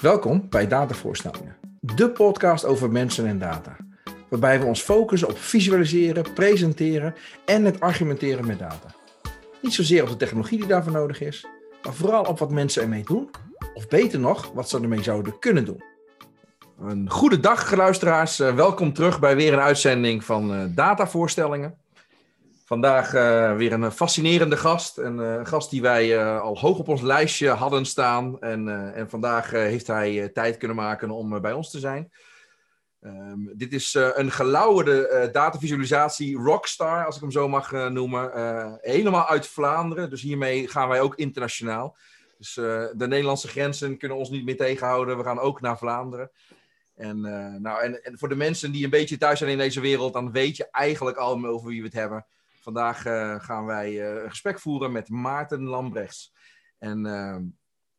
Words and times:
Welkom 0.00 0.46
bij 0.48 0.66
Datavoorstellingen, 0.66 1.56
de 1.80 2.10
podcast 2.10 2.64
over 2.64 2.90
mensen 2.90 3.26
en 3.26 3.38
data. 3.38 3.76
Waarbij 4.28 4.60
we 4.60 4.66
ons 4.66 4.82
focussen 4.82 5.28
op 5.28 5.38
visualiseren, 5.38 6.32
presenteren 6.32 7.14
en 7.44 7.64
het 7.64 7.80
argumenteren 7.80 8.46
met 8.46 8.58
data. 8.58 8.94
Niet 9.62 9.74
zozeer 9.74 10.02
op 10.02 10.08
de 10.08 10.16
technologie 10.16 10.58
die 10.58 10.66
daarvoor 10.66 10.92
nodig 10.92 11.20
is, 11.20 11.46
maar 11.82 11.94
vooral 11.94 12.24
op 12.24 12.38
wat 12.38 12.50
mensen 12.50 12.82
ermee 12.82 13.04
doen, 13.04 13.30
of 13.74 13.88
beter 13.88 14.20
nog, 14.20 14.52
wat 14.54 14.68
ze 14.68 14.80
ermee 14.80 15.02
zouden 15.02 15.38
kunnen 15.38 15.64
doen. 15.64 15.82
Een 16.80 17.10
goede 17.10 17.40
dag, 17.40 17.74
luisteraars. 17.74 18.40
Eh, 18.40 18.54
welkom 18.54 18.92
terug 18.92 19.20
bij 19.20 19.36
weer 19.36 19.52
een 19.52 19.60
uitzending 19.60 20.24
van 20.24 20.54
uh, 20.54 20.64
Datavoorstellingen. 20.68 21.74
Vandaag 22.68 23.14
uh, 23.14 23.56
weer 23.56 23.72
een 23.72 23.92
fascinerende 23.92 24.56
gast. 24.56 24.98
Een 24.98 25.18
uh, 25.18 25.46
gast 25.46 25.70
die 25.70 25.82
wij 25.82 26.18
uh, 26.18 26.40
al 26.40 26.58
hoog 26.58 26.78
op 26.78 26.88
ons 26.88 27.00
lijstje 27.00 27.48
hadden 27.48 27.84
staan. 27.84 28.40
En, 28.40 28.94
en 28.94 29.10
vandaag 29.10 29.50
heeft 29.50 29.86
hij 29.86 30.28
tijd 30.28 30.56
kunnen 30.56 30.76
maken 30.76 31.10
om 31.10 31.40
bij 31.40 31.52
ons 31.52 31.70
te 31.70 31.78
zijn. 31.78 32.12
Um, 33.00 33.50
dit 33.54 33.72
is 33.72 33.94
een 34.14 34.30
gelauwerde 34.30 35.28
datavisualisatie 35.32 36.36
rockstar, 36.36 37.06
als 37.06 37.14
ik 37.14 37.20
hem 37.20 37.30
zo 37.30 37.48
mag 37.48 37.72
noemen. 37.72 38.30
helemaal 38.80 39.26
uit 39.26 39.46
Vlaanderen, 39.46 40.10
dus 40.10 40.22
hiermee 40.22 40.68
gaan 40.68 40.88
wij 40.88 41.00
ook 41.00 41.16
internationaal. 41.16 41.96
Dus 42.38 42.54
de 42.54 43.06
Nederlandse 43.08 43.48
grenzen 43.48 43.98
kunnen 43.98 44.18
ons 44.18 44.30
niet 44.30 44.44
meer 44.44 44.56
tegenhouden. 44.56 45.16
We 45.16 45.24
gaan 45.24 45.38
ook 45.38 45.60
naar 45.60 45.78
Vlaanderen. 45.78 46.30
En, 46.96 47.20
nou, 47.62 47.82
en, 47.82 48.04
en 48.04 48.18
voor 48.18 48.28
de 48.28 48.36
mensen 48.36 48.72
die 48.72 48.84
een 48.84 48.90
beetje 48.90 49.18
thuis 49.18 49.38
zijn 49.38 49.50
in 49.50 49.58
deze 49.58 49.80
wereld, 49.80 50.12
dan 50.12 50.32
weet 50.32 50.56
je 50.56 50.68
eigenlijk 50.70 51.16
al 51.16 51.46
over 51.46 51.68
wie 51.68 51.80
we 51.80 51.86
het 51.86 51.96
hebben. 51.96 52.26
Vandaag 52.68 53.06
uh, 53.06 53.40
gaan 53.40 53.66
wij 53.66 53.92
uh, 53.92 54.22
een 54.22 54.30
gesprek 54.30 54.60
voeren 54.60 54.92
met 54.92 55.08
Maarten 55.08 55.62
Lambrechts. 55.62 56.34
En, 56.78 57.06
uh, 57.06 57.34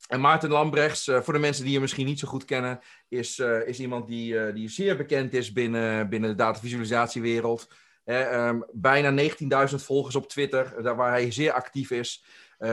en 0.08 0.22
Maarten 0.22 0.50
Lambrechts, 0.50 1.12
voor 1.22 1.34
de 1.34 1.40
mensen 1.40 1.64
die 1.64 1.74
je 1.74 1.80
misschien 1.80 2.06
niet 2.06 2.20
zo 2.20 2.28
goed 2.28 2.46
kennen, 2.46 2.80
is, 3.08 3.40
is 3.66 3.80
iemand 3.80 4.08
die, 4.08 4.54
die 4.54 4.70
zeer 4.70 4.98
bekend 4.98 5.34
is 5.34 5.52
binnen, 5.52 6.10
binnen 6.10 6.30
de 6.30 6.36
datavisualisatiewereld. 6.36 7.68
Um, 8.06 8.66
bijna 8.72 9.30
19.000 9.70 9.76
volgers 9.76 10.16
op 10.16 10.30
Twitter, 10.30 10.84
daar 10.84 10.96
waar 10.96 11.12
hij 11.12 11.32
zeer 11.32 11.52
actief 11.52 11.92
is. 11.92 12.26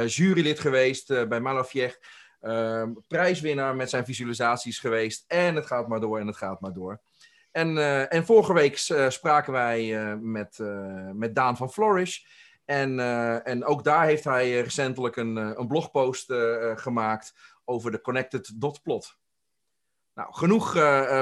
jurylid 0.07 0.61
geweest 0.61 1.29
bij 1.29 1.41
Malafiech. 1.41 1.98
Ehm, 2.41 2.92
prijswinnaar 3.09 3.77
met 3.77 3.91
zijn 3.91 4.05
visualisaties 4.05 4.79
geweest. 4.79 5.25
En 5.27 5.55
het 5.55 5.67
gaat 5.67 5.89
maar 5.89 6.01
door 6.01 6.19
en 6.19 6.27
het 6.27 6.37
gaat 6.37 6.61
maar 6.61 6.73
door. 6.73 7.01
En, 7.57 7.77
uh, 7.77 8.12
en 8.12 8.27
vorige 8.27 8.53
week 8.53 8.89
uh, 8.89 9.09
spraken 9.09 9.53
wij 9.53 9.85
uh, 9.85 10.15
met, 10.21 10.59
met 11.12 11.35
Daan 11.35 11.57
van 11.57 11.71
Flourish. 11.71 12.19
En, 12.65 13.01
en 13.45 13.65
ook 13.65 13.85
daar 13.85 14.05
heeft 14.05 14.25
hij 14.25 14.61
recentelijk 14.61 15.17
een, 15.17 15.37
een 15.37 15.67
blogpost 15.67 16.33
gemaakt 16.75 17.35
over 17.65 17.91
de 17.91 18.01
Connected 18.01 18.61
Dot 18.61 18.83
Plot. 18.83 19.19
Nou, 20.15 20.35
genoeg 20.35 20.73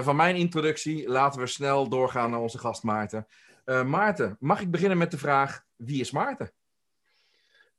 van 0.02 0.16
mijn 0.16 0.36
introductie. 0.36 1.08
Laten 1.08 1.40
we 1.40 1.46
snel 1.46 1.88
doorgaan 1.88 2.30
naar 2.30 2.40
onze 2.40 2.58
gast 2.58 2.82
Maarten. 2.82 3.26
Maarten, 3.84 4.36
mag 4.40 4.60
ik 4.60 4.70
beginnen 4.70 4.98
met 4.98 5.10
de 5.10 5.18
vraag: 5.18 5.64
wie 5.76 6.00
is 6.00 6.10
Maarten? 6.10 6.52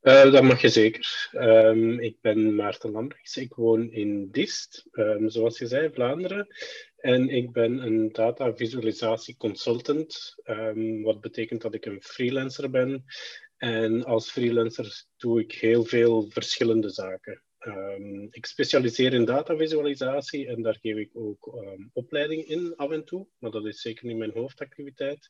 Uh, 0.06 0.32
dat 0.32 0.44
mag 0.44 0.62
je 0.62 0.70
zeker. 0.70 1.30
Um, 1.34 2.00
ik 2.00 2.18
ben 2.22 2.56
Maarten 2.56 2.92
Lambrechts. 2.92 3.38
Ik 3.38 3.54
woon 3.54 3.92
in 3.92 4.32
Dist, 4.32 4.88
um, 4.92 5.30
zoals 5.30 5.58
je 5.58 5.68
zei, 5.68 5.90
Vlaanderen. 5.94 6.48
En 6.98 7.30
ik 7.30 7.52
ben 7.52 7.86
een 7.86 8.12
data 8.12 8.56
visualisatie 8.56 9.38
consultant, 9.38 10.36
um, 10.44 11.02
wat 11.02 11.22
betekent 11.22 11.62
dat 11.62 11.74
ik 11.74 11.86
een 11.86 12.02
freelancer 12.02 12.70
ben. 12.70 13.06
En 13.58 14.04
als 14.04 14.32
freelancer 14.32 15.06
doe 15.18 15.40
ik 15.40 15.52
heel 15.52 15.84
veel 15.84 16.30
verschillende 16.30 16.90
zaken. 16.90 17.44
Ik 18.30 18.46
specialiseer 18.46 19.14
in 19.14 19.26
datavisualisatie 19.26 20.48
en 20.48 20.62
daar 20.62 20.78
geef 20.82 20.96
ik 20.98 21.10
ook 21.14 21.64
opleiding 21.94 22.46
in 22.46 22.74
af 22.76 22.92
en 22.92 23.06
toe, 23.06 23.28
maar 23.38 23.52
dat 23.52 23.66
is 23.66 23.82
zeker 23.82 24.06
niet 24.06 24.18
mijn 24.18 24.32
hoofdactiviteit. 24.34 25.30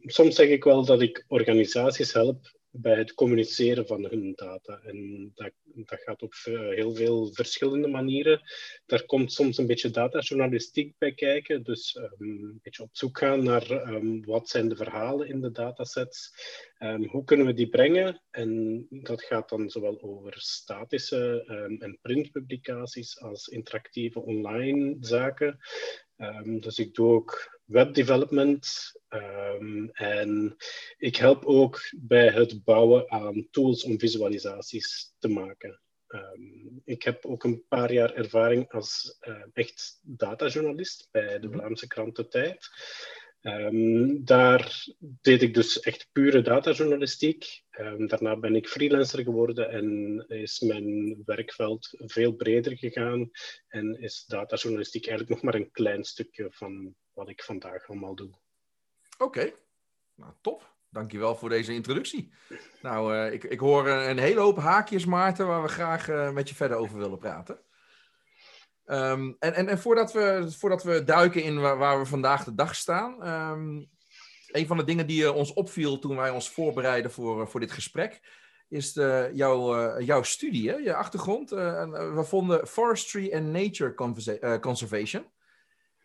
Soms 0.00 0.34
zeg 0.34 0.48
ik 0.48 0.64
wel 0.64 0.84
dat 0.84 1.02
ik 1.02 1.24
organisaties 1.28 2.12
help 2.12 2.62
bij 2.76 2.98
het 2.98 3.14
communiceren 3.14 3.86
van 3.86 4.04
hun 4.04 4.32
data. 4.34 4.80
En 4.84 5.30
dat, 5.34 5.52
dat 5.64 6.00
gaat 6.00 6.22
op 6.22 6.34
heel 6.44 6.94
veel 6.94 7.32
verschillende 7.32 7.88
manieren. 7.88 8.40
Daar 8.86 9.04
komt 9.04 9.32
soms 9.32 9.58
een 9.58 9.66
beetje 9.66 9.90
datajournalistiek 9.90 10.94
bij 10.98 11.12
kijken. 11.12 11.62
Dus 11.62 11.94
um, 11.96 12.12
een 12.18 12.60
beetje 12.62 12.82
op 12.82 12.96
zoek 12.96 13.18
gaan 13.18 13.44
naar 13.44 13.70
um, 13.70 14.24
wat 14.24 14.48
zijn 14.48 14.68
de 14.68 14.76
verhalen 14.76 15.28
in 15.28 15.40
de 15.40 15.50
datasets. 15.50 16.32
Um, 16.78 17.04
hoe 17.04 17.24
kunnen 17.24 17.46
we 17.46 17.52
die 17.52 17.68
brengen? 17.68 18.22
En 18.30 18.86
dat 18.90 19.22
gaat 19.22 19.48
dan 19.48 19.70
zowel 19.70 20.02
over 20.02 20.34
statische 20.36 21.44
en 21.78 21.98
printpublicaties 22.02 23.20
als 23.20 23.48
interactieve 23.48 24.20
online 24.20 24.96
zaken. 25.00 25.58
Dus 26.60 26.78
ik 26.78 26.94
doe 26.94 27.12
ook 27.12 27.60
webdevelopment. 27.64 28.92
Um, 29.08 29.90
en 29.92 30.56
ik 30.96 31.16
help 31.16 31.44
ook 31.44 31.80
bij 31.96 32.28
het 32.28 32.64
bouwen 32.64 33.10
aan 33.10 33.48
tools 33.50 33.84
om 33.84 33.98
visualisaties 33.98 35.14
te 35.18 35.28
maken. 35.28 35.80
Um, 36.08 36.82
ik 36.84 37.02
heb 37.02 37.24
ook 37.24 37.44
een 37.44 37.64
paar 37.68 37.92
jaar 37.92 38.14
ervaring 38.14 38.72
als 38.72 39.18
uh, 39.20 39.42
echt 39.52 39.98
datajournalist 40.02 41.08
bij 41.10 41.38
de 41.38 41.48
mhm. 41.48 41.58
Vlaamse 41.58 41.86
krant 41.86 42.16
De 42.16 42.28
Tijd. 42.28 42.70
Um, 43.46 44.24
daar 44.24 44.86
deed 44.98 45.42
ik 45.42 45.54
dus 45.54 45.80
echt 45.80 46.08
pure 46.12 46.42
datajournalistiek. 46.42 47.62
Um, 47.78 48.06
daarna 48.06 48.36
ben 48.36 48.54
ik 48.54 48.68
freelancer 48.68 49.22
geworden 49.22 49.70
en 49.70 50.18
is 50.28 50.60
mijn 50.60 51.22
werkveld 51.24 51.88
veel 51.98 52.32
breder 52.32 52.76
gegaan. 52.76 53.30
En 53.68 54.00
is 54.00 54.24
datajournalistiek 54.26 55.06
eigenlijk 55.06 55.34
nog 55.34 55.52
maar 55.52 55.60
een 55.60 55.70
klein 55.70 56.04
stukje 56.04 56.46
van 56.50 56.94
wat 57.12 57.28
ik 57.28 57.42
vandaag 57.42 57.88
allemaal 57.88 58.14
doe. 58.14 58.30
Oké, 59.18 59.24
okay. 59.24 59.54
nou 60.14 60.32
top. 60.40 60.72
Dankjewel 60.90 61.36
voor 61.36 61.48
deze 61.48 61.72
introductie. 61.72 62.32
Nou, 62.82 63.14
uh, 63.14 63.32
ik, 63.32 63.44
ik 63.44 63.58
hoor 63.58 63.88
een 63.88 64.18
hele 64.18 64.40
hoop 64.40 64.56
haakjes, 64.56 65.04
Maarten, 65.04 65.46
waar 65.46 65.62
we 65.62 65.68
graag 65.68 66.08
uh, 66.08 66.30
met 66.30 66.48
je 66.48 66.54
verder 66.54 66.76
over 66.76 66.98
willen 66.98 67.18
praten. 67.18 67.63
Um, 68.86 69.36
en, 69.38 69.54
en, 69.54 69.68
en 69.68 69.78
voordat, 69.78 70.12
we, 70.12 70.46
voordat 70.58 70.82
we 70.82 71.04
duiken 71.04 71.42
in 71.42 71.60
waar, 71.60 71.78
waar 71.78 71.98
we 71.98 72.06
vandaag 72.06 72.44
de 72.44 72.54
dag 72.54 72.74
staan, 72.74 73.28
um, 73.28 73.88
een 74.46 74.66
van 74.66 74.76
de 74.76 74.84
dingen 74.84 75.06
die 75.06 75.32
ons 75.32 75.52
opviel 75.52 75.98
toen 75.98 76.16
wij 76.16 76.30
ons 76.30 76.50
voorbereiden 76.50 77.10
voor, 77.10 77.48
voor 77.48 77.60
dit 77.60 77.72
gesprek, 77.72 78.20
is 78.68 78.92
de, 78.92 79.30
jouw, 79.32 79.78
uh, 79.98 80.06
jouw 80.06 80.22
studie, 80.22 80.70
hè? 80.70 80.76
je 80.76 80.94
achtergrond. 80.94 81.50
we 81.50 82.22
vonden 82.24 82.66
Forestry 82.66 83.32
and 83.32 83.46
Nature 83.46 83.94
Conservation. 84.60 85.26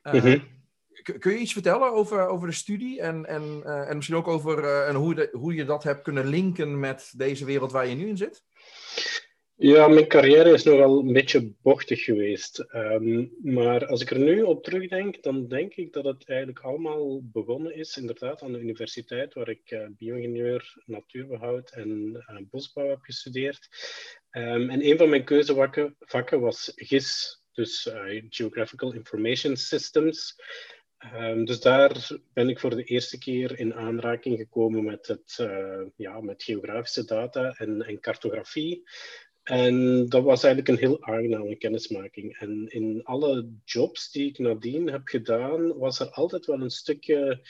Mm 0.04 0.20
-hmm 0.20 0.58
kun 1.20 1.32
je 1.32 1.38
iets 1.38 1.54
vertellen 1.54 1.92
over, 1.92 2.28
over 2.28 2.48
de 2.48 2.54
studie 2.54 3.02
en, 3.02 3.26
en, 3.26 3.64
en 3.64 3.96
misschien 3.96 4.18
ook 4.18 4.28
over 4.28 4.84
en 4.86 4.96
hoe, 4.96 5.16
de, 5.16 5.30
hoe 5.32 5.54
je 5.54 5.66
dat 5.66 5.84
hebt 5.84 6.02
kunnen 6.02 6.28
linken 6.28 6.80
met 6.80 7.14
deze 7.16 7.46
wereld 7.46 7.72
waar 7.72 7.88
je 7.88 7.96
nu 7.96 8.08
in 8.08 8.18
zit? 8.18 8.44
Ja, 9.62 9.88
mijn 9.88 10.08
carrière 10.08 10.54
is 10.54 10.64
nogal 10.64 11.00
een 11.00 11.14
beetje 11.14 11.54
bochtig 11.62 12.04
geweest. 12.04 12.66
Um, 12.74 13.32
maar 13.44 13.86
als 13.86 14.02
ik 14.02 14.10
er 14.10 14.20
nu 14.20 14.42
op 14.42 14.64
terugdenk, 14.64 15.24
dan 15.24 15.48
denk 15.48 15.74
ik 15.74 15.94
dat 15.94 16.06
het 16.06 16.30
eigenlijk 16.30 16.60
allemaal 16.60 17.22
begonnen 17.24 17.76
is, 17.76 17.98
inderdaad, 17.98 18.42
aan 18.42 18.52
de 18.52 18.60
universiteit, 18.60 19.34
waar 19.34 19.50
ik 19.50 19.72
uh, 19.72 19.86
bio-ingenieur, 19.90 20.84
natuurbehoud 20.86 21.72
en 21.72 22.48
bosbouw 22.52 22.90
heb 22.90 23.02
gestudeerd. 23.02 23.70
Um, 24.32 24.70
en 24.70 24.86
een 24.86 24.98
van 24.98 25.10
mijn 25.10 25.24
keuzevakken 25.24 26.40
was 26.40 26.72
GIS, 26.76 27.42
dus 27.52 27.90
Geographical 28.30 28.94
Information 28.94 29.56
Systems. 29.58 30.42
Um, 31.16 31.46
dus 31.46 31.60
daar 31.60 32.08
ben 32.34 32.50
ik 32.50 32.60
voor 32.60 32.76
de 32.76 32.84
eerste 32.84 33.18
keer 33.18 33.60
in 33.60 33.74
aanraking 33.74 34.38
gekomen 34.38 34.84
met, 34.84 35.08
het, 35.08 35.48
ja, 35.96 36.22
met 36.22 36.44
geografische 36.44 37.06
data 37.06 37.54
en, 37.58 37.82
en 37.82 38.00
cartografie. 38.00 38.84
En 39.44 40.06
dat 40.06 40.24
was 40.24 40.44
eigenlijk 40.44 40.68
een 40.68 40.88
heel 40.88 41.04
aangename 41.04 41.56
kennismaking. 41.56 42.38
En 42.38 42.68
in 42.68 43.04
alle 43.04 43.50
jobs 43.66 44.12
die 44.12 44.30
ik 44.30 44.38
nadien 44.38 44.90
heb 44.90 45.08
gedaan, 45.08 45.78
was 45.78 46.00
er 46.00 46.10
altijd 46.10 46.46
wel 46.46 46.62
een 46.62 46.70
stukje 46.70 47.48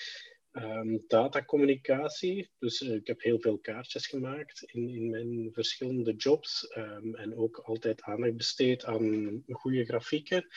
um, 0.52 1.04
datacommunicatie. 1.08 2.50
Dus 2.60 2.82
uh, 2.82 2.94
ik 2.94 3.08
heb 3.08 3.22
heel 3.22 3.40
veel 3.40 3.58
kaartjes 3.58 4.08
gemaakt 4.08 4.64
in, 4.66 4.90
in 4.90 5.10
mijn 5.10 5.50
verschillende 5.54 6.16
jobs. 6.16 6.76
Um, 6.78 7.16
en 7.16 7.38
ook 7.38 7.58
altijd 7.58 8.02
aandacht 8.02 8.36
besteed 8.36 8.86
aan 8.86 9.44
goede 9.48 9.86
grafieken. 9.86 10.48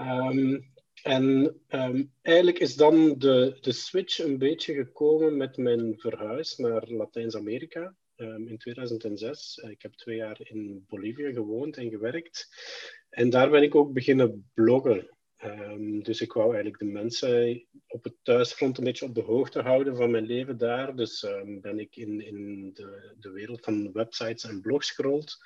Um, 0.00 0.72
en 1.02 1.60
eigenlijk 2.22 2.58
is 2.58 2.74
dan 2.74 3.18
de, 3.18 3.58
de 3.60 3.72
switch 3.72 4.18
een 4.18 4.38
beetje 4.38 4.74
gekomen 4.74 5.36
met 5.36 5.56
mijn 5.56 5.94
verhuis 5.98 6.56
naar 6.56 6.88
Latijns-Amerika 6.88 7.96
um, 8.22 8.48
in 8.48 8.58
2006. 8.58 9.56
Ik 9.56 9.82
heb 9.82 9.92
twee 9.92 10.16
jaar 10.16 10.38
in 10.42 10.84
Bolivia 10.88 11.32
gewoond 11.32 11.76
en 11.76 11.90
gewerkt. 11.90 12.48
En 13.10 13.30
daar 13.30 13.50
ben 13.50 13.62
ik 13.62 13.74
ook 13.74 13.92
beginnen 13.92 14.50
bloggen. 14.54 15.08
Ehm, 15.42 16.00
dus 16.00 16.20
ik 16.20 16.32
wou 16.32 16.46
eigenlijk 16.46 16.78
de 16.78 16.84
mensen 16.84 17.66
op 17.86 18.04
het 18.04 18.14
thuisfront 18.22 18.78
een 18.78 18.84
beetje 18.84 19.06
op 19.06 19.14
de 19.14 19.22
hoogte 19.22 19.60
houden 19.60 19.96
van 19.96 20.10
mijn 20.10 20.26
leven 20.26 20.58
daar. 20.58 20.96
Dus 20.96 21.22
um, 21.22 21.60
ben 21.60 21.78
ik 21.78 21.96
in, 21.96 22.20
in 22.20 22.70
de, 22.74 23.14
de 23.18 23.30
wereld 23.30 23.64
van 23.64 23.92
websites 23.92 24.44
en 24.44 24.60
blogs 24.60 24.90
gerold. 24.90 25.36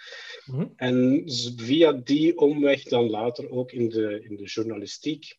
Mhm. 0.47 0.67
En 0.77 1.23
via 1.57 1.93
die 1.93 2.39
omweg 2.39 2.83
dan 2.83 3.11
later 3.11 3.51
ook 3.51 3.73
in 3.73 3.89
de, 3.89 4.21
in 4.23 4.37
de 4.37 4.45
journalistiek. 4.45 5.37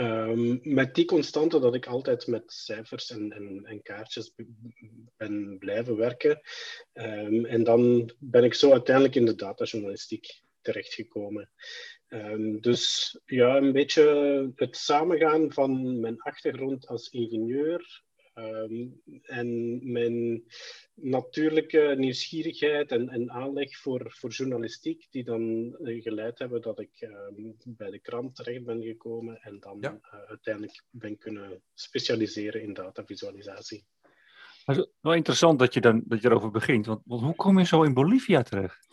Um, 0.00 0.60
met 0.62 0.94
die 0.94 1.04
constante 1.04 1.60
dat 1.60 1.74
ik 1.74 1.86
altijd 1.86 2.26
met 2.26 2.52
cijfers 2.52 3.10
en, 3.10 3.32
en, 3.32 3.64
en 3.64 3.82
kaartjes 3.82 4.34
ben 5.16 5.58
blijven 5.58 5.96
werken. 5.96 6.40
en 6.92 7.64
dan 7.64 8.10
ben 8.18 8.44
ik 8.44 8.54
zo 8.54 8.72
uiteindelijk 8.72 9.14
in 9.14 9.24
de 9.24 9.34
datajournalistiek 9.34 10.42
terechtgekomen. 10.60 11.50
Um, 12.08 12.60
dus 12.60 13.14
ja, 13.24 13.56
een 13.56 13.72
beetje 13.72 14.52
het 14.56 14.76
samengaan 14.76 15.52
van 15.52 16.00
mijn 16.00 16.20
achtergrond 16.20 16.86
als 16.86 17.08
ingenieur 17.08 18.02
um, 18.34 19.00
en 19.22 19.80
mijn 19.92 20.44
natuurlijke 20.94 21.94
nieuwsgierigheid 21.96 22.90
en, 22.90 23.08
en 23.08 23.30
aanleg 23.30 23.76
voor, 23.76 24.06
voor 24.08 24.30
journalistiek, 24.30 25.06
die 25.10 25.24
dan 25.24 25.76
uh, 25.80 26.02
geleid 26.02 26.38
hebben 26.38 26.62
dat 26.62 26.80
ik 26.80 27.08
um, 27.36 27.56
bij 27.64 27.90
de 27.90 27.98
krant 27.98 28.36
terecht 28.36 28.64
ben 28.64 28.82
gekomen 28.82 29.40
en 29.42 29.60
dan 29.60 29.78
ja. 29.80 29.90
uh, 29.92 30.20
uiteindelijk 30.28 30.84
ben 30.90 31.18
kunnen 31.18 31.62
specialiseren 31.74 32.62
in 32.62 32.72
datavisualisatie. 32.72 33.84
het 34.64 34.76
is 34.76 34.86
wel 35.00 35.14
interessant 35.14 35.58
dat 35.58 35.74
je, 35.74 35.80
dan, 35.80 36.02
dat 36.06 36.22
je 36.22 36.28
erover 36.28 36.50
begint, 36.50 36.86
want, 36.86 37.02
want 37.04 37.22
hoe 37.22 37.34
kom 37.34 37.58
je 37.58 37.66
zo 37.66 37.82
in 37.82 37.94
Bolivia 37.94 38.42
terecht? 38.42 38.88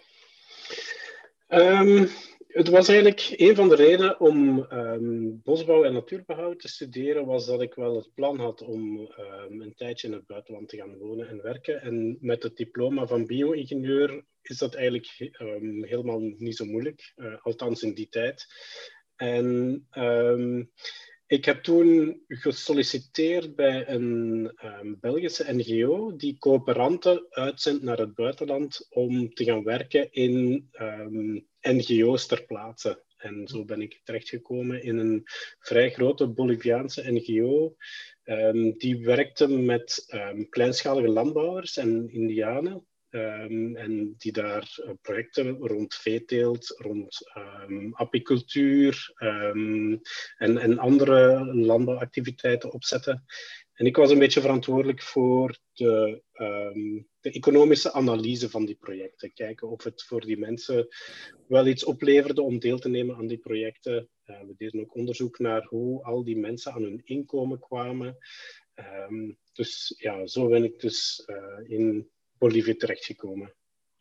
Um, 1.47 2.07
het 2.53 2.69
was 2.69 2.87
eigenlijk 2.87 3.33
een 3.35 3.55
van 3.55 3.69
de 3.69 3.75
redenen 3.75 4.19
om 4.19 4.67
um, 4.71 5.41
bosbouw 5.43 5.83
en 5.83 5.93
natuurbehoud 5.93 6.59
te 6.59 6.67
studeren, 6.67 7.25
was 7.25 7.45
dat 7.45 7.61
ik 7.61 7.73
wel 7.73 7.95
het 7.95 8.13
plan 8.13 8.39
had 8.39 8.61
om 8.61 8.99
um, 8.99 9.61
een 9.61 9.73
tijdje 9.75 10.07
in 10.07 10.13
het 10.13 10.27
buitenland 10.27 10.69
te 10.69 10.77
gaan 10.77 10.97
wonen 10.97 11.27
en 11.27 11.41
werken. 11.41 11.81
En 11.81 12.17
met 12.19 12.43
het 12.43 12.57
diploma 12.57 13.07
van 13.07 13.25
bio-ingenieur 13.25 14.23
is 14.41 14.57
dat 14.57 14.75
eigenlijk 14.75 15.31
um, 15.39 15.83
helemaal 15.83 16.19
niet 16.19 16.55
zo 16.55 16.65
moeilijk, 16.65 17.13
uh, 17.15 17.35
althans 17.41 17.83
in 17.83 17.93
die 17.93 18.09
tijd. 18.09 18.47
En 19.15 19.87
ik 21.31 21.45
heb 21.45 21.63
toen 21.63 22.21
gesolliciteerd 22.27 23.55
bij 23.55 23.87
een 23.87 24.51
um, 24.63 24.97
Belgische 24.99 25.53
NGO 25.53 26.15
die 26.15 26.37
coöperanten 26.37 27.25
uitzendt 27.29 27.83
naar 27.83 27.97
het 27.97 28.15
buitenland 28.15 28.87
om 28.89 29.33
te 29.33 29.43
gaan 29.43 29.63
werken 29.63 30.11
in 30.11 30.69
um, 30.71 31.47
NGO's 31.61 32.25
ter 32.25 32.45
plaatse. 32.45 33.03
En 33.17 33.47
zo 33.47 33.65
ben 33.65 33.81
ik 33.81 34.01
terechtgekomen 34.03 34.83
in 34.83 34.97
een 34.97 35.21
vrij 35.59 35.91
grote 35.91 36.27
Boliviaanse 36.27 37.11
NGO. 37.11 37.75
Um, 38.23 38.77
die 38.77 39.05
werkte 39.05 39.47
met 39.47 40.05
kleinschalige 40.49 41.09
landbouwers 41.09 41.77
en 41.77 42.09
indianen. 42.09 42.85
Um, 43.13 43.75
en 43.75 44.15
die 44.17 44.31
daar 44.31 44.77
uh, 44.77 44.91
projecten 45.01 45.57
rond 45.57 45.95
veeteelt, 45.95 46.73
rond 46.77 47.31
um, 47.67 47.95
apicultuur 47.95 49.13
um, 49.17 50.01
en, 50.37 50.57
en 50.57 50.77
andere 50.77 51.45
landbouwactiviteiten 51.53 52.71
opzetten. 52.71 53.25
En 53.73 53.85
ik 53.85 53.95
was 53.95 54.11
een 54.11 54.19
beetje 54.19 54.41
verantwoordelijk 54.41 55.01
voor 55.01 55.57
de, 55.73 56.21
de, 57.21 57.31
economische 57.31 57.93
analyse 57.93 58.49
van 58.49 58.65
die 58.65 58.75
projecten. 58.75 59.33
Kijken 59.33 59.69
of 59.69 59.83
het 59.83 60.03
voor 60.03 60.21
die 60.21 60.37
mensen 60.37 60.87
wel 61.47 61.67
iets 61.67 61.83
opleverde 61.83 62.41
om 62.41 62.59
deel 62.59 62.79
te 62.79 62.89
nemen 62.89 63.15
aan 63.15 63.27
die 63.27 63.39
projecten. 63.39 64.09
Uh, 64.25 64.39
we 64.39 64.53
deden 64.57 64.81
ook 64.81 64.95
onderzoek 64.95 65.39
naar 65.39 65.65
hoe 65.65 66.03
al 66.03 66.23
die 66.23 66.37
mensen 66.37 66.71
aan 66.71 66.83
hun 66.83 67.01
inkomen 67.03 67.59
kwamen. 67.59 68.17
dus 69.53 69.93
ja, 69.97 70.27
zo 70.27 70.47
ben 70.47 70.63
ik 70.63 70.79
dus 70.79 71.23
uh, 71.27 71.69
in 71.69 72.09
Bolivie 72.41 72.75
terechtgekomen. 72.75 73.53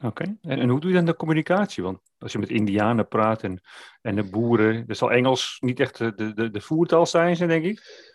Oké, 0.05 0.25
en, 0.43 0.59
en, 0.59 0.69
hoe 0.69 0.81
doe 0.81 0.91
je 0.91 0.97
dan 0.97 1.05
de 1.05 1.17
communicatie? 1.17 1.83
Want 1.83 2.01
als 2.19 2.33
je 2.33 2.39
met 2.39 2.49
Indianen 2.49 3.09
praat 3.09 3.43
en, 3.43 3.61
en 4.03 4.17
de 4.17 4.23
boeren, 4.23 4.87
dan 4.87 4.97
zal 4.97 5.11
Engels 5.11 5.57
niet 5.61 5.81
echt 5.81 5.99
de, 5.99 6.35
de, 6.35 6.51
de 6.51 6.61
voertaal 6.61 7.07
zijn, 7.07 7.37
denk 7.37 7.65
ik? 7.65 8.09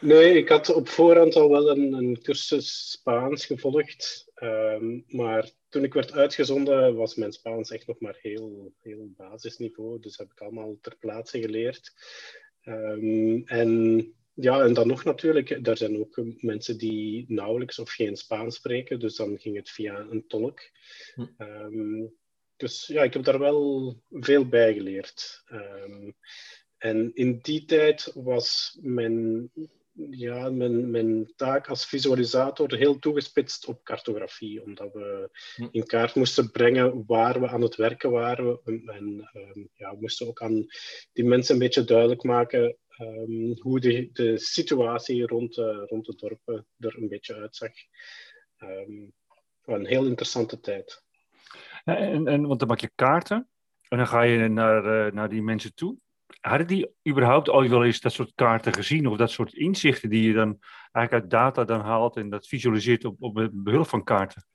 Nee, 0.00 0.36
ik 0.36 0.48
had 0.48 0.74
op 0.74 0.88
voorhand 0.88 1.34
al 1.34 1.50
wel 1.50 1.70
een, 1.70 1.92
een 1.92 2.22
cursus 2.22 2.90
Spaans 2.90 3.46
gevolgd. 3.46 4.30
Ehm, 4.34 5.00
maar 5.06 5.50
toen 5.68 5.84
ik 5.84 5.94
werd 5.94 6.12
uitgezonden, 6.12 6.94
was 6.94 7.14
mijn 7.14 7.32
Spaans 7.32 7.70
echt 7.70 7.86
nog 7.86 8.00
maar 8.00 8.18
heel, 8.20 8.72
heel 8.78 9.12
basisniveau. 9.16 10.00
Dus 10.00 10.16
heb 10.16 10.30
ik 10.30 10.40
allemaal 10.40 10.76
ter 10.80 10.96
plaatse 10.96 11.40
geleerd. 11.40 11.92
Um, 12.64 13.42
en 13.46 14.14
ja, 14.34 14.62
en 14.62 14.74
dan 14.74 14.86
nog 14.86 15.04
natuurlijk, 15.04 15.66
er 15.66 15.76
zijn 15.76 15.98
ook 15.98 16.20
mensen 16.36 16.78
die 16.78 17.24
nauwelijks 17.28 17.78
of 17.78 17.90
geen 17.90 18.16
Spaans 18.16 18.56
spreken, 18.56 19.00
dus 19.00 19.16
dan 19.16 19.38
ging 19.38 19.56
het 19.56 19.70
via 19.70 19.98
een 19.98 20.26
tolk. 20.26 20.60
Hm. 21.14 21.26
Um, 21.38 22.14
dus 22.56 22.86
ja, 22.86 23.02
ik 23.02 23.12
heb 23.12 23.24
daar 23.24 23.38
wel 23.38 23.96
veel 24.10 24.48
bij 24.48 24.74
geleerd. 24.74 25.42
Um, 25.52 26.14
en 26.78 27.10
in 27.14 27.38
die 27.42 27.64
tijd 27.64 28.10
was 28.14 28.78
mijn, 28.80 29.50
ja, 30.10 30.50
mijn, 30.50 30.90
mijn 30.90 31.32
taak 31.36 31.68
als 31.68 31.86
visualisator 31.86 32.74
heel 32.74 32.98
toegespitst 32.98 33.66
op 33.66 33.84
cartografie, 33.84 34.62
omdat 34.62 34.92
we 34.92 35.30
hm. 35.54 35.68
in 35.70 35.86
kaart 35.86 36.14
moesten 36.14 36.50
brengen 36.50 37.04
waar 37.06 37.40
we 37.40 37.48
aan 37.48 37.62
het 37.62 37.76
werken 37.76 38.10
waren. 38.10 38.60
En, 38.64 39.30
um, 39.34 39.70
ja, 39.74 39.90
we 39.90 40.00
moesten 40.00 40.26
ook 40.26 40.42
aan 40.42 40.66
die 41.12 41.24
mensen 41.24 41.54
een 41.54 41.60
beetje 41.60 41.84
duidelijk 41.84 42.22
maken 42.22 42.76
um, 43.02 43.58
hoe 43.60 43.80
de, 43.80 44.10
de 44.12 44.38
situatie 44.38 45.26
rond, 45.26 45.56
uh, 45.56 45.82
rond 45.86 46.06
de 46.06 46.14
dorpen 46.16 46.66
er 46.78 46.96
een 46.98 47.08
beetje 47.08 47.34
uitzag. 47.34 47.70
Um, 48.58 49.12
een 49.64 49.86
heel 49.86 50.06
interessante 50.06 50.60
tijd. 50.60 51.04
En, 51.84 52.26
en, 52.28 52.46
want 52.46 52.58
dan 52.58 52.68
maak 52.68 52.80
je 52.80 52.90
kaarten 52.94 53.48
en 53.88 53.98
dan 53.98 54.06
ga 54.06 54.22
je 54.22 54.48
naar, 54.48 55.06
uh, 55.06 55.12
naar 55.12 55.28
die 55.28 55.42
mensen 55.42 55.74
toe. 55.74 55.96
Hadden 56.40 56.66
die 56.66 56.90
überhaupt 57.08 57.48
al 57.48 57.68
wel 57.68 57.84
eens 57.84 58.00
dat 58.00 58.12
soort 58.12 58.32
kaarten 58.34 58.72
gezien 58.74 59.06
of 59.06 59.16
dat 59.16 59.30
soort 59.30 59.54
inzichten 59.54 60.10
die 60.10 60.22
je 60.22 60.32
dan 60.32 60.58
eigenlijk 60.92 61.12
uit 61.12 61.30
data 61.30 61.64
dan 61.64 61.80
haalt 61.80 62.16
en 62.16 62.30
dat 62.30 62.46
visualiseert 62.46 63.04
op, 63.04 63.16
op 63.22 63.50
behulp 63.52 63.88
van 63.88 64.04
kaarten? 64.04 64.46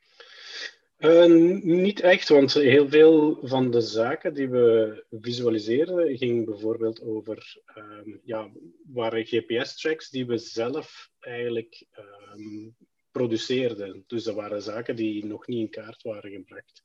Uh, 0.97 1.61
niet 1.63 1.99
echt, 1.99 2.29
want 2.29 2.53
heel 2.53 2.89
veel 2.89 3.39
van 3.41 3.71
de 3.71 3.81
zaken 3.81 4.33
die 4.33 4.49
we 4.49 5.05
visualiseerden 5.09 6.17
ging 6.17 6.45
bijvoorbeeld 6.45 7.01
over, 7.01 7.61
um, 7.75 8.21
ja, 8.23 8.49
waren 8.87 9.25
GPS-tracks 9.25 10.09
die 10.09 10.25
we 10.25 10.37
zelf 10.37 11.09
eigenlijk 11.19 11.85
um, 12.33 12.75
produceerden. 13.11 14.03
Dus 14.07 14.23
dat 14.23 14.35
waren 14.35 14.61
zaken 14.61 14.95
die 14.95 15.25
nog 15.25 15.47
niet 15.47 15.59
in 15.59 15.69
kaart 15.69 16.03
waren 16.03 16.31
gebracht. 16.31 16.81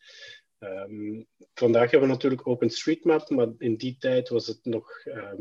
Um, 0.59 1.27
vandaag 1.55 1.91
hebben 1.91 2.09
we 2.09 2.15
natuurlijk 2.15 2.47
OpenStreetMap, 2.47 3.31
maar 3.31 3.49
in 3.59 3.77
die 3.77 3.97
tijd 3.99 4.29
was 4.29 4.47
het 4.47 4.65
nog 4.65 4.91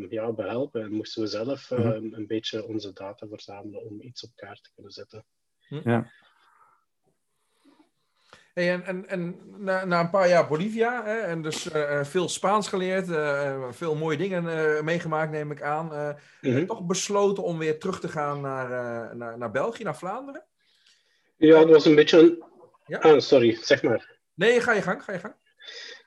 ja, 0.10 0.32
behelpen 0.32 0.82
en 0.82 0.92
moesten 0.92 1.22
we 1.22 1.28
zelf 1.28 1.70
-hmm. 1.70 2.14
een 2.14 2.28
beetje 2.28 2.66
onze 2.68 2.94
data 2.94 3.28
verzamelen 3.28 3.86
om 3.86 4.02
iets 4.02 4.24
op 4.24 4.32
kaart 4.36 4.64
te 4.64 4.72
kunnen 4.74 4.92
zetten. 4.92 5.26
Ja. 5.84 6.12
Hey, 8.54 8.72
en 8.72 8.86
en, 8.86 9.08
en 9.08 9.40
na, 9.58 9.86
na 9.86 10.00
een 10.00 10.10
paar 10.10 10.30
jaar 10.30 10.48
Bolivia, 10.48 11.04
hè, 11.04 11.20
en 11.20 11.42
dus 11.42 11.74
uh, 11.74 12.04
veel 12.04 12.30
Spaans 12.30 12.68
geleerd, 12.68 13.10
uh, 13.10 13.72
veel 13.72 13.96
mooie 13.96 14.18
dingen 14.18 14.44
uh, 14.44 14.82
meegemaakt, 14.82 15.32
neem 15.32 15.52
ik 15.52 15.62
aan. 15.62 15.86
Mm 16.42 16.54
-hmm. 16.54 16.68
Toch 16.68 16.86
besloten 16.86 17.44
om 17.44 17.58
weer 17.58 17.80
terug 17.80 18.00
te 18.00 18.08
gaan 18.08 18.42
naar, 18.42 19.16
naar, 19.16 19.38
naar 19.38 19.52
België, 19.52 19.84
naar 19.84 19.98
Vlaanderen? 19.98 20.44
Ja, 21.38 21.60
dat 21.60 21.70
was 21.70 21.86
een 21.86 21.96
beetje 21.96 22.20
een... 22.20 22.44
Ja? 22.86 23.00
Ah, 23.00 23.20
sorry, 23.20 23.58
zeg 23.62 23.84
maar. 23.84 24.20
Nee, 24.34 24.62
ga 24.62 24.74
je 24.74 24.82
gang, 24.82 25.04
ga 25.04 25.14
je 25.14 25.20
gang. 25.20 25.36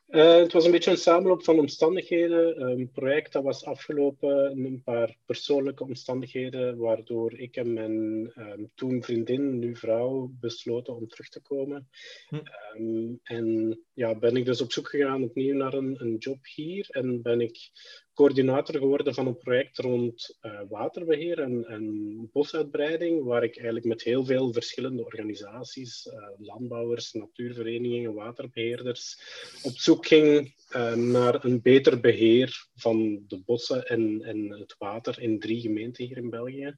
Uh, 0.09 0.37
het 0.37 0.53
was 0.53 0.65
een 0.65 0.71
beetje 0.71 0.91
een 0.91 0.97
samenloop 0.97 1.45
van 1.45 1.59
omstandigheden. 1.59 2.63
Een 2.63 2.91
project 2.91 3.33
dat 3.33 3.43
was 3.43 3.65
afgelopen, 3.65 4.65
een 4.65 4.83
paar 4.85 5.17
persoonlijke 5.27 5.85
omstandigheden, 5.85 6.77
waardoor 6.77 7.39
ik 7.39 7.57
en 7.57 7.73
mijn 7.73 8.33
um, 8.37 8.71
toen 8.75 9.03
vriendin, 9.03 9.59
nu 9.59 9.77
vrouw, 9.77 10.31
besloten 10.41 10.97
om 10.97 11.09
terug 11.09 11.29
te 11.29 11.41
komen. 11.41 11.89
Hm. 12.29 12.41
Um, 12.77 13.21
en 13.23 13.79
ja, 13.93 14.19
ben 14.19 14.37
ik 14.37 14.45
dus 14.45 14.61
op 14.61 14.73
zoek 14.73 14.89
gegaan 14.89 15.23
opnieuw 15.23 15.55
naar 15.55 15.75
een, 15.75 15.97
een 16.01 16.17
job 16.17 16.39
hier 16.55 16.87
en 16.91 17.23
ben 17.23 17.41
ik 17.41 17.71
coördinator 18.15 18.79
geworden 18.79 19.15
van 19.15 19.27
een 19.27 19.39
project 19.39 19.79
rond 19.79 20.39
uh, 20.43 20.61
waterbeheer 20.69 21.39
en, 21.41 22.31
bosuitbreiding, 22.33 23.25
waar 23.25 23.43
ik 23.43 23.55
eigenlijk 23.55 23.87
met 23.87 24.03
heel 24.03 24.25
veel 24.25 24.53
verschillende 24.53 25.05
organisaties, 25.05 26.07
uh, 26.07 26.29
landbouwers, 26.39 27.13
natuurverenigingen, 27.13 28.15
waterbeheerders, 28.15 29.19
op 29.63 29.73
zoek 29.77 30.07
ging 30.07 30.55
uh, 30.77 30.95
naar 30.95 31.45
een 31.45 31.63
beter 31.63 32.01
beheer 32.01 32.67
van 32.75 33.25
de 33.27 33.39
bossen 33.39 33.87
en, 33.87 34.23
en, 34.23 34.51
het 34.51 34.75
water 34.79 35.21
in 35.21 35.39
drie 35.39 35.61
gemeenten 35.61 36.05
hier 36.05 36.17
in 36.17 36.31
België. 36.31 36.77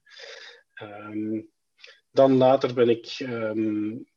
Um, 0.81 1.49
dan 2.11 2.37
later 2.37 2.73
ben 2.73 2.89
ik 2.89 3.19
um, 3.19 4.07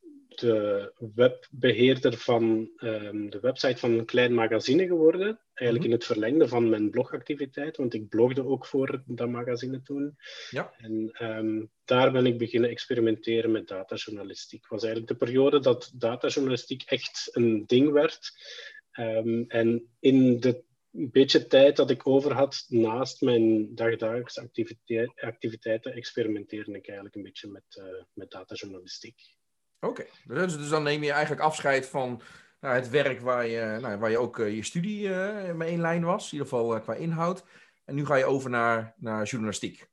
de 0.41 0.93
webbeheerder 1.15 2.17
van 2.17 2.71
ehm, 2.77 3.29
de 3.29 3.41
website 3.41 3.77
van 3.77 3.91
een 3.91 4.05
klein 4.05 4.35
magazine 4.35 4.87
geworden. 4.87 5.41
Eigenlijk 5.55 5.79
Mhm. 5.79 5.85
in 5.85 5.91
het 5.91 6.05
verlengde 6.05 6.49
van 6.49 6.69
mijn 6.69 6.91
blogactiviteit, 6.91 7.77
want 7.77 7.95
ik 7.95 8.09
blogde 8.09 8.45
ook 8.45 8.67
voor 8.67 9.03
dat 9.07 9.29
magazine 9.29 9.83
toen. 9.83 10.17
Ja. 10.51 10.75
En 10.77 11.11
ehm, 11.13 11.65
daar 11.85 12.13
ben 12.13 12.27
ik 12.27 12.39
beginnen 12.39 12.71
experimenteren 12.71 13.51
met 13.51 13.69
datajournalistiek. 13.69 14.61
Het 14.61 14.71
was 14.71 14.83
eigenlijk 14.83 15.13
de 15.13 15.27
periode 15.27 15.61
dat 15.61 15.93
datajournalistiek 15.95 16.83
echt 16.83 17.29
een 17.33 17.67
ding 17.67 17.91
werd. 17.91 18.31
Ehm, 18.91 19.45
en 19.49 19.89
in 20.01 20.41
de 20.41 20.63
beetje 20.91 21.47
tijd 21.47 21.77
dat 21.77 21.91
ik 21.91 22.07
over 22.07 22.33
had 22.33 22.65
naast 22.69 23.21
mijn 23.21 23.75
dagdagelijkse 23.75 24.41
activiteit, 24.41 25.13
activiteiten, 25.21 25.93
experimenteerde 25.93 26.73
ik 26.73 26.87
eigenlijk 26.87 27.17
een 27.17 27.23
beetje 27.23 27.49
met, 27.49 27.65
eh, 27.69 27.85
met 28.13 28.31
datajournalistiek. 28.31 29.39
Oké, 29.81 30.05
dus, 30.25 30.57
dus 30.57 30.69
dan 30.69 30.83
neem 30.83 31.03
je 31.03 31.13
eigenlijk 31.13 31.43
afscheid 31.43 31.87
van 31.87 32.23
nou, 32.61 32.75
het 32.75 32.91
werk 32.91 33.21
waar 33.21 33.47
je, 33.47 33.79
nou, 33.81 33.99
waar 33.99 34.11
je 34.11 34.19
ook 34.19 34.39
eh, 34.39 34.55
je 34.55 34.65
studie 34.65 35.15
eh, 35.15 35.55
mee 35.55 35.73
in 35.73 35.81
lijn 35.81 36.05
was, 36.05 36.25
in 36.25 36.33
ieder 36.33 36.49
geval 36.49 36.75
eh, 36.75 36.83
qua 36.83 36.95
inhoud. 36.95 37.45
En 37.85 37.95
nu 37.95 38.07
ga 38.07 38.17
je 38.17 38.25
over 38.25 38.51
naar, 38.51 38.95
naar 38.97 39.25
journalistiek. 39.27 39.89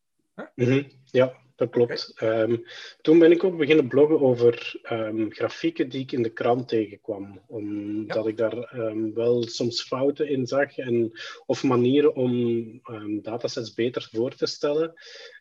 Mhm, 0.55 0.83
Ja, 1.03 1.33
dat 1.55 1.69
klopt. 1.69 2.13
Ehm, 2.15 2.57
toen 3.01 3.19
ben 3.19 3.31
ik 3.31 3.43
ook 3.43 3.57
beginnen 3.57 3.87
bloggen 3.87 4.21
over 4.21 4.79
ehm, 4.83 5.29
grafieken 5.29 5.89
die 5.89 6.01
ik 6.01 6.11
in 6.11 6.23
de 6.23 6.33
krant 6.33 6.67
tegenkwam. 6.67 7.41
Omdat 7.47 8.27
ik 8.27 8.37
daar 8.37 8.57
ehm, 8.57 9.13
wel 9.13 9.43
soms 9.43 9.83
fouten 9.83 10.29
in 10.29 10.47
zag 10.47 10.77
en, 10.77 11.11
of 11.45 11.63
manieren 11.63 12.15
om 12.15 12.81
datasets 13.21 13.73
beter 13.73 14.09
voor 14.11 14.35
te 14.35 14.45
stellen. 14.45 14.93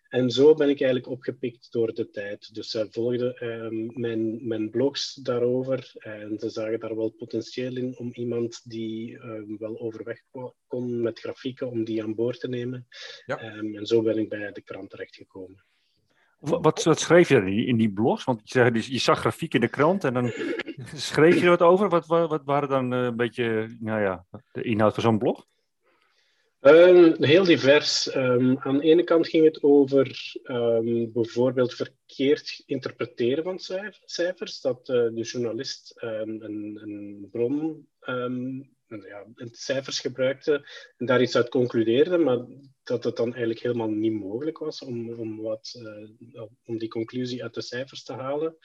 En 0.08 0.30
zo 0.30 0.54
ben 0.54 0.68
ik 0.68 0.80
eigenlijk 0.80 1.10
opgepikt 1.10 1.72
door 1.72 1.94
de 1.94 2.10
tijd. 2.10 2.54
Dus 2.54 2.70
zij 2.70 2.86
volgden 2.90 3.36
ehm, 3.36 4.00
mijn, 4.00 4.48
mijn 4.48 4.70
blogs 4.70 5.14
daarover 5.14 5.92
en 5.98 6.38
ze 6.38 6.50
zagen 6.50 6.80
daar 6.80 6.96
wel 6.96 7.10
potentieel 7.10 7.76
in 7.76 7.98
om 7.98 8.12
iemand 8.12 8.70
die 8.70 9.18
ehm, 9.18 9.56
wel 9.58 9.80
overweg 9.80 10.22
ko- 10.30 10.54
kon 10.66 11.00
met 11.00 11.18
grafieken, 11.18 11.70
om 11.70 11.84
die 11.84 12.02
aan 12.02 12.14
boord 12.14 12.40
te 12.40 12.48
nemen. 12.48 12.86
Ja. 13.26 13.38
Ehm, 13.38 13.76
en 13.76 13.86
zo 13.86 14.02
ben 14.02 14.18
ik 14.18 14.28
bij 14.28 14.52
de 14.52 14.62
krant 14.62 14.90
terechtgekomen. 14.90 15.64
Wat, 16.38 16.62
wat, 16.62 16.82
wat 16.82 17.00
schreef 17.00 17.28
je 17.28 17.34
dan 17.34 17.48
in 17.48 17.76
die, 17.76 17.92
blogs? 17.92 18.24
Want 18.24 18.40
je, 18.44 18.58
zei, 18.58 18.70
dus 18.70 18.86
je 18.86 18.98
zag 18.98 19.18
grafiek 19.18 19.54
in 19.54 19.60
de 19.60 19.68
krant 19.68 20.04
en 20.04 20.14
dan 20.14 20.32
schreef 20.94 21.34
je 21.34 21.42
er 21.42 21.48
wat 21.48 21.62
over. 21.62 21.88
Wat, 21.88 22.06
wat, 22.06 22.28
wat 22.28 22.42
waren 22.44 22.68
dan 22.68 22.92
eh, 22.92 23.02
een 23.02 23.16
beetje 23.16 23.76
nou 23.80 24.00
ja, 24.00 24.26
de 24.52 24.62
inhoud 24.62 24.94
van 24.94 25.02
zo'n 25.02 25.18
blog? 25.18 25.46
Ehm, 26.66 27.22
heel 27.22 27.44
divers. 27.44 28.10
Ehm, 28.10 28.56
aan 28.58 28.78
de 28.78 28.84
ene 28.84 29.04
kant 29.04 29.28
ging 29.28 29.44
het 29.44 29.62
over 29.62 30.34
ehm, 30.42 31.12
bijvoorbeeld 31.12 31.74
verkeerd 31.74 32.62
interpreteren 32.66 33.44
van 33.44 33.58
cijf- 33.58 34.00
cijfers. 34.04 34.60
Dat 34.60 34.88
eh, 34.88 34.96
de 34.96 35.22
journalist 35.22 35.92
een, 35.96 36.44
een 36.44 37.28
bron, 37.30 37.86
ja, 38.88 39.26
cijfers 39.50 40.00
gebruikte 40.00 40.68
en 40.96 41.06
daar 41.06 41.22
iets 41.22 41.36
uit 41.36 41.48
concludeerde, 41.48 42.18
maar 42.18 42.46
dat 42.82 43.04
het 43.04 43.16
dan 43.16 43.26
eigenlijk 43.26 43.60
helemaal 43.60 43.88
niet 43.88 44.12
mogelijk 44.12 44.58
was 44.58 44.82
om, 44.82 45.10
om, 45.10 45.40
wat, 45.42 45.80
eh, 46.32 46.42
om 46.64 46.78
die 46.78 46.88
conclusie 46.88 47.42
uit 47.42 47.54
de 47.54 47.62
cijfers 47.62 48.02
te 48.02 48.12
halen. 48.12 48.56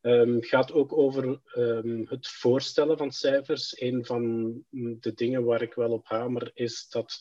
Het 0.00 0.46
gaat 0.46 0.72
ook 0.72 0.98
over 0.98 1.40
ehm, 1.44 2.04
het 2.04 2.28
voorstellen 2.28 2.98
van 2.98 3.12
cijfers. 3.12 3.80
Een 3.80 4.04
van 4.04 4.52
de 5.00 5.12
dingen 5.14 5.44
waar 5.44 5.62
ik 5.62 5.74
wel 5.74 5.90
op 5.90 6.06
hamer 6.06 6.50
is 6.54 6.88
dat 6.88 7.20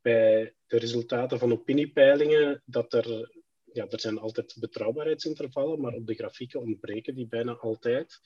bij 0.00 0.54
de 0.66 0.78
resultaten 0.78 1.38
van 1.38 1.52
opiniepeilingen 1.52 2.62
dat 2.64 2.92
er 2.92 3.30
ja, 3.72 3.86
er 3.88 4.00
zijn 4.00 4.18
altijd 4.18 4.56
betrouwbaarheidsintervallen, 4.58 5.80
maar 5.80 5.92
op 5.92 6.06
de 6.06 6.14
grafieken 6.14 6.60
ontbreken 6.60 7.14
die 7.14 7.26
bijna 7.26 7.52
altijd. 7.52 8.20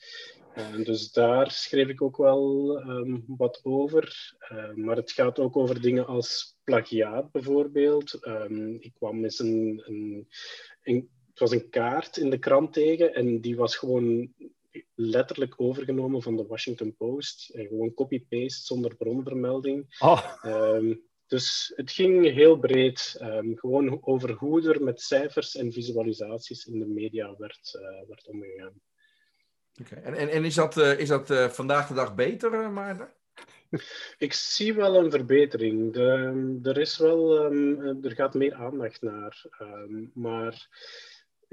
En 0.55 0.85
dus 0.85 1.13
daar 1.13 1.51
schreef 1.51 1.89
ik 1.89 2.03
ook 2.03 2.17
wel 2.17 2.77
ehm, 2.81 3.19
wat 3.27 3.61
over. 3.63 4.35
Eh, 4.39 4.73
maar 4.73 4.97
het 4.97 5.13
gaat 5.13 5.39
ook 5.39 5.57
over 5.57 5.81
dingen 5.81 6.07
als 6.07 6.57
plagiaat 6.65 7.31
bijvoorbeeld. 7.31 8.15
Ehm, 8.15 8.75
ik 8.75 8.93
kwam 8.95 9.25
eens 9.25 9.39
een, 9.39 9.83
een, 9.87 10.29
een 10.83 11.11
het 11.33 11.41
was 11.41 11.51
een 11.51 11.71
kaart 11.71 12.17
in 12.17 12.31
de 12.31 12.39
krant 12.39 12.73
tegen 12.73 13.15
en 13.15 13.41
die 13.41 13.57
was 13.57 13.77
gewoon 13.77 14.33
letterlijk 14.95 15.55
overgenomen 15.57 16.23
van 16.23 16.37
de 16.37 16.47
Washington 16.47 16.97
Post. 16.97 17.51
En 17.51 17.67
gewoon 17.67 17.95
copy-paste 17.95 18.65
zonder 18.65 18.97
bronvermelding. 18.97 19.97
Oh, 19.99 20.33
Ehm, 20.43 20.95
dus 21.33 21.73
het 21.75 21.91
ging 21.91 22.31
heel 22.31 22.57
breed. 22.59 23.17
ehm, 23.19 23.55
gewoon 23.55 23.99
over 24.03 24.31
hoe 24.33 24.73
er 24.73 24.83
met 24.83 25.01
cijfers 25.01 25.57
en 25.57 25.73
visualisaties 25.73 26.65
in 26.65 26.79
de 26.79 26.87
media 26.87 27.35
werd, 27.37 27.79
eh, 27.81 28.09
werd 28.09 28.27
omgegaan. 28.27 28.81
Oké. 29.81 29.95
En, 29.95 30.15
en, 30.15 30.29
en 30.29 30.45
is 30.45 30.55
dat, 30.55 30.77
eh, 30.77 30.99
is 30.99 31.09
dat 31.09 31.31
eh, 31.31 31.49
vandaag 31.49 31.89
de 31.89 31.95
dag 31.95 32.15
beter, 32.15 32.71
Maarten? 32.71 33.13
Ik 34.19 34.33
zie 34.33 34.75
wel 34.75 34.97
een 34.97 35.11
verbetering. 35.11 35.93
De, 35.93 36.61
er, 36.63 36.79
is 36.79 36.99
wel, 36.99 37.45
ehm, 37.45 38.05
er 38.05 38.15
gaat 38.15 38.35
meer 38.35 38.55
aandacht 38.55 39.03
naar. 39.03 39.45
Ehm, 39.59 40.05
maar 40.15 40.69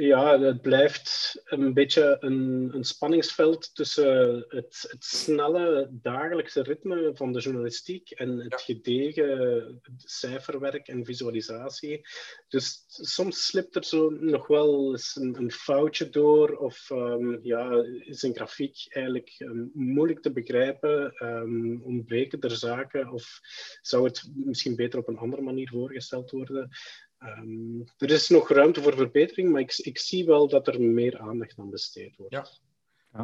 ja, 0.06 0.40
het 0.40 0.62
blijft 0.62 1.42
een 1.46 1.74
beetje 1.74 2.18
een, 2.20 2.70
een 2.74 2.84
spanningsveld 2.84 3.76
tussen 3.76 4.46
het, 4.48 4.86
het 4.90 5.04
snelle 5.04 5.90
dagelijkse 5.92 6.62
ritme 6.62 7.12
van 7.14 7.34
de 7.34 7.40
journalistiek 7.40 8.10
en 8.10 8.38
het 8.38 8.62
gedegen 8.62 9.82
cijferwerk 9.98 10.88
en 10.88 11.06
visualisatie. 11.06 12.08
Dus 12.48 12.84
soms 12.88 13.46
slipt 13.46 13.76
er 13.76 13.84
zo 13.84 14.10
nog 14.10 14.48
wel 14.48 14.92
eens 14.92 15.16
een, 15.16 15.36
een 15.38 15.52
foutje 15.52 16.10
door 16.10 16.58
of 16.58 16.90
ehm, 16.92 17.38
ja, 17.42 17.84
is 18.00 18.22
een 18.22 18.36
grafiek 18.36 18.86
eigenlijk 18.90 19.36
ehm, 19.38 19.66
moeilijk 19.74 20.22
te 20.22 20.32
begrijpen, 20.32 21.14
ehm, 21.14 21.82
ontbreken 21.82 22.40
er 22.40 22.56
zaken 22.56 23.12
of 23.12 23.40
zou 23.82 24.04
het 24.04 24.30
misschien 24.34 24.76
beter 24.76 25.00
op 25.00 25.08
een 25.08 25.18
andere 25.18 25.42
manier 25.42 25.70
voorgesteld 25.70 26.32
worden. 26.32 26.70
Um, 27.24 27.84
er 27.98 28.12
is 28.12 28.30
nog 28.30 28.50
ruimte 28.50 28.82
voor 28.82 28.96
verbetering, 28.96 29.52
maar 29.52 29.62
ik, 29.62 29.78
ik, 29.78 30.00
zie 30.00 30.26
wel 30.26 30.48
dat 30.48 30.68
er 30.68 30.82
meer 30.82 31.20
aandacht 31.20 31.60
aan 31.60 31.70
besteed 31.70 32.16
wordt. 32.18 32.34
Ja. 32.34 32.46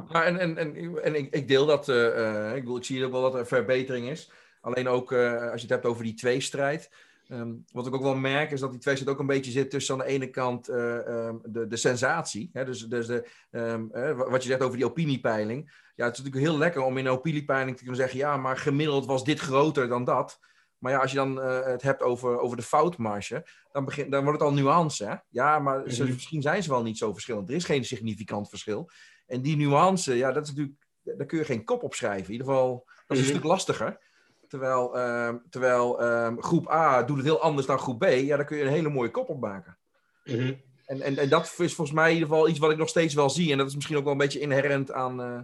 ja. 0.10 0.26
en 0.26 0.38
en, 0.38 0.58
en, 0.58 1.04
en 1.04 1.16
ik, 1.16 1.34
ik 1.34 1.48
deel 1.48 1.66
dat. 1.66 1.90
Uh, 1.90 1.96
uh, 1.96 2.56
ik, 2.56 2.62
bedoel, 2.62 2.78
ik 2.78 2.84
zie 2.84 3.06
ook 3.06 3.12
wel 3.12 3.22
dat 3.22 3.36
er 3.36 3.48
verbetering 3.48 4.10
is. 4.10 4.32
Alleen 4.62 4.88
ook 4.88 5.12
uh, 5.12 5.42
als 5.42 5.62
je 5.62 5.68
het 5.68 5.70
hebt 5.70 5.86
over 5.86 6.04
die 6.04 6.14
tweestrijd. 6.14 6.90
Um, 7.30 7.66
wat 7.72 7.88
ik 7.88 7.94
ook 7.96 8.02
wel 8.02 8.16
merk 8.16 8.52
is 8.52 8.60
dat 8.60 8.72
die 8.72 8.80
tweestrijd 8.80 9.12
ook 9.12 9.20
een 9.20 9.28
beetje 9.28 9.52
zit 9.52 9.70
tussen 9.70 9.94
aan 9.94 10.06
de 10.06 10.14
ene 10.14 10.30
kant 10.30 10.70
um, 10.70 11.42
de, 11.44 11.68
de 11.68 11.78
sensatie. 11.78 12.50
Hè, 12.54 12.66
dus 12.66 12.80
dus 12.80 13.08
de, 13.08 13.30
um, 13.52 13.90
wat 14.16 14.44
je 14.44 14.50
zegt 14.50 14.62
over 14.62 14.78
die 14.78 14.86
opiniepeiling. 14.86 15.72
Ja, 15.96 16.06
het 16.06 16.18
is 16.18 16.24
natuurlijk 16.24 16.52
heel 16.52 16.58
lekker 16.58 16.82
om 16.82 16.98
in 16.98 17.06
een 17.06 17.12
opiniepeiling 17.12 17.78
te 17.78 17.84
kunnen 17.84 18.02
zeggen... 18.02 18.20
ja, 18.20 18.38
maar 18.38 18.58
gemiddeld 18.58 19.06
was 19.06 19.24
dit 19.24 19.40
groter 19.40 19.88
dan 19.88 20.04
dat... 20.04 20.40
Maar 20.78 20.92
ja, 20.92 21.00
als 21.00 21.12
je 21.12 21.18
dan 21.18 21.38
uh, 21.38 21.64
het 21.64 21.82
hebt 21.82 22.02
over, 22.02 22.40
over 22.40 22.58
de 22.58 22.64
foutmarge, 22.64 23.48
dan, 23.72 23.86
begin, 23.86 24.10
dan 24.10 24.24
wordt 24.24 24.40
het 24.40 24.50
al 24.50 24.54
nuance. 24.54 25.06
Hè? 25.06 25.16
Ja, 25.30 25.60
maar 25.60 25.90
ze, 25.92 26.04
misschien 26.04 26.42
zijn 26.42 26.64
ze 26.64 26.70
wel 26.70 26.84
niet 26.84 26.98
zo 26.98 27.14
verschillend. 27.14 27.50
Er 27.50 27.56
is 27.56 27.66
geen 27.66 27.86
significant 27.86 28.50
verschil. 28.50 28.90
En 29.28 29.42
die 29.42 29.56
nuance, 29.56 30.18
ja, 30.18 30.32
dat 30.32 30.44
is 30.44 30.50
natuurlijk, 30.50 30.78
daar 31.04 31.26
kun 31.26 31.38
je 31.38 31.46
geen 31.46 31.64
kop 31.64 31.84
op 31.84 31.94
schrijven. 31.94 32.26
In 32.26 32.32
ieder 32.32 32.48
geval, 32.48 32.88
dat 33.08 33.18
is 33.18 33.24
een 33.24 33.30
stuk 33.30 33.44
lastiger. 33.44 34.00
Terwijl, 34.48 34.98
uh, 34.98 35.34
terwijl 35.50 36.04
uh, 36.04 36.32
groep 36.38 36.70
A 36.70 37.04
doet 37.04 37.18
het 37.18 37.26
heel 37.26 37.42
anders 37.42 37.68
dan 37.68 37.80
groep 37.80 38.00
B. 38.00 38.04
Ja, 38.04 38.36
daar 38.36 38.46
kun 38.46 38.58
je 38.58 38.64
een 38.64 38.70
hele 38.70 38.90
mooie 38.90 39.12
kop 39.12 39.30
op 39.30 39.40
maken. 39.40 39.78
Mm-hmm. 40.24 40.62
En, 40.86 41.02
en, 41.02 41.18
en 41.18 41.30
dat 41.30 41.44
is 41.44 41.74
volgens 41.74 41.92
mij 41.92 42.08
in 42.08 42.14
ieder 42.14 42.30
geval 42.30 42.48
iets 42.48 42.60
wat 42.60 42.72
ik 42.72 42.78
nog 42.78 42.90
steeds 42.90 43.14
wel 43.14 43.30
zie. 43.30 43.52
En 43.52 43.58
dat 43.58 43.68
is 43.68 43.76
misschien 43.76 43.98
ook 43.98 44.04
wel 44.04 44.12
een 44.12 44.18
beetje 44.18 44.40
inherent 44.40 44.92
aan, 44.92 45.22
uh, 45.22 45.40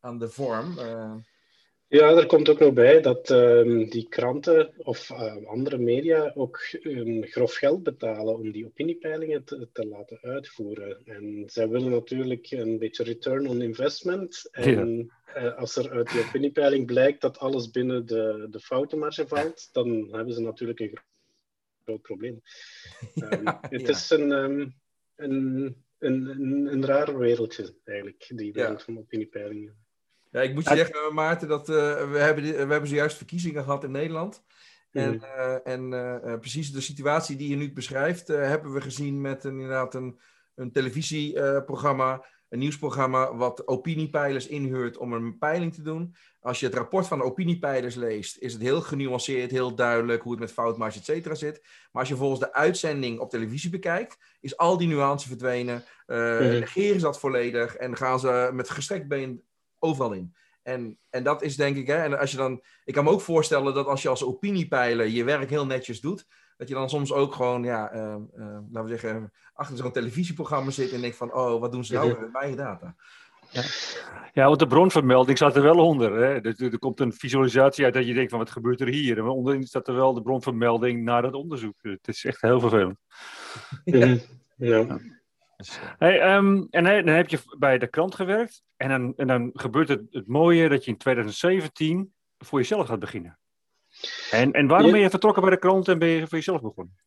aan 0.00 0.18
de 0.18 0.28
vorm. 0.28 0.78
Ja, 1.92 2.16
er 2.16 2.26
komt 2.26 2.48
ook 2.48 2.58
nog 2.58 2.72
bij 2.72 3.00
dat 3.00 3.30
um, 3.30 3.88
die 3.88 4.08
kranten 4.08 4.72
of 4.76 5.10
uh, 5.10 5.36
andere 5.46 5.78
media 5.78 6.32
ook 6.34 6.60
um, 6.82 7.24
grof 7.24 7.54
geld 7.54 7.82
betalen 7.82 8.34
om 8.34 8.52
die 8.52 8.66
opiniepeilingen 8.66 9.44
te, 9.44 9.68
te, 9.72 9.86
laten 9.86 10.18
uitvoeren. 10.22 11.06
En 11.06 11.44
zij 11.46 11.68
willen 11.68 11.90
natuurlijk 11.90 12.50
een 12.50 12.78
beetje 12.78 13.04
return 13.04 13.48
on 13.48 13.62
investment. 13.62 14.48
En 14.52 15.10
ja. 15.34 15.42
uh, 15.42 15.58
als 15.58 15.76
er 15.76 15.90
uit 15.90 16.10
die 16.10 16.20
opiniepeiling 16.20 16.86
blijkt 16.86 17.20
dat 17.20 17.38
alles 17.38 17.70
binnen 17.70 18.06
de, 18.06 18.46
de 18.50 18.60
foutenmarge 18.60 19.26
valt, 19.26 19.68
dan 19.72 20.08
hebben 20.10 20.34
ze 20.34 20.40
natuurlijk 20.40 20.80
een 20.80 20.98
groot 21.84 22.02
probleem. 22.02 22.42
Um, 23.14 23.42
ja, 23.44 23.58
het 23.68 23.80
ja. 23.80 23.88
is 23.88 24.10
een, 24.10 24.30
een, 24.30 24.74
een, 25.16 25.76
een, 25.98 26.66
een, 26.72 26.84
raar 26.84 27.18
wereldje 27.18 27.74
eigenlijk, 27.84 28.30
die 28.34 28.52
wereld 28.52 28.82
van 28.82 28.98
opiniepeilingen. 28.98 29.81
Ja, 30.32 30.40
ik 30.40 30.54
moet 30.54 30.68
je 30.68 30.76
zeggen, 30.76 31.14
Maarten, 31.14 31.48
dat 31.48 31.68
uh, 31.68 31.76
we, 32.10 32.18
hebben, 32.18 32.44
we 32.44 32.56
hebben 32.56 32.86
zojuist 32.86 33.16
verkiezingen 33.16 33.62
gehad 33.62 33.84
in 33.84 33.90
Nederland. 33.90 34.42
En, 34.90 35.14
uh, 35.14 35.66
en 35.66 35.92
uh, 35.92 36.38
precies 36.38 36.72
de 36.72 36.80
situatie 36.80 37.36
die 37.36 37.48
je 37.48 37.56
nu 37.56 37.72
beschrijft, 37.72 38.28
hebben 38.28 38.72
we 38.72 38.80
gezien 38.80 39.20
met 39.20 39.44
een, 39.44 39.52
inderdaad 39.52 39.94
een, 39.94 40.18
een 40.54 40.72
televisieprogramma 40.72 42.24
een 42.52 42.58
nieuwsprogramma 42.58 43.34
wat 43.36 43.66
opiniepeilers 43.66 44.46
inhuurt 44.46 44.96
om 44.96 45.12
een 45.12 45.38
peiling 45.38 45.74
te 45.74 45.82
doen. 45.82 46.14
Als 46.40 46.60
je 46.60 46.66
het 46.66 46.74
rapport 46.74 47.06
van 47.06 47.18
de 47.18 47.24
opiniepeilers 47.24 47.94
leest, 47.94 48.38
is 48.38 48.52
het 48.52 48.62
heel 48.62 48.80
genuanceerd, 48.80 49.50
heel 49.50 49.74
duidelijk 49.74 50.22
hoe 50.22 50.32
het 50.32 50.40
met 50.40 50.52
foutmarge, 50.52 50.98
et 50.98 51.04
cetera 51.04 51.34
zit. 51.34 51.60
Maar 51.62 52.02
als 52.02 52.08
je 52.08 52.16
volgens 52.16 52.40
de 52.40 52.52
uitzending 52.52 53.18
op 53.18 53.30
televisie 53.30 53.70
bekijkt, 53.70 54.18
is 54.40 54.56
al 54.56 54.78
die 54.78 54.88
nuance 54.88 55.28
verdwenen. 55.28 55.84
Uh, 56.06 56.38
Negeren 56.38 57.00
ze 57.00 57.06
dat 57.06 57.20
volledig 57.20 57.76
en 57.76 57.96
gaan 57.96 58.20
ze 58.20 58.50
met 58.52 58.70
gestrekt 58.70 59.08
been 59.08 59.42
overal 59.82 60.12
in. 60.12 60.34
En, 60.62 60.98
en 61.10 61.22
dat 61.22 61.42
is 61.42 61.56
denk 61.56 61.76
ik, 61.76 61.86
hè, 61.86 61.96
en 61.96 62.18
als 62.18 62.30
je 62.30 62.36
dan, 62.36 62.62
ik 62.84 62.94
kan 62.94 63.04
me 63.04 63.10
ook 63.10 63.20
voorstellen 63.20 63.74
dat 63.74 63.86
als 63.86 64.02
je 64.02 64.08
als 64.08 64.24
opiniepeiler 64.24 65.06
je 65.06 65.24
werk 65.24 65.50
heel 65.50 65.66
netjes 65.66 66.00
doet, 66.00 66.26
dat 66.56 66.68
je 66.68 66.74
dan 66.74 66.90
soms 66.90 67.12
ook 67.12 67.34
gewoon, 67.34 67.62
ja, 67.62 67.94
uh, 67.94 68.14
uh, 68.36 68.58
laten 68.70 68.90
we 68.90 68.98
zeggen, 68.98 69.32
achter 69.54 69.76
zo'n 69.76 69.92
televisieprogramma 69.92 70.70
zit 70.70 70.92
en 70.92 71.00
denkt 71.00 71.16
van, 71.16 71.34
oh, 71.34 71.60
wat 71.60 71.72
doen 71.72 71.84
ze 71.84 71.94
nou 71.94 72.20
met 72.20 72.32
mijn 72.32 72.56
data? 72.56 72.94
Ja. 73.50 73.62
ja, 74.32 74.46
want 74.46 74.58
de 74.58 74.66
bronvermelding 74.66 75.36
staat 75.36 75.56
er 75.56 75.62
wel 75.62 75.86
onder. 75.86 76.12
Hè? 76.12 76.40
Er, 76.40 76.72
er, 76.72 76.78
komt 76.78 77.00
een 77.00 77.12
visualisatie 77.12 77.84
uit 77.84 77.94
dat 77.94 78.06
je 78.06 78.14
denkt 78.14 78.30
van 78.30 78.38
wat 78.38 78.50
gebeurt 78.50 78.80
er 78.80 78.88
hier? 78.88 79.18
En 79.18 79.24
onderin 79.24 79.66
staat 79.66 79.88
er 79.88 79.94
wel 79.94 80.14
de 80.14 80.22
bronvermelding 80.22 81.02
naar 81.02 81.22
het 81.22 81.34
onderzoek. 81.34 81.74
Het 81.80 82.08
is 82.08 82.24
echt 82.24 82.40
heel 82.40 82.60
vervelend. 82.60 82.98
Ja. 83.84 84.16
ja. 84.56 84.98
Hey, 85.98 86.36
um, 86.36 86.66
en 86.70 86.84
dan 86.84 87.14
heb 87.14 87.28
je 87.28 87.38
bij 87.58 87.78
de 87.78 87.86
krant 87.86 88.14
gewerkt. 88.14 88.62
En 88.76 88.88
dan, 88.88 89.12
en 89.16 89.26
dan 89.26 89.50
gebeurt 89.52 89.88
het, 89.88 90.00
het 90.10 90.26
mooie 90.26 90.68
dat 90.68 90.84
je 90.84 90.90
in 90.90 90.96
2017 90.96 92.12
voor 92.38 92.58
jezelf 92.58 92.86
gaat 92.86 92.98
beginnen. 92.98 93.38
En, 94.30 94.52
en 94.52 94.66
waarom 94.66 94.90
ben 94.90 95.00
je 95.00 95.10
vertrokken 95.10 95.42
bij 95.42 95.50
de 95.50 95.58
krant 95.58 95.88
en 95.88 95.98
ben 95.98 96.08
je 96.08 96.20
voor 96.20 96.38
jezelf 96.38 96.60
begonnen? 96.60 97.00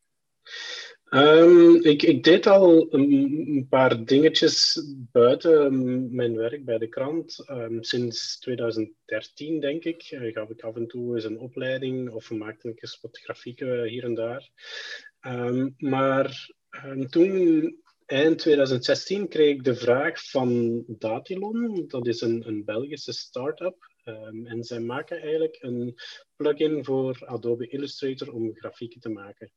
Um, 1.10 1.82
ik, 1.82 2.02
ik, 2.02 2.24
deed 2.24 2.46
al 2.46 2.94
een, 2.94 3.66
paar 3.68 4.04
dingetjes 4.04 4.82
buiten 5.12 6.14
mijn 6.14 6.36
werk 6.36 6.64
bij 6.64 6.78
de 6.78 6.88
krant. 6.88 7.44
Um, 7.50 7.82
sinds 7.82 8.38
2013, 8.38 9.60
denk 9.60 9.84
ik, 9.84 10.10
uh, 10.10 10.32
gaf 10.32 10.48
ik 10.48 10.60
af 10.60 10.76
en 10.76 10.86
toe 10.86 11.14
eens 11.14 11.24
een 11.24 11.38
opleiding 11.38 12.10
of 12.10 12.30
maakte 12.30 12.68
ik 12.68 12.82
eens 12.82 12.98
wat 13.00 13.18
grafieken 13.18 13.84
hier 13.84 14.04
en 14.04 14.14
daar. 14.14 14.50
Um, 15.26 15.74
maar 15.78 16.50
toen, 17.08 17.80
eind 18.06 18.38
2016, 18.38 19.28
kreeg 19.28 19.54
ik 19.54 19.64
de 19.64 19.74
vraag 19.74 20.30
van 20.30 20.84
Datilon. 20.86 21.84
Dat 21.86 22.06
is 22.06 22.20
een, 22.20 22.48
een 22.48 22.64
Belgische 22.64 23.12
start-up. 23.12 23.76
en 24.44 24.64
zij 24.64 24.80
maken 24.80 25.20
eigenlijk 25.20 25.56
een 25.60 25.94
plugin 26.36 26.84
voor 26.84 27.22
Adobe 27.26 27.68
Illustrator 27.68 28.32
om 28.32 28.56
grafieken 28.56 29.00
te 29.00 29.08
maken. 29.08 29.52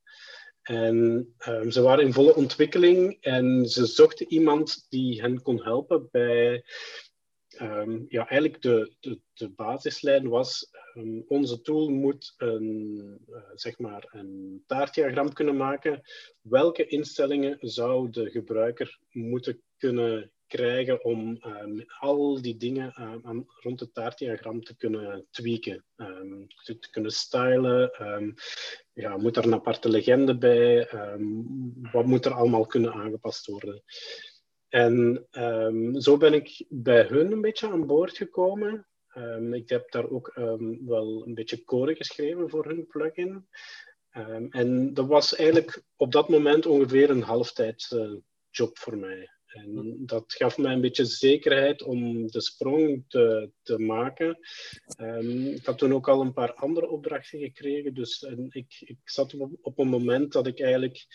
En 0.62 1.28
um, 1.48 1.72
ze 1.72 1.82
waren 1.82 2.06
in 2.06 2.14
volle 2.14 2.36
ontwikkeling 2.36 3.18
en 3.22 3.66
ze 3.66 3.86
zochten 3.86 4.32
iemand 4.32 4.86
die 4.90 5.22
hen 5.22 5.42
kon 5.42 5.64
helpen 5.64 6.08
bij. 6.12 6.64
Um, 7.62 8.06
ja, 8.08 8.28
eigenlijk 8.28 8.62
de, 8.62 8.96
de, 9.00 9.20
de 9.34 9.50
basislijn 9.50 10.28
was: 10.28 10.70
um, 11.00 11.24
onze 11.28 11.62
tool 11.62 11.90
moet 11.90 12.34
een, 12.38 13.20
uh, 13.30 13.38
zeg 13.54 13.80
maar 13.80 14.08
een 14.12 14.64
taartdiagram 14.68 15.34
kunnen 15.34 15.58
maken. 15.58 16.02
Welke 16.42 16.88
instellingen 16.88 17.58
zou 17.60 18.10
de 18.10 18.30
gebruiker 18.30 19.00
moeten 19.10 19.62
kunnen 19.78 20.32
krijgen 20.48 21.04
om 21.04 21.40
um, 21.46 21.86
al 22.00 22.42
die 22.42 22.58
dingen 22.58 23.02
um, 23.26 23.46
rond 23.48 23.80
het 23.80 23.94
taartdiagram 23.94 24.64
te 24.64 24.78
kunnen 24.78 25.28
tweaken, 25.32 25.86
um, 25.96 26.48
te, 26.64 26.80
te, 26.80 26.90
kunnen 26.90 27.12
stylen. 27.12 27.92
ja, 28.94 29.18
moet 29.18 29.38
er 29.38 29.44
een 29.44 29.54
aparte 29.54 29.90
legende 29.90 30.38
bij? 30.38 30.90
wat 31.92 32.06
moet 32.06 32.26
er 32.26 32.34
allemaal 32.34 32.66
kunnen 32.66 32.94
aangepast 32.94 33.46
worden? 33.46 33.84
En 34.70 35.28
zo 36.02 36.18
ben 36.18 36.34
ik 36.34 36.66
bij 36.70 37.04
hun 37.04 37.32
een 37.32 37.42
beetje 37.42 37.70
aan 37.70 37.88
boord 37.88 38.18
gekomen. 38.18 38.90
Ik 39.52 39.70
heb 39.70 39.92
daar 39.92 40.10
ook 40.10 40.34
wel 40.86 41.24
een 41.26 41.34
beetje 41.34 41.64
code 41.64 41.96
geschreven 41.96 42.50
voor 42.50 42.66
hun 42.66 42.88
plugin. 42.88 43.48
en 44.50 44.94
dat 44.94 45.08
was 45.08 45.36
eigenlijk 45.36 45.84
op 45.96 46.12
dat 46.12 46.30
moment 46.30 46.66
ongeveer 46.66 47.10
een 47.10 47.22
halftijds 47.22 47.92
uh, 47.92 48.14
job 48.50 48.78
voor 48.78 48.98
mij. 48.98 49.30
En 49.50 49.98
dat 50.06 50.34
gaf 50.34 50.58
mij 50.58 50.74
een 50.74 50.82
beetje 50.82 51.06
zekerheid 51.06 51.84
om 51.84 52.28
de 52.28 52.42
sprong 52.42 53.04
te, 53.08 53.52
te 53.62 53.80
maken. 53.80 54.40
Um, 55.02 55.46
ik 55.46 55.66
had 55.66 55.78
toen 55.78 55.94
ook 55.94 56.08
al 56.08 56.22
een 56.22 56.34
paar 56.34 56.54
andere 56.54 56.90
opdrachten 56.90 57.40
gekregen. 57.40 57.94
Dus 57.94 58.24
en 58.24 58.48
ik, 58.50 58.76
ik 58.80 58.98
zat 59.04 59.34
op, 59.34 59.52
op 59.62 59.80
een 59.80 59.88
moment 59.88 60.32
dat 60.32 60.48
ik 60.48 60.60
eigenlijk 60.60 61.06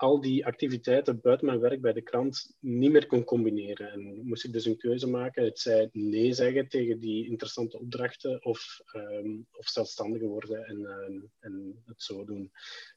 al 0.00 0.20
die 0.20 0.46
activiteiten 0.46 1.20
buiten 1.20 1.46
mijn 1.46 1.60
werk 1.60 1.80
bij 1.80 1.92
de 1.92 2.02
krant 2.02 2.56
niet 2.60 2.90
meer 2.90 3.06
kon 3.06 3.24
combineren. 3.24 3.92
En 3.92 4.20
moest 4.26 4.44
ik 4.44 4.52
dus 4.52 4.64
een 4.64 4.76
keuze 4.76 5.06
maken. 5.06 5.44
Het 5.44 5.58
zij 5.58 5.88
nee 5.92 6.32
zeggen 6.32 6.68
tegen 6.68 7.00
die 7.00 7.26
interessante 7.26 7.78
opdrachten 7.78 8.44
of, 8.44 8.80
um, 8.92 9.46
of 9.50 9.68
zelfstandig 9.68 10.22
worden 10.22 10.64
en, 10.64 10.80
uh, 10.80 11.22
en 11.40 11.82
het 11.86 12.02
zo 12.02 12.24
doen. 12.24 12.50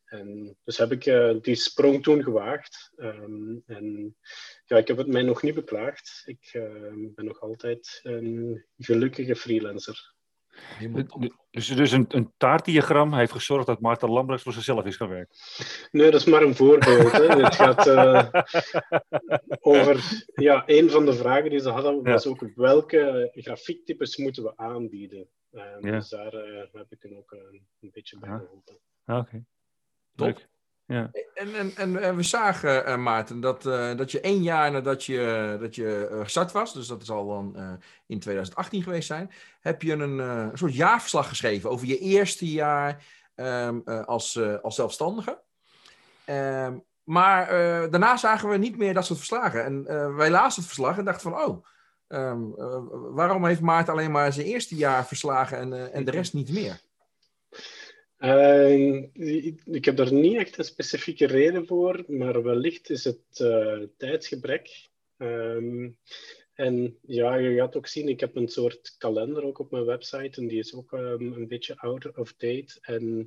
En 0.06 0.58
dus 0.63 0.77
heb 0.77 0.91
ik 0.91 1.06
uh, 1.06 1.36
die 1.41 1.56
sprong 1.56 2.04
toen 2.04 2.23
gewaagd. 2.23 2.91
Um, 2.95 3.63
en 3.65 4.15
ja, 4.65 4.77
ik 4.77 4.88
heb 4.88 4.97
het 4.97 5.08
mij 5.08 5.23
nog 5.23 5.41
niet 5.41 5.56
beklaagd. 5.56 6.23
Ik 6.25 6.49
ben 7.15 7.25
nog 7.25 7.41
altijd 7.41 7.99
een 8.04 8.65
gelukkige 8.77 9.36
freelancer. 9.36 10.12
Dus, 11.51 11.67
dus 11.67 11.91
een, 11.91 12.05
een 12.09 12.33
taartdiagram 12.37 13.13
heeft 13.13 13.31
gezorgd 13.31 13.65
dat 13.65 13.79
Maarten 13.79 14.09
Lambrechts 14.09 14.43
voor 14.43 14.53
zichzelf 14.53 14.85
is 14.85 14.95
gaan 14.95 15.09
werken? 15.09 15.35
Nee, 15.91 16.11
dat 16.11 16.19
is 16.19 16.27
maar 16.27 16.41
een 16.41 16.55
voorbeeld. 16.55 17.11
hè. 17.11 17.27
Het 17.27 17.55
gaat 17.55 17.87
uh, 17.87 18.27
over... 19.73 20.23
Ja, 20.33 20.63
een 20.65 20.89
van 20.89 21.05
de 21.05 21.13
vragen 21.13 21.49
die 21.49 21.59
ze 21.59 21.69
hadden 21.69 22.03
was 22.03 22.23
ja. 22.23 22.29
ook 22.29 22.45
welke 22.55 23.31
grafiektypes 23.33 24.17
moeten 24.17 24.43
we 24.43 24.57
aanbieden. 24.57 25.27
Ja. 25.51 25.79
Dus 25.79 26.09
daar 26.09 26.33
uh, 26.33 26.63
heb 26.71 26.91
ik 26.91 27.01
hem 27.01 27.15
ook 27.15 27.31
een, 27.31 27.67
een 27.79 27.91
beetje 27.93 28.19
bij 28.19 28.29
geholpen. 28.29 28.77
Ah, 29.05 29.17
oké. 29.17 29.27
Okay. 29.27 29.43
Leuk. 30.15 30.47
En, 31.34 31.75
en, 31.75 31.97
en, 31.97 32.15
we 32.15 32.23
zagen, 32.23 32.89
uh, 32.89 32.97
Maarten, 32.97 33.39
dat, 33.39 33.65
uh, 33.65 33.95
dat 33.95 34.12
je 34.12 34.19
één 34.19 34.43
jaar 34.43 34.71
nadat 34.71 35.03
je, 35.03 35.58
dat 35.60 35.75
je 35.75 36.10
uh, 36.12 36.19
gestart 36.19 36.51
was, 36.51 36.73
dus 36.73 36.88
dat 36.88 37.01
is 37.01 37.10
al 37.10 37.27
dan 37.27 37.79
in 38.08 38.19
2018 38.19 38.84
geweest 38.84 39.08
zijn, 39.08 39.32
heb 39.62 39.82
je 39.82 39.93
een, 39.93 40.51
soort 40.58 40.75
jaarverslag 40.75 41.27
geschreven 41.27 41.69
over 41.69 41.88
je 41.88 41.97
eerste 41.97 42.51
jaar 42.51 43.06
um, 43.36 43.84
als, 43.86 44.39
als 44.62 44.75
zelfstandige. 44.75 45.41
Um, 46.25 46.84
maar 47.03 47.47
daarna 47.89 48.17
zagen 48.17 48.49
we 48.49 48.58
niet 48.58 48.77
meer 48.77 48.93
dat 48.93 49.06
soort 49.06 49.19
verslagen. 49.19 49.65
En 49.65 49.86
wij 50.15 50.29
lazen 50.29 50.62
het 50.62 50.71
verslag 50.71 50.97
en 50.97 51.06
dachten 51.06 51.32
van, 51.32 51.41
oh, 51.41 51.65
um, 52.08 52.56
waarom 53.13 53.45
heeft 53.45 53.62
Maarten 53.62 53.93
alleen 53.93 54.12
maar 54.12 54.34
zijn 54.34 54.45
eerste 54.45 54.75
jaar 54.75 55.06
verslagen 55.06 55.58
en, 55.58 55.93
en 55.93 56.06
de 56.06 56.12
rest 56.12 56.34
niet 56.34 56.51
meer? 56.51 56.82
Uh, 58.23 59.03
ik 59.65 59.86
heb 59.86 59.95
daar 59.95 60.13
niet 60.13 60.36
echt 60.36 60.57
een 60.57 60.63
specifieke 60.63 61.25
reden 61.25 61.67
voor, 61.67 62.03
maar 62.07 62.43
wellicht 62.43 62.89
is 62.89 63.03
het 63.03 63.39
uh, 63.41 63.83
tijdsgebrek. 63.97 64.89
Um, 65.17 65.97
en 66.53 66.97
ja, 67.01 67.36
je 67.36 67.55
gaat 67.55 67.75
ook 67.75 67.88
zien, 67.88 68.07
ik 68.07 68.19
heb 68.19 68.36
een 68.36 68.47
soort 68.47 68.95
kalender 68.97 69.43
ook 69.43 69.59
op 69.59 69.71
mijn 69.71 69.86
website 69.86 70.41
en 70.41 70.47
die 70.47 70.59
is 70.59 70.73
ook 70.73 70.91
um, 70.91 71.33
een 71.33 71.47
beetje 71.47 71.77
out 71.77 72.17
of 72.17 72.33
date. 72.33 72.77
En 72.81 73.19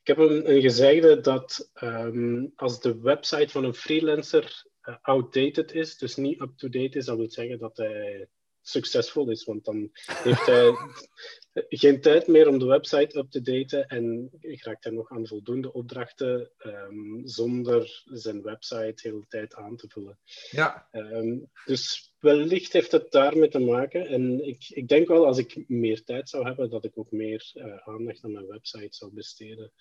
ik 0.00 0.06
heb 0.06 0.18
een, 0.18 0.50
een 0.50 0.60
gezegde 0.60 1.20
dat 1.20 1.70
um, 1.82 2.52
als 2.56 2.80
de 2.80 3.00
website 3.00 3.48
van 3.48 3.64
een 3.64 3.74
freelancer 3.74 4.64
uh, 4.88 4.96
outdated 5.02 5.72
is, 5.72 5.96
dus 5.96 6.16
niet 6.16 6.40
up-to-date 6.40 6.98
is, 6.98 7.04
dat 7.04 7.16
wil 7.16 7.30
zeggen 7.30 7.58
dat 7.58 7.76
hij 7.76 8.28
succesvol 8.66 9.30
is. 9.30 9.44
Want 9.44 9.64
dan 9.64 9.90
heeft 10.04 10.46
hij 10.46 10.72
geen 11.82 12.00
tijd 12.00 12.26
meer 12.26 12.48
om 12.48 12.58
de 12.58 12.66
website 12.66 13.18
up 13.18 13.30
te 13.30 13.42
daten 13.42 13.86
en 13.86 14.30
raakt 14.40 14.84
hij 14.84 14.92
nog 14.92 15.10
aan 15.10 15.26
voldoende 15.26 15.72
opdrachten 15.72 16.50
um, 16.58 17.22
zonder 17.24 18.02
zijn 18.04 18.42
website 18.42 18.92
de 18.94 19.08
hele 19.08 19.24
tijd 19.28 19.54
aan 19.54 19.76
te 19.76 19.88
vullen. 19.88 20.18
Ja. 20.50 20.88
Um, 20.92 21.50
dus 21.64 22.12
wellicht 22.18 22.72
heeft 22.72 22.92
het 22.92 23.10
daarmee 23.10 23.48
te 23.48 23.58
maken. 23.58 24.06
En 24.06 24.46
ik, 24.46 24.64
ik 24.68 24.88
denk 24.88 25.08
wel 25.08 25.26
als 25.26 25.38
ik 25.38 25.68
meer 25.68 26.04
tijd 26.04 26.28
zou 26.28 26.44
hebben, 26.44 26.70
dat 26.70 26.84
ik 26.84 26.98
ook 26.98 27.10
meer 27.10 27.50
uh, 27.54 27.76
aandacht 27.76 28.24
aan 28.24 28.32
mijn 28.32 28.46
website 28.46 28.96
zou 28.96 29.12
besteden. 29.14 29.72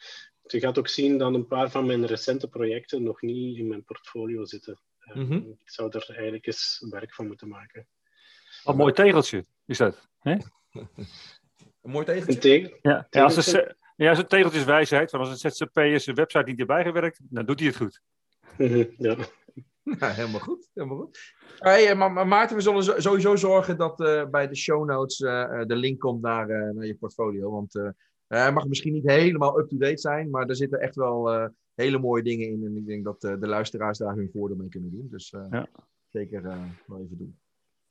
Je 0.48 0.60
gaat 0.60 0.78
ook 0.78 0.88
zien 0.88 1.17
dat 1.17 1.34
een 1.34 1.48
paar 1.48 1.72
van 1.72 1.86
mijn 1.86 2.06
recente 2.06 2.48
projecten 2.48 3.04
nog 3.04 3.22
niet 3.22 3.58
in 3.58 3.67
mijn 3.67 3.84
portfolio 3.84 4.46
zitten. 4.46 4.80
Um, 5.13 5.22
mm 5.22 5.28
-hmm. 5.28 5.58
Ik 5.60 5.69
zou 5.69 5.89
er 5.91 6.06
eigenlijk 6.10 6.46
eens 6.46 6.86
werk 6.89 7.13
van 7.13 7.28
moeten 7.28 7.48
maken. 7.48 7.88
Wat 8.63 8.73
een 8.73 8.80
mooi 8.80 8.93
tegeltje 8.93 9.45
is 9.65 9.78
dat. 9.78 10.08
Hè? 10.19 10.32
Een 11.82 11.91
mooi 11.91 12.06
tegeltje? 12.06 12.34
Een 12.34 12.39
tegel? 12.39 12.78
Ja, 12.82 13.08
ja 13.10 13.23
als 13.23 13.36
het, 13.36 13.76
ja, 13.95 14.10
als 14.10 14.17
het 14.17 14.30
tegeltje 14.30 14.60
is 14.60 14.65
wijsheid. 14.65 15.10
Van 15.10 15.19
als 15.19 15.30
een 15.30 15.52
ZZP'er 15.52 15.99
zijn 15.99 16.15
website 16.15 16.45
niet 16.45 16.60
erbij 16.60 16.84
gewerkt, 16.84 17.19
dan 17.23 17.45
doet 17.45 17.60
hij 17.60 17.67
het 17.67 17.78
goed. 17.78 18.02
ja. 18.97 19.15
Ja, 19.84 20.10
helemaal 20.10 20.39
goed. 20.39 20.69
Helemaal 20.73 20.97
goed. 20.97 21.19
Hey, 21.58 21.95
maar, 21.95 22.28
Maarten, 22.28 22.56
we 22.56 22.62
zullen 22.62 23.02
sowieso 23.02 23.36
zorgen 23.36 23.78
dat 23.78 23.99
uh, 23.99 24.26
bij 24.30 24.47
de 24.47 24.56
show 24.56 24.86
notes 24.86 25.19
uh, 25.19 25.62
de 25.65 25.76
link 25.76 25.99
komt 25.99 26.21
naar, 26.21 26.49
uh, 26.49 26.69
naar 26.73 26.86
je 26.86 26.95
portfolio. 26.95 27.52
Want 27.52 27.93
hij 28.28 28.52
mag 28.52 28.67
misschien 28.67 28.93
niet 28.93 29.10
helemaal 29.10 29.60
up-to-date 29.60 29.97
zijn, 29.97 30.30
maar 30.30 30.47
er 30.47 30.56
zitten 30.56 30.80
echt 30.80 30.95
wel 30.95 31.49
hele 31.76 31.99
mooie 31.99 32.23
dingen 32.23 32.47
in. 32.47 32.65
En 32.65 32.78
ik 32.78 32.86
denk 32.86 33.04
dat 33.04 33.21
de 33.21 33.47
luisteraars 33.47 33.97
daar 33.97 34.15
hun 34.15 34.30
voordeel 34.34 34.58
mee 34.58 34.69
kunnen 34.69 34.91
doen. 34.91 35.08
Dus 35.10 35.30
ja. 35.49 35.67
zeker 36.08 36.41
wel 36.41 36.99
even 36.99 37.17
doen. 37.17 37.38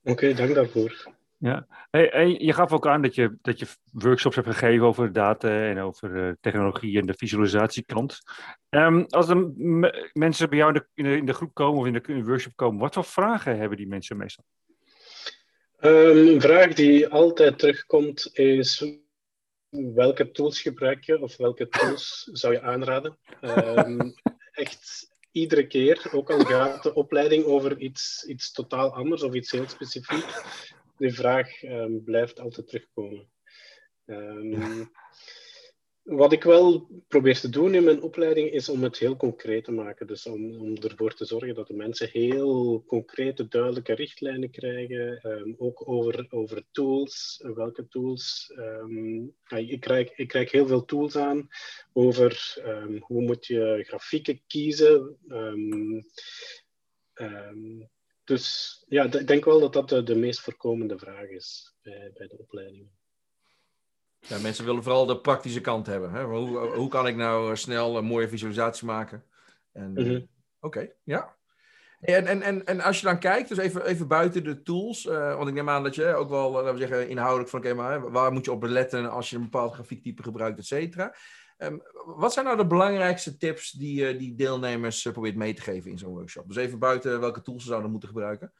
Oké, 0.04 0.34
dank 0.34 0.54
daarvoor. 0.54 1.10
Ja, 1.38 1.66
hey, 1.90 2.36
je 2.38 2.52
gaf 2.52 2.72
ook 2.72 2.86
aan 2.86 3.02
dat 3.02 3.14
je, 3.14 3.36
dat 3.42 3.58
je 3.58 3.66
workshops 3.92 4.36
hebt 4.36 4.48
gegeven 4.48 4.86
over 4.86 5.12
data 5.12 5.68
en 5.68 5.78
over 5.78 6.36
technologie 6.40 6.98
en 6.98 7.06
de 7.06 7.14
visualisatiekant. 7.16 8.18
Um, 8.70 9.04
als 9.08 9.28
er 9.28 9.52
mensen 10.12 10.48
bij 10.48 10.58
jou 10.58 10.80
in 10.94 11.04
de, 11.04 11.16
in 11.16 11.26
de, 11.26 11.32
groep 11.32 11.54
komen 11.54 11.80
of 11.80 11.86
in 11.86 11.92
de, 11.92 12.00
in 12.06 12.16
de, 12.16 12.24
workshop 12.24 12.52
komen, 12.56 12.80
wat 12.80 12.94
voor 12.94 13.04
vragen 13.04 13.58
hebben 13.58 13.76
die 13.76 13.88
mensen 13.88 14.16
meestal? 14.16 14.44
Um, 15.80 16.28
een 16.28 16.40
vraag 16.40 16.74
die 16.74 17.08
altijd 17.08 17.58
terugkomt 17.58 18.30
is 18.32 18.84
welke 19.70 20.30
tools 20.30 20.60
gebruik 20.60 21.04
je 21.04 21.20
of 21.20 21.36
welke 21.36 21.68
tools 21.68 22.28
zou 22.32 22.52
je 22.52 22.62
aanraden? 22.62 23.18
Um, 23.40 24.14
echt 24.52 25.11
iedere 25.32 25.66
keer, 25.66 26.08
ook 26.12 26.30
al 26.30 26.40
gaat 26.44 26.82
de 26.82 26.94
opleiding 26.94 27.44
over 27.44 27.78
iets, 27.78 28.24
iets 28.24 28.52
totaal 28.52 28.94
anders 28.94 29.22
of 29.22 29.34
iets 29.34 29.50
heel 29.50 29.68
specifiek, 29.68 30.26
die 30.98 31.14
vraag 31.14 31.62
um, 31.62 32.04
blijft 32.04 32.40
altijd 32.40 32.68
terugkomen. 32.68 33.30
Um, 34.06 34.90
wat 36.02 36.32
ik 36.32 36.42
wel 36.42 36.88
probeer 37.08 37.40
te 37.40 37.48
doen 37.48 37.74
in 37.74 37.84
mijn 37.84 38.02
opleiding 38.02 38.50
is 38.50 38.68
om 38.68 38.82
het 38.82 38.98
heel 38.98 39.16
concreet 39.16 39.64
te 39.64 39.72
maken. 39.72 40.06
Dus 40.06 40.26
om, 40.26 40.60
om 40.60 40.76
ervoor 40.76 41.14
te 41.14 41.24
zorgen 41.24 41.54
dat 41.54 41.66
de 41.66 41.74
mensen 41.74 42.08
heel 42.12 42.84
concrete, 42.86 43.48
duidelijke 43.48 43.94
richtlijnen 43.94 44.50
krijgen. 44.50 45.30
Um, 45.30 45.54
ook 45.58 45.88
over, 45.88 46.26
over 46.30 46.64
tools. 46.70 47.44
Welke 47.54 47.88
tools? 47.88 48.52
Um, 48.56 49.36
ik, 49.48 49.80
krijg, 49.80 50.12
ik 50.16 50.28
krijg 50.28 50.50
heel 50.50 50.66
veel 50.66 50.84
tools 50.84 51.16
aan 51.16 51.48
over 51.92 52.54
um, 52.66 52.98
hoe 53.00 53.22
moet 53.22 53.46
je 53.46 53.84
grafieken 53.86 54.42
kiezen. 54.46 55.18
dus 58.24 58.76
ja, 58.88 59.12
ik 59.12 59.26
denk 59.26 59.44
wel 59.44 59.60
dat 59.60 59.72
dat 59.72 59.88
de, 59.88 60.02
de 60.02 60.16
meest 60.16 60.40
voorkomende 60.40 60.98
vraag 60.98 61.28
is 61.28 61.74
bij, 61.82 62.10
bij 62.14 62.26
de 62.26 62.38
opleiding. 62.38 62.88
Ja, 64.28 64.38
mensen 64.38 64.64
willen 64.64 64.82
vooral 64.82 65.06
de 65.06 65.20
praktische 65.20 65.60
kant 65.60 65.86
hebben. 65.86 66.12
Hè? 66.12 66.24
Hoe, 66.24 66.58
hoe 66.58 66.88
kan 66.88 67.06
ik 67.06 67.16
nou 67.16 67.50
eh, 67.50 67.56
snel 67.56 67.96
een 67.96 68.04
mooie 68.04 68.28
visualisatie 68.28 68.86
maken? 68.86 69.24
En, 69.72 69.90
mm 69.90 70.04
-hmm. 70.04 70.28
Oké, 70.60 70.88
ja. 71.02 71.36
En, 72.00 72.26
en, 72.26 72.42
en, 72.42 72.66
en 72.66 72.80
als 72.80 73.00
je 73.00 73.06
dan 73.06 73.18
kijkt, 73.18 73.48
dus 73.48 73.58
even, 73.58 73.84
even 73.84 74.08
buiten 74.08 74.44
de 74.44 74.62
tools, 74.62 75.06
uh, 75.06 75.36
want 75.36 75.48
ik 75.48 75.54
neem 75.54 75.68
aan 75.68 75.82
dat 75.82 75.94
je 75.94 76.14
ook 76.14 76.28
wel, 76.28 76.50
laten 76.50 76.72
we 76.72 76.78
zeggen, 76.78 77.08
inhoudelijk 77.08 77.50
van, 77.50 77.58
oké, 77.58 77.74
maar 77.74 78.10
waar 78.10 78.32
moet 78.32 78.44
je 78.44 78.52
op 78.52 78.62
letten 78.62 79.10
als 79.10 79.30
je 79.30 79.36
een 79.36 79.42
bepaald 79.42 79.74
grafiektype 79.74 80.22
gebruikt, 80.22 80.58
et 80.58 80.66
cetera. 80.66 81.14
Um, 81.58 81.82
wat 82.04 82.32
zijn 82.32 82.44
nou 82.44 82.56
de 82.56 82.66
belangrijkste 82.66 83.36
tips 83.36 83.70
die, 83.70 84.12
uh, 84.12 84.18
die 84.18 84.34
deelnemers 84.34 85.04
uh, 85.04 85.12
probeert 85.12 85.36
mee 85.36 85.54
te 85.54 85.62
geven 85.62 85.90
in 85.90 85.98
zo'n 85.98 86.14
workshop? 86.14 86.48
Dus 86.48 86.56
even 86.56 86.78
buiten 86.78 87.20
welke 87.20 87.42
tools 87.42 87.62
ze 87.62 87.68
zouden 87.68 87.90
moeten 87.90 88.08
gebruiken. 88.08 88.52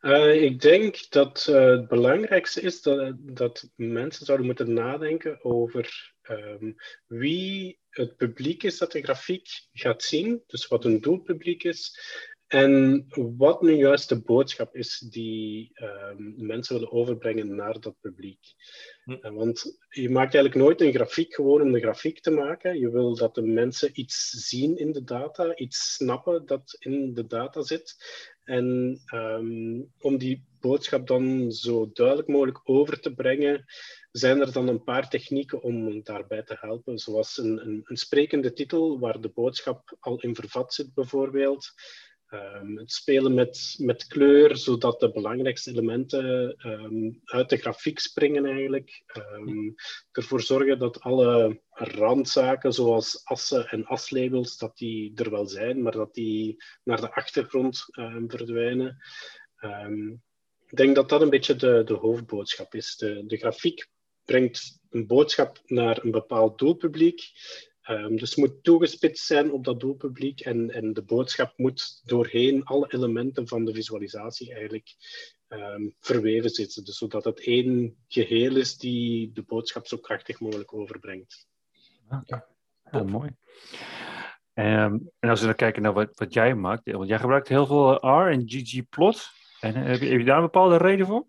Uh, 0.00 0.42
ik 0.42 0.60
denk 0.60 1.10
dat 1.10 1.46
uh, 1.50 1.64
het 1.64 1.88
belangrijkste 1.88 2.60
is 2.60 2.82
dat, 2.82 3.14
dat 3.18 3.70
mensen 3.76 4.26
zouden 4.26 4.46
moeten 4.46 4.72
nadenken 4.72 5.44
over 5.44 6.12
um, 6.22 6.74
wie 7.06 7.78
het 7.90 8.16
publiek 8.16 8.62
is 8.62 8.78
dat 8.78 8.92
de 8.92 9.02
grafiek 9.02 9.48
gaat 9.72 10.02
zien, 10.02 10.42
dus 10.46 10.66
wat 10.66 10.84
een 10.84 11.00
doelpubliek 11.00 11.62
is, 11.62 11.98
en 12.50 13.06
wat 13.36 13.62
nu 13.62 13.72
juist 13.72 14.08
de 14.08 14.20
boodschap 14.20 14.74
is 14.74 14.98
die 14.98 15.70
um, 15.74 16.34
mensen 16.36 16.74
willen 16.74 16.92
overbrengen 16.92 17.54
naar 17.54 17.80
dat 17.80 17.94
publiek. 18.00 18.54
Hm. 19.04 19.10
Uh, 19.10 19.30
want 19.30 19.78
je 19.88 20.10
maakt 20.10 20.34
eigenlijk 20.34 20.64
nooit 20.64 20.80
een 20.80 20.92
grafiek 20.92 21.34
gewoon 21.34 21.60
om 21.60 21.72
de 21.72 21.80
grafiek 21.80 22.20
te 22.20 22.30
maken. 22.30 22.78
Je 22.78 22.90
wil 22.90 23.14
dat 23.14 23.34
de 23.34 23.42
mensen 23.42 23.90
iets 23.92 24.30
zien 24.30 24.76
in 24.76 24.92
de 24.92 25.04
data, 25.04 25.56
iets 25.56 25.94
snappen 25.94 26.46
dat 26.46 26.76
in 26.78 27.14
de 27.14 27.26
data 27.26 27.62
zit. 27.62 27.96
En 28.50 29.00
um, 29.14 29.92
om 30.00 30.18
die 30.18 30.44
boodschap 30.60 31.06
dan 31.06 31.52
zo 31.52 31.90
duidelijk 31.92 32.28
mogelijk 32.28 32.60
over 32.64 33.00
te 33.00 33.14
brengen, 33.14 33.64
zijn 34.12 34.40
er 34.40 34.52
dan 34.52 34.68
een 34.68 34.84
paar 34.84 35.08
technieken 35.08 35.62
om 35.62 36.02
daarbij 36.02 36.42
te 36.42 36.56
helpen. 36.60 36.98
Zoals 36.98 37.38
een, 37.38 37.66
een, 37.66 37.80
een 37.84 37.96
sprekende 37.96 38.52
titel 38.52 38.98
waar 38.98 39.20
de 39.20 39.30
boodschap 39.34 39.96
al 40.00 40.20
in 40.20 40.34
vervat 40.34 40.74
zit, 40.74 40.94
bijvoorbeeld. 40.94 41.72
Um, 42.34 42.78
het 42.78 42.92
spelen 42.92 43.34
met, 43.34 43.76
met 43.78 44.06
kleur, 44.06 44.56
zodat 44.56 45.00
de 45.00 45.10
belangrijkste 45.10 45.70
elementen 45.70 46.56
um, 46.66 47.20
uit 47.24 47.48
de 47.48 47.56
grafiek 47.56 47.98
springen 47.98 48.46
eigenlijk. 48.46 49.02
Um, 49.16 49.74
ervoor 50.12 50.40
zorgen 50.40 50.78
dat 50.78 51.00
alle 51.00 51.60
randzaken, 51.70 52.72
zoals 52.72 53.24
assen 53.24 53.68
en 53.68 53.84
aslabels, 53.84 54.58
dat 54.58 54.76
die 54.76 55.12
er 55.14 55.30
wel 55.30 55.46
zijn, 55.46 55.82
maar 55.82 55.92
dat 55.92 56.14
die 56.14 56.64
naar 56.84 57.00
de 57.00 57.12
achtergrond 57.12 57.84
verdwijnen. 58.26 59.02
ik 60.66 60.76
denk 60.76 60.94
dat 60.94 61.08
dat 61.08 61.20
een 61.20 61.30
beetje 61.30 61.56
de, 61.56 61.82
de 61.84 61.94
hoofdboodschap 61.94 62.74
is. 62.74 62.96
De, 62.96 63.26
de 63.26 63.36
grafiek 63.36 63.88
brengt 64.24 64.80
een 64.90 65.06
boodschap 65.06 65.60
naar 65.64 66.04
een 66.04 66.10
bepaald 66.10 66.58
doelpubliek. 66.58 67.22
Um, 67.88 68.16
dus 68.16 68.30
het 68.30 68.38
moet 68.38 68.62
toegespitst 68.62 69.26
zijn 69.26 69.52
op 69.52 69.64
dat 69.64 69.80
doelpubliek 69.80 70.40
en, 70.40 70.70
en 70.70 70.92
de 70.92 71.02
boodschap 71.02 71.52
moet 71.56 72.02
doorheen 72.04 72.64
alle 72.64 72.92
elementen 72.92 73.48
van 73.48 73.64
de 73.64 73.74
visualisatie 73.74 74.54
eigenlijk 74.54 74.94
um, 75.48 75.94
verweven 76.00 76.50
zitten. 76.50 76.84
Dus 76.84 76.98
zodat 76.98 77.24
het 77.24 77.40
één 77.40 77.96
geheel 78.08 78.56
is 78.56 78.76
die 78.76 79.32
de 79.32 79.42
boodschap 79.42 79.86
zo 79.86 79.96
krachtig 79.96 80.40
mogelijk 80.40 80.74
overbrengt. 80.74 81.48
Okay. 82.10 82.44
Ja, 82.90 83.02
mooi. 83.02 83.30
Um, 84.54 85.10
en 85.18 85.28
als 85.28 85.40
we 85.40 85.46
dan 85.46 85.54
kijken 85.54 85.82
naar 85.82 85.92
wat, 85.92 86.10
wat 86.12 86.34
jij 86.34 86.54
maakt, 86.54 86.90
want 86.90 87.08
jij 87.08 87.18
gebruikt 87.18 87.48
heel 87.48 87.66
veel 87.66 87.92
R 88.06 88.30
en 88.30 88.42
ggplot. 88.46 89.28
En 89.60 89.74
eh, 89.74 89.82
heb 89.82 90.00
je, 90.00 90.06
heb 90.06 90.18
je 90.18 90.24
daar 90.24 90.36
een 90.36 90.42
bepaalde 90.42 90.76
reden 90.76 91.06
voor? 91.06 91.26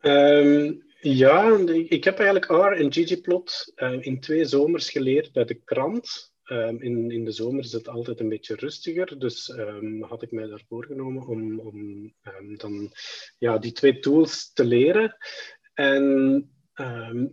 Um, 0.00 0.82
ja, 1.00 1.58
ik 1.88 2.04
heb 2.04 2.18
eigenlijk 2.18 2.50
R 2.50 2.80
en 2.80 2.92
ggplot 2.92 3.72
uh, 3.76 4.06
in 4.06 4.20
twee 4.20 4.44
zomers 4.44 4.90
geleerd 4.90 5.32
bij 5.32 5.44
de 5.44 5.54
krant. 5.54 6.28
Um, 6.44 6.82
in, 6.82 7.10
in 7.10 7.24
de 7.24 7.30
zomer 7.30 7.64
is 7.64 7.72
het 7.72 7.88
altijd 7.88 8.20
een 8.20 8.28
beetje 8.28 8.54
rustiger, 8.54 9.18
dus 9.18 9.48
um, 9.48 10.02
had 10.02 10.22
ik 10.22 10.30
mij 10.30 10.46
daar 10.46 10.62
voorgenomen 10.68 11.26
om, 11.26 11.60
om 11.60 11.76
um, 12.22 12.56
dan 12.56 12.92
ja, 13.38 13.58
die 13.58 13.72
twee 13.72 13.98
tools 13.98 14.52
te 14.52 14.64
leren. 14.64 15.16
En 15.74 16.50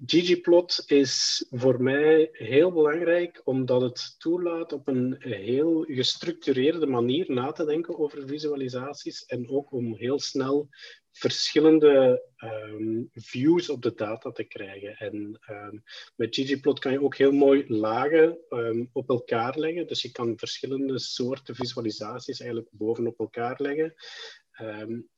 ggplot 0.05 0.83
is 0.85 1.45
voor 1.49 1.83
mij 1.83 2.29
heel 2.31 2.71
belangrijk 2.71 3.41
omdat 3.43 3.81
het 3.81 4.15
toelaat 4.17 4.73
op 4.73 4.87
een 4.87 5.15
heel 5.19 5.83
gestructureerde 5.87 6.87
manier 6.87 7.25
na 7.27 7.51
te 7.51 7.65
denken 7.65 7.99
over 7.99 8.27
visualisaties 8.27 9.25
en 9.25 9.49
ook 9.49 9.71
om 9.71 9.95
heel 9.95 10.19
snel 10.19 10.69
verschillende 11.17 12.23
um, 12.37 13.09
views 13.13 13.69
op 13.69 13.81
de 13.81 13.93
data 13.93 14.31
te 14.31 14.43
krijgen. 14.43 14.97
En 14.97 15.39
um, 15.49 15.83
met 16.15 16.35
ggplot 16.35 16.79
kan 16.79 16.91
je 16.91 17.03
ook 17.03 17.15
heel 17.15 17.31
mooi 17.31 17.65
lagen 17.67 18.37
um, 18.49 18.89
op 18.93 19.09
elkaar 19.09 19.59
leggen. 19.59 19.87
Dus 19.87 20.01
je 20.01 20.11
kan 20.11 20.37
verschillende 20.37 20.99
soorten 20.99 21.55
visualisaties 21.55 22.39
eigenlijk 22.39 22.69
bovenop 22.71 23.19
elkaar 23.19 23.55
leggen. 23.61 23.93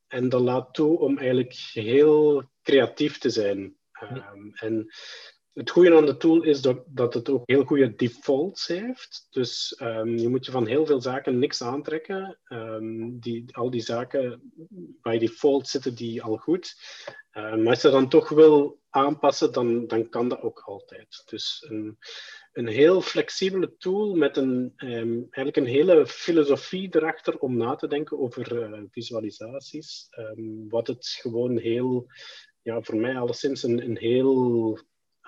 en 0.08 0.30
dat 0.30 0.42
laat 0.42 0.74
toe 0.74 1.00
om 1.00 1.18
eigenlijk 1.18 1.54
heel 1.74 2.50
creatief 2.62 3.18
te 3.18 3.30
zijn. 3.30 3.78
en 4.54 4.92
het 5.60 5.70
goede 5.70 5.96
aan 5.96 6.06
de 6.06 6.18
tool 6.18 6.44
is 6.44 6.62
dat, 6.62 6.84
dat 6.88 7.14
het 7.14 7.30
ook 7.30 7.42
heel 7.46 7.64
goede 7.64 7.96
defaults 7.96 8.68
heeft. 8.68 9.28
Dus 9.30 9.80
um, 9.82 10.18
je 10.18 10.30
moet 10.30 10.46
je 10.46 10.52
van 10.52 10.68
heel 10.68 10.86
veel 10.86 11.02
zaken 11.02 11.40
niks 11.40 11.62
aantrekken. 11.62 12.40
Um, 12.48 13.20
die, 13.20 13.56
al 13.56 13.70
die 13.70 13.82
zaken 13.82 14.52
bij 15.02 15.18
default 15.18 15.68
zitten 15.68 15.96
die 15.96 16.24
al 16.24 16.38
goed. 16.38 16.76
Maar 17.34 17.68
als 17.68 17.82
je 17.82 17.90
dan 17.90 18.10
toch 18.10 18.30
wil 18.30 18.80
aanpassen, 18.90 19.52
dan, 19.52 19.88
dan 19.88 20.10
kan 20.10 20.30
dat 20.30 20.42
ook 20.42 20.60
altijd. 20.60 21.24
Dus 21.26 21.66
een, 21.70 21.98
een 22.52 22.68
heel 22.68 23.02
flexibele 23.02 23.76
tool 23.78 24.16
met 24.16 24.38
een, 24.38 24.74
eigenlijk 24.78 25.56
een 25.56 25.66
hele 25.66 26.08
filosofie 26.08 26.96
erachter 26.96 27.38
om 27.38 27.58
na 27.58 27.76
te 27.76 27.88
denken 27.88 28.20
over 28.20 28.72
uh, 28.72 28.82
visualisaties. 28.92 30.08
wat 30.70 30.88
het 30.88 31.08
gewoon 31.08 31.58
heel, 31.58 32.08
ja, 32.62 32.82
voor 32.82 32.98
mij 32.98 33.18
alleszins 33.18 33.64
een, 33.64 33.84
een 33.84 33.98
heel 33.98 34.78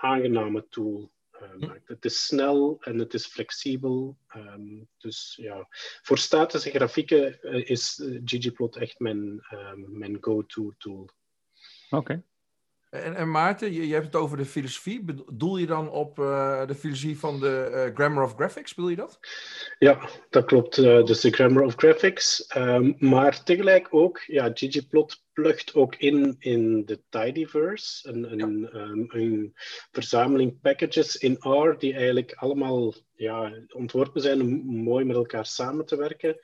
aangename 0.01 0.67
tool 0.69 1.11
uh, 1.41 1.67
maakt. 1.67 1.87
Het 1.87 2.05
is 2.05 2.25
snel 2.25 2.77
en 2.81 2.99
het 2.99 3.13
is 3.13 3.25
flexibel. 3.25 4.17
Um, 4.35 4.87
dus 4.97 5.37
ja, 5.41 5.67
voor 6.01 6.17
statische 6.17 6.69
grafieken 6.69 7.39
uh, 7.41 7.69
is 7.69 8.01
ggplot 8.25 8.75
echt 8.75 8.99
mijn, 8.99 9.47
um, 9.51 9.97
mijn 9.97 10.17
go-to 10.21 10.73
tool. 10.77 11.09
Oké. 11.89 11.95
Okay. 11.95 12.23
En, 12.91 13.15
en, 13.15 13.31
Maarten, 13.31 13.73
je, 13.73 13.87
je, 13.87 13.93
hebt 13.93 14.05
het 14.05 14.15
over 14.15 14.37
de 14.37 14.45
filosofie. 14.45 15.03
Bedoel 15.03 15.57
je 15.57 15.65
dan 15.65 15.89
op 15.89 16.19
uh, 16.19 16.67
de 16.67 16.75
filosofie 16.75 17.19
van 17.19 17.39
de 17.39 17.69
uh, 17.71 17.95
Grammar 17.95 18.23
of 18.23 18.35
Graphics? 18.35 18.73
Bedoel 18.73 18.89
je 18.89 18.95
dat? 18.95 19.19
Ja, 19.79 20.09
dat 20.29 20.45
klopt. 20.45 20.77
Uh, 20.77 21.03
dus 21.03 21.21
de 21.21 21.31
Grammar 21.31 21.63
of 21.63 21.73
Graphics. 21.75 22.55
Um, 22.57 22.95
maar 22.99 23.43
tegelijk 23.43 23.87
ook, 23.89 24.19
ja, 24.19 24.51
ggplot 24.53 25.23
plugt 25.33 25.75
ook 25.75 25.95
in 25.95 26.35
in 26.39 26.85
de 26.85 27.01
Tidyverse. 27.09 28.09
Een, 28.09 28.39
een, 28.39 28.69
ja. 28.71 28.79
um, 28.79 29.05
een 29.09 29.53
verzameling 29.91 30.61
packages 30.61 31.15
in 31.15 31.37
R 31.39 31.77
die 31.77 31.93
eigenlijk 31.93 32.33
allemaal 32.33 32.93
ja, 33.13 33.53
ontworpen 33.69 34.21
zijn 34.21 34.41
om 34.41 34.65
mooi 34.65 35.05
met 35.05 35.15
elkaar 35.15 35.45
samen 35.45 35.85
te 35.85 35.95
werken. 35.95 36.39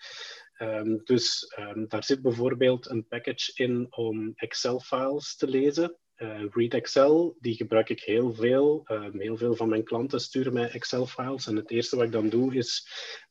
Ehm, 0.54 0.98
dus 1.04 1.54
ehm, 1.56 1.86
daar 1.88 2.04
zit 2.04 2.22
bijvoorbeeld 2.22 2.90
een 2.90 3.08
package 3.08 3.52
in 3.54 3.88
om 3.90 4.32
Excel-files 4.36 5.36
te 5.36 5.48
lezen. 5.48 5.98
Uh, 6.17 6.45
Read 6.49 6.73
Excel, 6.73 7.36
die 7.39 7.56
gebruik 7.56 7.89
ik 7.89 7.99
heel 7.99 8.34
veel. 8.34 8.82
Um, 8.91 9.19
heel 9.19 9.38
veel 9.38 9.56
van 9.56 9.69
mijn 9.69 9.84
klanten 9.84 10.19
sturen 10.19 10.53
mij 10.53 10.69
Excel-files. 10.69 11.47
En 11.47 11.56
het 11.56 11.71
eerste 11.71 11.95
wat 11.95 12.06
ik 12.06 12.12
dan 12.12 12.30
doe, 12.30 12.56
is 12.56 12.88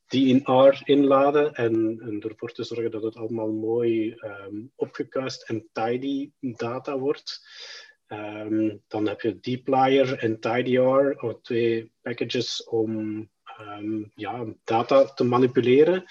die 0.07 0.27
in 0.27 0.53
R 0.53 0.81
inladen 0.83 1.53
en, 1.53 1.99
ervoor 2.19 2.51
te 2.51 2.63
zorgen 2.63 2.91
dat 2.91 3.03
het 3.03 3.15
allemaal 3.15 3.51
mooi 3.51 4.15
um, 4.19 4.71
opgekuist 4.75 5.49
en 5.49 5.69
tidy 5.71 6.31
data 6.39 6.97
wordt. 6.97 7.47
Um, 8.07 8.83
dan 8.87 9.07
heb 9.07 9.21
je 9.21 9.39
dplyr 9.39 10.17
en 10.17 10.39
tidyr, 10.39 11.17
twee 11.41 11.91
packages 12.01 12.63
om 12.63 13.29
ja, 14.15 14.45
data 14.63 15.05
te 15.05 15.23
manipuleren. 15.23 16.03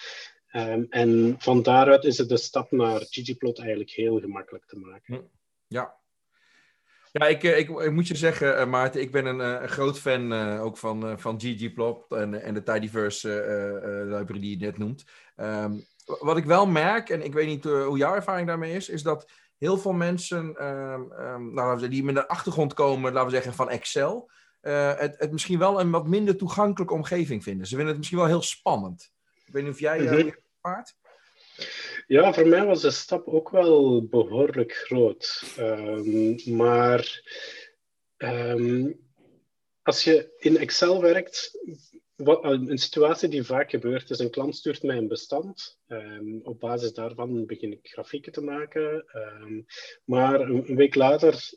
en 0.91 1.35
van 1.39 1.63
daaruit 1.63 2.05
is 2.05 2.19
het 2.19 2.29
de 2.29 2.37
stap 2.37 2.71
naar 2.71 3.01
ggplot 3.01 3.59
eigenlijk 3.59 3.91
heel 3.91 4.21
gemakkelijk 4.21 4.67
te 4.67 4.79
maken. 4.79 5.15
Hm. 5.15 5.23
Ja, 5.67 5.97
ja, 7.19 7.27
ik, 7.27 7.45
eh, 7.45 7.59
ik, 7.59 7.69
ik, 7.69 7.93
moet 7.93 8.09
je 8.09 8.17
zeggen, 8.17 8.61
uh, 8.61 8.67
Maarten, 8.67 9.01
ik 9.01 9.11
ben 9.11 9.27
een, 9.27 9.63
uh, 9.63 9.69
groot 9.69 9.99
fan 9.99 10.33
uh, 10.33 10.65
ook 10.65 10.77
van, 10.77 11.19
van 11.19 11.41
ggplot 11.41 12.13
en, 12.13 12.43
en 12.43 12.55
de 12.55 12.63
Tidyverse 12.63 13.29
library 14.09 14.41
die 14.41 14.59
je 14.59 14.65
net 14.65 14.79
noemt. 14.79 15.05
Um, 15.37 15.85
wat 16.05 16.37
ik 16.37 16.45
wel 16.45 16.67
merk, 16.67 17.09
en 17.09 17.25
ik 17.25 17.33
weet 17.33 17.47
niet 17.47 17.65
hoe 17.65 17.99
jouw 17.99 18.15
ervaring 18.15 18.47
daarmee 18.47 18.75
is, 18.75 18.89
is 18.89 19.03
dat 19.03 19.31
heel 19.59 19.79
veel 19.79 19.93
mensen 19.93 20.67
um, 20.67 21.13
um, 21.13 21.55
nou, 21.55 21.89
die 21.89 22.05
met 22.05 22.17
een 22.17 22.27
achtergrond 22.27 22.75
komen, 22.75 23.13
laten 23.13 23.29
we 23.29 23.35
zeggen, 23.35 23.55
van 23.55 23.71
Excel, 23.71 24.31
het, 24.61 25.15
het 25.19 25.33
misschien 25.33 25.59
wel 25.59 25.81
een 25.81 25.91
wat 25.91 26.07
minder 26.07 26.37
toegankelijke 26.37 26.95
omgeving 26.95 27.43
vinden. 27.43 27.67
Ze 27.67 27.75
vinden 27.75 27.89
het 27.89 27.97
misschien 27.97 28.19
wel 28.19 28.27
heel 28.27 28.43
spannend. 28.43 29.13
Ik 29.45 29.53
weet 29.53 29.63
niet 29.63 29.73
of 29.73 29.81
jij 29.81 30.01
mm 30.01 30.07
-hmm. 30.07 30.35
ervaart. 30.63 30.97
Ja, 32.07 32.33
voor 32.33 32.47
mij 32.47 32.65
was 32.65 32.81
de 32.81 32.91
stap 32.91 33.27
ook 33.27 33.51
wel 33.51 34.05
behoorlijk 34.05 34.73
groot. 34.73 35.55
Um, 35.59 36.57
maar 36.57 37.23
um, 38.17 39.01
als 39.83 40.05
je 40.05 40.35
in 40.39 40.57
Excel 40.57 41.01
werkt, 41.01 41.59
wat, 42.17 42.45
een 42.45 42.79
situatie 42.79 43.29
die 43.29 43.43
vaak 43.43 43.71
gebeurt 43.71 44.11
is, 44.11 44.19
een 44.19 44.31
klant 44.31 44.57
stuurt 44.57 44.83
mij 44.83 44.97
een 44.97 45.09
bestand. 45.09 45.79
Um, 45.89 46.41
op 46.43 46.61
basis 46.61 46.93
daarvan 46.93 47.47
begin 47.47 47.73
ik 47.73 47.89
grafieken 47.89 48.33
te 48.33 48.43
maken. 48.43 49.05
maar 50.05 50.41
een, 50.41 50.71
een, 50.71 50.77
week 50.77 50.95
later 50.95 51.51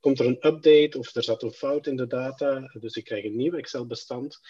komt 0.00 0.18
er 0.18 0.26
een 0.26 0.46
update 0.46 0.98
of 0.98 1.14
er 1.14 1.22
zat 1.22 1.42
een 1.42 1.52
fout 1.52 1.86
in 1.86 1.96
de 1.96 2.06
data. 2.06 2.70
Dus 2.78 2.96
ik 2.96 3.04
krijg 3.04 3.24
een 3.24 3.36
nieuw 3.36 3.52
Excel-bestand. 3.52 4.40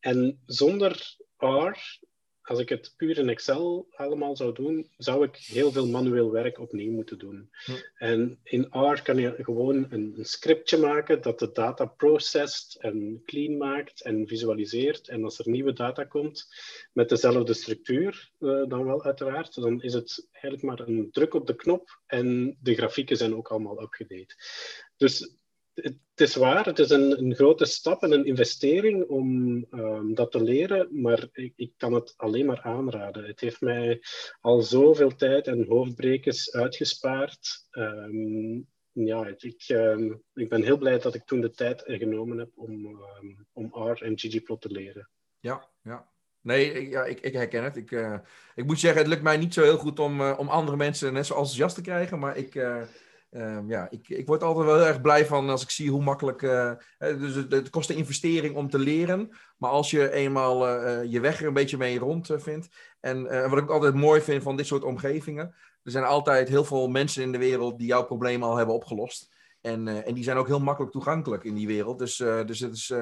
En 0.00 0.42
zonder 0.46 1.16
R 1.38 1.98
als 2.44 2.58
ik 2.58 2.68
het 2.68 2.94
puur 2.96 3.18
in 3.18 3.28
Excel 3.28 3.88
allemaal 3.90 4.36
zou 4.36 4.54
doen, 4.54 4.90
zou 4.96 5.24
ik 5.24 5.36
heel 5.36 5.72
veel 5.72 5.86
manueel 5.86 6.30
werk 6.30 6.58
opnieuw 6.58 6.92
moeten 6.92 7.18
doen. 7.18 7.50
Hm. 7.64 7.72
En 7.94 8.38
in 8.42 8.66
R 8.70 9.02
kan 9.02 9.16
je 9.16 9.34
gewoon 9.38 9.86
een, 9.90 10.14
een, 10.18 10.24
scriptje 10.24 10.78
maken 10.78 11.22
dat 11.22 11.38
de 11.38 11.52
data 11.52 11.84
processed 11.84 12.76
en 12.80 13.22
clean 13.24 13.56
maakt 13.56 14.02
en 14.02 14.26
visualiseert. 14.26 15.08
En 15.08 15.24
als 15.24 15.38
er 15.38 15.50
nieuwe 15.50 15.72
data 15.72 16.04
komt 16.04 16.54
met 16.92 17.08
dezelfde 17.08 17.54
structuur, 17.54 18.30
uh, 18.40 18.68
dan 18.68 18.84
wel 18.84 19.04
uiteraard, 19.04 19.54
dan 19.54 19.82
is 19.82 19.94
het 19.94 20.28
eigenlijk 20.32 20.62
maar 20.62 20.88
een 20.88 21.08
druk 21.10 21.34
op 21.34 21.46
de 21.46 21.56
knop 21.56 22.00
en 22.06 22.56
de 22.60 22.74
grafieken 22.74 23.16
zijn 23.16 23.34
ook 23.34 23.48
allemaal 23.48 23.82
upgedate. 23.82 24.34
Dus 24.96 25.36
het 25.74 26.20
is 26.20 26.34
waar, 26.34 26.64
het 26.64 26.78
is 26.78 26.90
een, 26.90 27.18
een, 27.18 27.34
grote 27.34 27.64
stap 27.64 28.02
en 28.02 28.12
een 28.12 28.24
investering 28.24 29.08
om 29.08 29.56
um, 29.70 30.14
dat 30.14 30.30
te 30.30 30.42
leren, 30.42 30.88
maar 31.02 31.28
ik, 31.32 31.52
ik, 31.56 31.72
kan 31.76 31.92
het 31.92 32.14
alleen 32.16 32.46
maar 32.46 32.60
aanraden. 32.60 33.24
Het 33.24 33.40
heeft 33.40 33.60
mij 33.60 34.00
al 34.40 34.62
zoveel 34.62 35.14
tijd 35.16 35.46
en 35.46 35.66
hoofdbrekers 35.66 36.52
uitgespaard. 36.52 37.66
Um, 37.70 38.66
ja, 38.92 39.26
ik, 39.38 39.64
um, 39.68 40.22
ik 40.34 40.48
ben 40.48 40.62
heel 40.62 40.78
blij 40.78 40.98
dat 40.98 41.14
ik 41.14 41.24
toen 41.24 41.40
de 41.40 41.50
tijd 41.50 41.82
genomen 41.86 42.38
heb 42.38 42.50
om, 42.54 42.98
om 43.52 43.70
R 43.74 44.02
en 44.02 44.18
ggplot 44.18 44.60
te 44.60 44.70
leren. 44.70 45.08
Ja, 45.40 45.68
ja. 45.82 46.12
Nee, 46.40 46.88
ja, 46.88 47.04
ik, 47.04 47.20
ik 47.20 47.32
herken 47.32 47.64
het. 47.64 47.76
Ik, 47.76 47.90
uh, 47.90 48.18
ik 48.54 48.64
moet 48.66 48.80
zeggen, 48.80 49.00
het 49.00 49.10
lukt 49.10 49.22
mij 49.22 49.36
niet 49.36 49.54
zo 49.54 49.62
heel 49.62 49.78
goed 49.78 49.98
om, 49.98 50.20
uh, 50.20 50.34
om 50.38 50.48
andere 50.48 50.76
mensen 50.76 51.12
net 51.12 51.26
zo 51.26 51.32
enthousiast 51.32 51.74
te 51.74 51.80
krijgen, 51.82 52.18
maar 52.18 52.36
ik... 52.36 52.54
Uh, 52.54 52.82
Um, 53.36 53.68
ja, 53.68 53.90
ik, 53.90 54.08
ik 54.08 54.26
word 54.26 54.42
altijd 54.42 54.66
wel 54.66 54.76
heel 54.76 54.86
erg 54.86 55.00
blij 55.00 55.26
van 55.26 55.50
als 55.50 55.62
ik 55.62 55.70
zie 55.70 55.90
hoe 55.90 56.02
makkelijk. 56.02 56.42
Uh, 56.42 56.72
dus 56.98 57.34
het, 57.34 57.70
kost 57.70 57.90
een 57.90 57.96
investering 57.96 58.56
om 58.56 58.70
te 58.70 58.78
leren. 58.78 59.30
Maar 59.58 59.70
als 59.70 59.90
je 59.90 60.12
eenmaal 60.12 60.68
uh, 60.68 61.04
je 61.12 61.20
weg 61.20 61.40
er 61.40 61.46
een 61.46 61.52
beetje 61.52 61.76
mee 61.76 61.98
rond 61.98 62.30
vindt. 62.36 62.68
En 63.00 63.48
wat 63.50 63.58
ik 63.58 63.70
altijd 63.70 63.94
mooi 63.94 64.20
vind 64.20 64.42
van 64.42 64.56
dit 64.56 64.66
soort 64.66 64.84
omgevingen. 64.84 65.54
Er 65.82 65.90
zijn 65.90 66.04
altijd 66.04 66.48
heel 66.48 66.64
veel 66.64 66.88
mensen 66.88 67.22
in 67.22 67.32
de 67.32 67.38
wereld 67.38 67.78
die 67.78 67.86
jouw 67.86 68.04
probleem 68.04 68.42
al 68.42 68.56
hebben 68.56 68.74
opgelost. 68.74 69.32
En, 69.60 70.04
en 70.04 70.14
die 70.14 70.24
zijn 70.24 70.36
ook 70.36 70.46
heel 70.46 70.60
makkelijk 70.60 70.92
toegankelijk 70.92 71.44
in 71.44 71.54
die 71.54 71.66
wereld. 71.66 71.98
Dus, 71.98 72.16
dus 72.16 72.60
het 72.60 72.72
is 72.72 72.92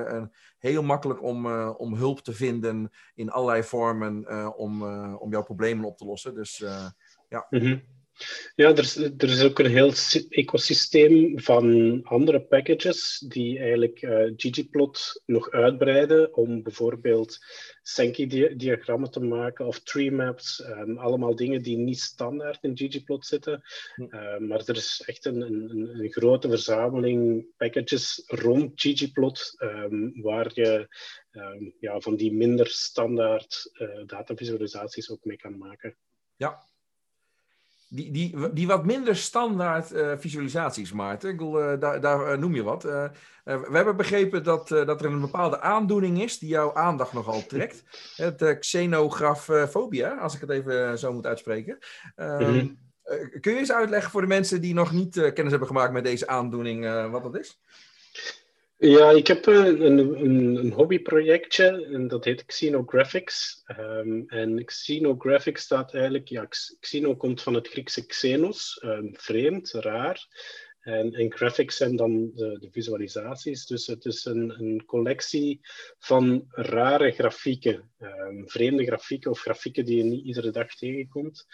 heel 0.59 0.83
makkelijk 0.83 1.23
om, 1.23 1.47
om 1.71 1.95
hulp 1.95 2.21
te 2.21 2.33
vinden 2.33 2.91
in 3.15 3.31
allerlei 3.31 3.63
vormen 3.63 4.55
om, 4.57 4.83
om 5.15 5.31
jouw 5.31 5.43
problemen 5.43 5.85
op 5.85 5.97
te 5.97 6.05
lossen. 6.05 6.35
Dus 6.35 6.65
ja. 7.29 7.47
-hmm. 7.51 7.83
Ja, 8.55 8.71
er 8.71 8.79
is, 8.79 8.97
er 8.97 9.29
is 9.29 9.43
ook 9.43 9.59
een 9.59 9.71
heel 9.71 9.93
ecosysteem 10.29 11.41
van 11.41 12.01
andere 12.03 12.41
packages 12.41 13.25
die 13.29 13.59
eigenlijk 13.59 14.03
uh, 14.03 14.33
ggplot 14.37 15.23
nog 15.27 15.51
uitbreiden 15.51 16.35
om 16.37 16.63
bijvoorbeeld 16.63 17.39
Sankey-diagrammen 17.83 19.11
te 19.11 19.21
maken 19.21 19.67
of 19.67 19.81
tree 19.81 20.13
maps. 20.13 20.65
Um, 20.65 20.99
allemaal 20.99 21.37
dingen 21.37 21.63
die 21.63 21.77
niet 21.77 22.01
standaard 22.01 22.63
in 22.63 22.77
ggplot 22.77 23.27
zitten. 23.27 23.63
Uh, 23.97 24.39
maar 24.39 24.63
er 24.67 24.77
is 24.77 25.03
echt 25.07 25.25
een, 25.25 25.41
een, 25.41 25.89
een, 25.99 26.13
grote 26.13 26.49
verzameling 26.49 27.47
packages 27.57 28.23
rond 28.27 28.73
ggplot 28.75 29.55
um, 29.59 30.23
waar 30.23 30.51
je 30.55 30.89
um, 31.33 31.75
ja, 31.81 32.01
van 32.01 32.17
die 32.17 32.33
minder 32.33 32.67
standaard 32.67 33.71
uh, 33.75 34.07
datavisualisaties 34.07 35.11
ook 35.11 35.25
mee 35.25 35.37
kan 35.37 35.59
maken. 35.59 35.97
Ja, 36.37 36.67
die, 37.95 38.11
die, 38.11 38.53
die 38.53 38.67
wat 38.67 38.85
minder 38.85 39.17
standaard 39.17 39.93
uh, 39.93 40.13
visualisaties, 40.17 40.93
Maarten. 40.93 41.31
Ik 41.31 41.37
bedoel, 41.37 41.73
uh, 41.73 41.81
daar, 41.81 42.01
daar 42.01 42.33
uh, 42.33 42.39
noem 42.39 42.55
je 42.55 42.63
wat. 42.63 42.83
we 42.83 43.69
hebben 43.73 43.97
begrepen 43.97 44.45
dat, 44.45 44.69
dat 44.69 45.01
er 45.01 45.07
een 45.07 45.21
bepaalde 45.21 45.61
aandoening 45.61 46.23
is 46.23 46.39
die 46.39 46.49
jouw 46.49 46.75
aandacht 46.75 47.13
nogal 47.13 47.47
trekt. 47.47 47.85
Het 48.17 48.59
xenografobia, 48.59 50.19
als 50.19 50.35
ik 50.35 50.41
het 50.41 50.51
even 50.51 50.99
zo 50.99 51.13
moet 51.13 51.27
uitspreken. 51.27 51.79
Mm 52.17 52.81
kun 53.41 53.53
je 53.53 53.59
eens 53.59 53.73
uitleggen 53.73 54.11
voor 54.11 54.21
de 54.21 54.27
mensen 54.27 54.61
die 54.61 54.75
nog 54.75 54.93
niet 54.93 55.15
kennis 55.33 55.51
hebben 55.51 55.67
gemaakt 55.69 55.93
met 55.93 56.05
deze 56.05 56.27
aandoening 56.27 57.11
wat 57.11 57.23
dat 57.23 57.39
is? 57.39 57.61
Ja, 58.85 59.11
ik 59.11 59.27
heb 59.27 59.47
een, 59.47 59.81
een, 59.81 59.99
een 60.59 60.73
hobbyprojectje 60.73 61.87
en 61.93 62.09
dat 62.09 62.25
heet 62.25 62.45
Xenographics. 62.45 63.63
Um, 63.79 64.25
en 64.29 64.65
Xenographics 64.65 65.63
staat 65.63 65.95
eigenlijk, 65.95 66.29
ja, 66.29 66.47
Xeno 66.81 67.17
komt 67.17 67.43
van 67.43 67.55
het 67.55 67.69
Griekse 67.69 68.07
xenos, 68.07 68.83
um, 68.85 69.11
vreemd, 69.17 69.71
raar. 69.71 70.27
En, 70.81 71.13
en 71.13 71.33
graphics 71.33 71.77
zijn 71.77 71.97
dan 71.97 72.31
de, 72.35 72.69
visualisaties. 72.71 73.67
Dus 73.67 73.87
het 73.87 74.05
is 74.05 74.25
een, 74.25 74.51
een 74.51 74.85
collectie 74.87 75.61
van 75.99 76.45
rare 76.49 77.11
grafieken, 77.11 77.91
um, 78.01 78.49
vreemde 78.49 78.85
grafieken 78.85 79.31
of 79.31 79.41
grafieken 79.41 79.85
die 79.85 79.97
je 79.97 80.05
niet 80.05 80.25
iedere 80.25 80.51
dag 80.51 80.75
tegenkomt. 80.75 81.47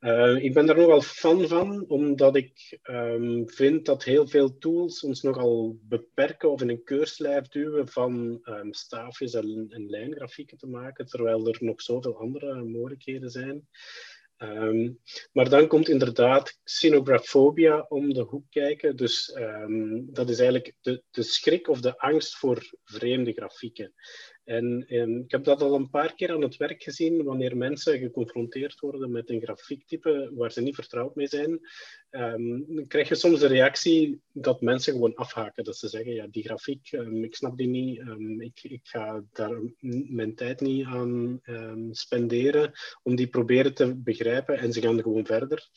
Uh, 0.00 0.44
ik 0.44 0.54
ben 0.54 0.66
daar 0.66 0.76
nogal 0.76 1.00
fan 1.00 1.48
van, 1.48 1.84
omdat 1.88 2.36
ik 2.36 2.78
um, 2.82 3.50
vind 3.50 3.86
dat 3.86 4.04
heel 4.04 4.26
veel 4.26 4.58
tools 4.58 5.02
ons 5.02 5.22
nogal 5.22 5.78
beperken 5.82 6.50
of 6.50 6.62
in 6.62 6.68
een 6.68 6.84
keurslijf 6.84 7.48
duwen 7.48 7.88
van 7.88 8.40
um, 8.42 8.74
staafjes 8.74 9.34
en, 9.34 9.66
en, 9.68 9.90
lijngrafieken 9.90 10.58
te 10.58 10.66
maken, 10.66 11.06
terwijl 11.06 11.48
er 11.48 11.56
nog 11.60 11.82
zoveel 11.82 12.18
andere 12.18 12.64
mogelijkheden 12.64 13.30
zijn. 13.30 13.68
Um, 14.38 15.00
maar 15.32 15.48
dan 15.48 15.66
komt 15.66 15.88
inderdaad 15.88 16.58
xenografobia 16.64 17.86
om 17.88 18.14
de 18.14 18.22
hoek 18.22 18.44
kijken. 18.50 18.96
Dus 18.96 19.32
dat 20.02 20.28
is 20.28 20.38
eigenlijk 20.38 20.74
de, 20.80 21.02
de 21.10 21.22
schrik 21.22 21.68
of 21.68 21.80
de 21.80 21.98
angst 21.98 22.36
voor 22.36 22.76
vreemde 22.84 23.32
grafieken. 23.32 23.94
En, 24.46 24.84
en, 24.88 25.22
ik 25.24 25.30
heb 25.30 25.44
dat 25.44 25.62
al 25.62 25.74
een 25.74 25.90
paar 25.90 26.14
keer 26.14 26.32
aan 26.32 26.42
het 26.42 26.56
werk 26.56 26.82
gezien, 26.82 27.24
wanneer 27.24 27.56
mensen 27.56 27.98
geconfronteerd 27.98 28.80
worden 28.80 29.10
met 29.10 29.30
een 29.30 29.40
grafiektype 29.40 30.30
waar 30.34 30.52
ze 30.52 30.60
niet 30.60 30.74
vertrouwd 30.74 31.14
mee 31.14 31.26
zijn, 31.26 31.60
dan 32.10 32.84
krijg 32.88 33.08
je 33.08 33.14
soms 33.14 33.40
de 33.40 33.46
reactie 33.46 34.20
dat 34.32 34.60
mensen 34.60 34.92
gewoon 34.92 35.14
afhaken. 35.14 35.64
Dat 35.64 35.76
ze 35.76 35.88
zeggen, 35.88 36.12
ja, 36.12 36.26
die 36.26 36.42
grafiek, 36.42 36.92
um, 36.92 37.24
ik 37.24 37.34
snap 37.34 37.56
die 37.56 37.68
niet, 37.68 38.02
ik, 38.38 38.62
ik, 38.62 38.80
ga 38.82 39.24
daar 39.32 39.60
mijn 40.08 40.34
tijd 40.34 40.60
niet 40.60 40.86
aan 40.86 41.40
spenderen 41.90 42.72
om 43.02 43.16
die 43.16 43.28
proberen 43.28 43.74
te 43.74 43.94
begrijpen 43.94 44.58
en 44.58 44.72
ze 44.72 44.80
gaan 44.80 45.02
gewoon 45.02 45.26
verder. 45.26 45.68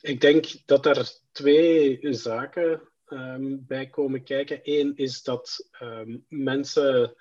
ik 0.00 0.20
denk 0.20 0.46
dat 0.66 0.86
er 0.86 1.10
twee 1.32 1.98
zaken 2.00 2.92
um, 3.08 3.64
bij 3.66 3.86
komen 3.86 4.22
kijken. 4.24 4.60
Eén 4.62 4.96
is 4.96 5.22
dat 5.22 5.68
um, 5.82 6.24
mensen 6.28 7.14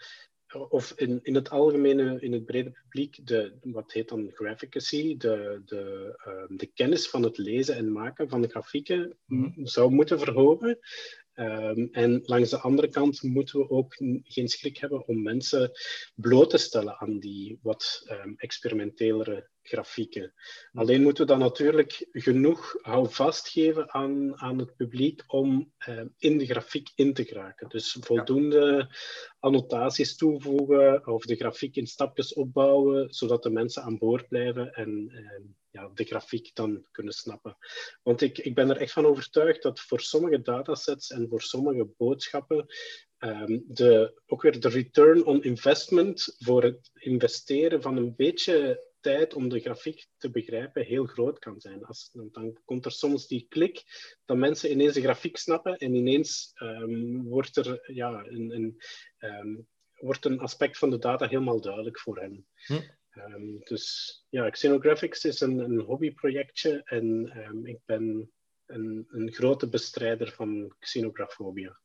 of 0.70 0.94
in, 0.96 1.20
in 1.24 1.36
het 1.36 1.50
algemene, 1.50 2.20
in 2.20 2.34
het 2.34 2.46
brede 2.46 2.72
publiek, 2.72 3.28
de, 3.28 3.54
wat 3.62 3.92
heet 3.92 4.10
dan 4.10 4.32
graphicacy, 4.34 5.18
de, 5.18 5.62
de, 5.66 6.14
ehm, 6.24 6.56
de 6.56 6.66
kennis 6.66 7.10
van 7.10 7.24
het 7.24 7.38
lezen 7.38 7.76
en 7.76 7.92
maken 7.92 8.30
van 8.30 8.42
de 8.42 8.48
grafieken, 8.48 9.18
Mhm. 9.26 9.66
zou 9.66 9.92
moeten 9.92 10.20
verhogen. 10.20 10.80
Ehm, 11.34 11.88
en 11.92 12.22
langs 12.24 12.50
de 12.50 12.60
andere 12.60 12.88
kant 12.88 13.22
moeten 13.22 13.60
we 13.60 13.70
ook 13.70 13.96
geen 14.24 14.48
schrik 14.48 14.78
hebben 14.78 15.08
om 15.08 15.22
mensen 15.22 15.72
bloot 16.16 16.50
te 16.50 16.58
stellen 16.58 17.00
aan 17.00 17.20
die 17.20 17.60
wat 17.62 18.04
ehm, 18.06 18.34
experimentelere 18.36 19.50
grafieken. 19.62 20.34
Alleen 20.74 21.02
moeten 21.02 21.26
we 21.26 21.32
dan 21.32 21.40
natuurlijk 21.40 22.08
genoeg 22.12 22.76
houvast 22.82 23.50
geven 23.50 23.94
aan, 23.94 24.38
aan 24.38 24.58
het 24.58 24.76
publiek 24.76 25.24
om 25.28 25.72
ehm, 25.78 26.08
in 26.18 26.38
de 26.38 26.46
grafiek 26.46 26.92
in 26.96 27.14
te 27.14 27.26
geraken. 27.26 27.70
Dus 27.70 27.98
voldoende 28.00 28.96
annotaties 29.40 30.16
toevoegen 30.16 31.08
of 31.08 31.26
de 31.26 31.36
grafiek 31.36 31.76
in 31.76 31.88
stapjes 31.88 32.34
opbouwen, 32.34 33.14
zodat 33.14 33.44
de 33.44 33.50
mensen 33.50 33.84
aan 33.84 33.98
boord 33.98 34.28
blijven 34.28 34.74
en 34.74 35.12
ja, 35.74 35.90
de 35.94 36.04
grafiek 36.04 36.56
dan 36.56 36.86
kunnen 36.92 37.14
snappen. 37.14 37.58
Want 38.04 38.22
ik, 38.22 38.38
ik 38.38 38.56
ben 38.56 38.70
er 38.70 38.78
echt 38.78 38.92
van 38.92 39.06
overtuigd 39.06 39.62
dat 39.62 39.80
voor 39.80 40.00
sommige 40.00 40.42
datasets 40.42 41.10
en 41.10 41.28
voor 41.30 41.42
sommige 41.42 41.94
boodschappen 41.98 42.66
ehm, 43.18 43.60
de, 43.66 44.22
ook 44.26 44.42
weer 44.42 44.60
de 44.60 44.70
return 44.70 45.26
on 45.26 45.44
investment 45.44 46.36
voor 46.38 46.64
het 46.64 46.90
investeren 46.94 47.82
van 47.82 47.98
een 47.98 48.16
beetje 48.16 48.92
tijd 49.00 49.34
om 49.34 49.50
de 49.50 49.60
grafiek 49.60 50.08
te 50.18 50.32
begrijpen 50.32 50.86
heel 50.86 51.06
groot 51.06 51.40
kan 51.40 51.60
zijn. 51.62 51.86
Als, 51.86 52.10
dan 52.32 52.58
komt 52.66 52.86
er 52.86 52.92
soms 52.92 53.28
die 53.28 53.46
klik 53.50 53.84
dat 54.26 54.38
mensen 54.38 54.72
ineens 54.72 54.94
de 54.94 55.02
grafiek 55.02 55.38
snappen 55.38 55.78
en 55.78 55.94
ineens 55.94 56.52
ehm, 56.54 57.22
wordt 57.22 57.58
er 57.58 57.94
ja, 57.94 58.26
een, 58.26 58.52
een, 58.52 58.82
ehm, 59.18 59.56
wordt 60.00 60.26
een 60.26 60.40
aspect 60.40 60.78
van 60.78 60.90
de 60.90 60.98
data 60.98 61.28
helemaal 61.28 61.62
duidelijk 61.62 62.00
voor 62.00 62.20
hen. 62.20 62.48
Hm. 62.66 62.82
Ehm, 63.14 63.58
dus 63.64 64.16
ja, 64.30 64.50
Xenographics 64.50 65.26
is 65.26 65.42
een, 65.42 65.60
een 65.60 65.80
hobbyprojectje 65.80 66.82
en 66.84 67.32
ehm, 67.34 67.66
ik 67.66 67.80
ben 67.86 68.32
een, 68.66 69.06
een 69.10 69.32
grote 69.32 69.70
bestrijder 69.70 70.32
van 70.32 70.76
xenografobia. 70.80 71.78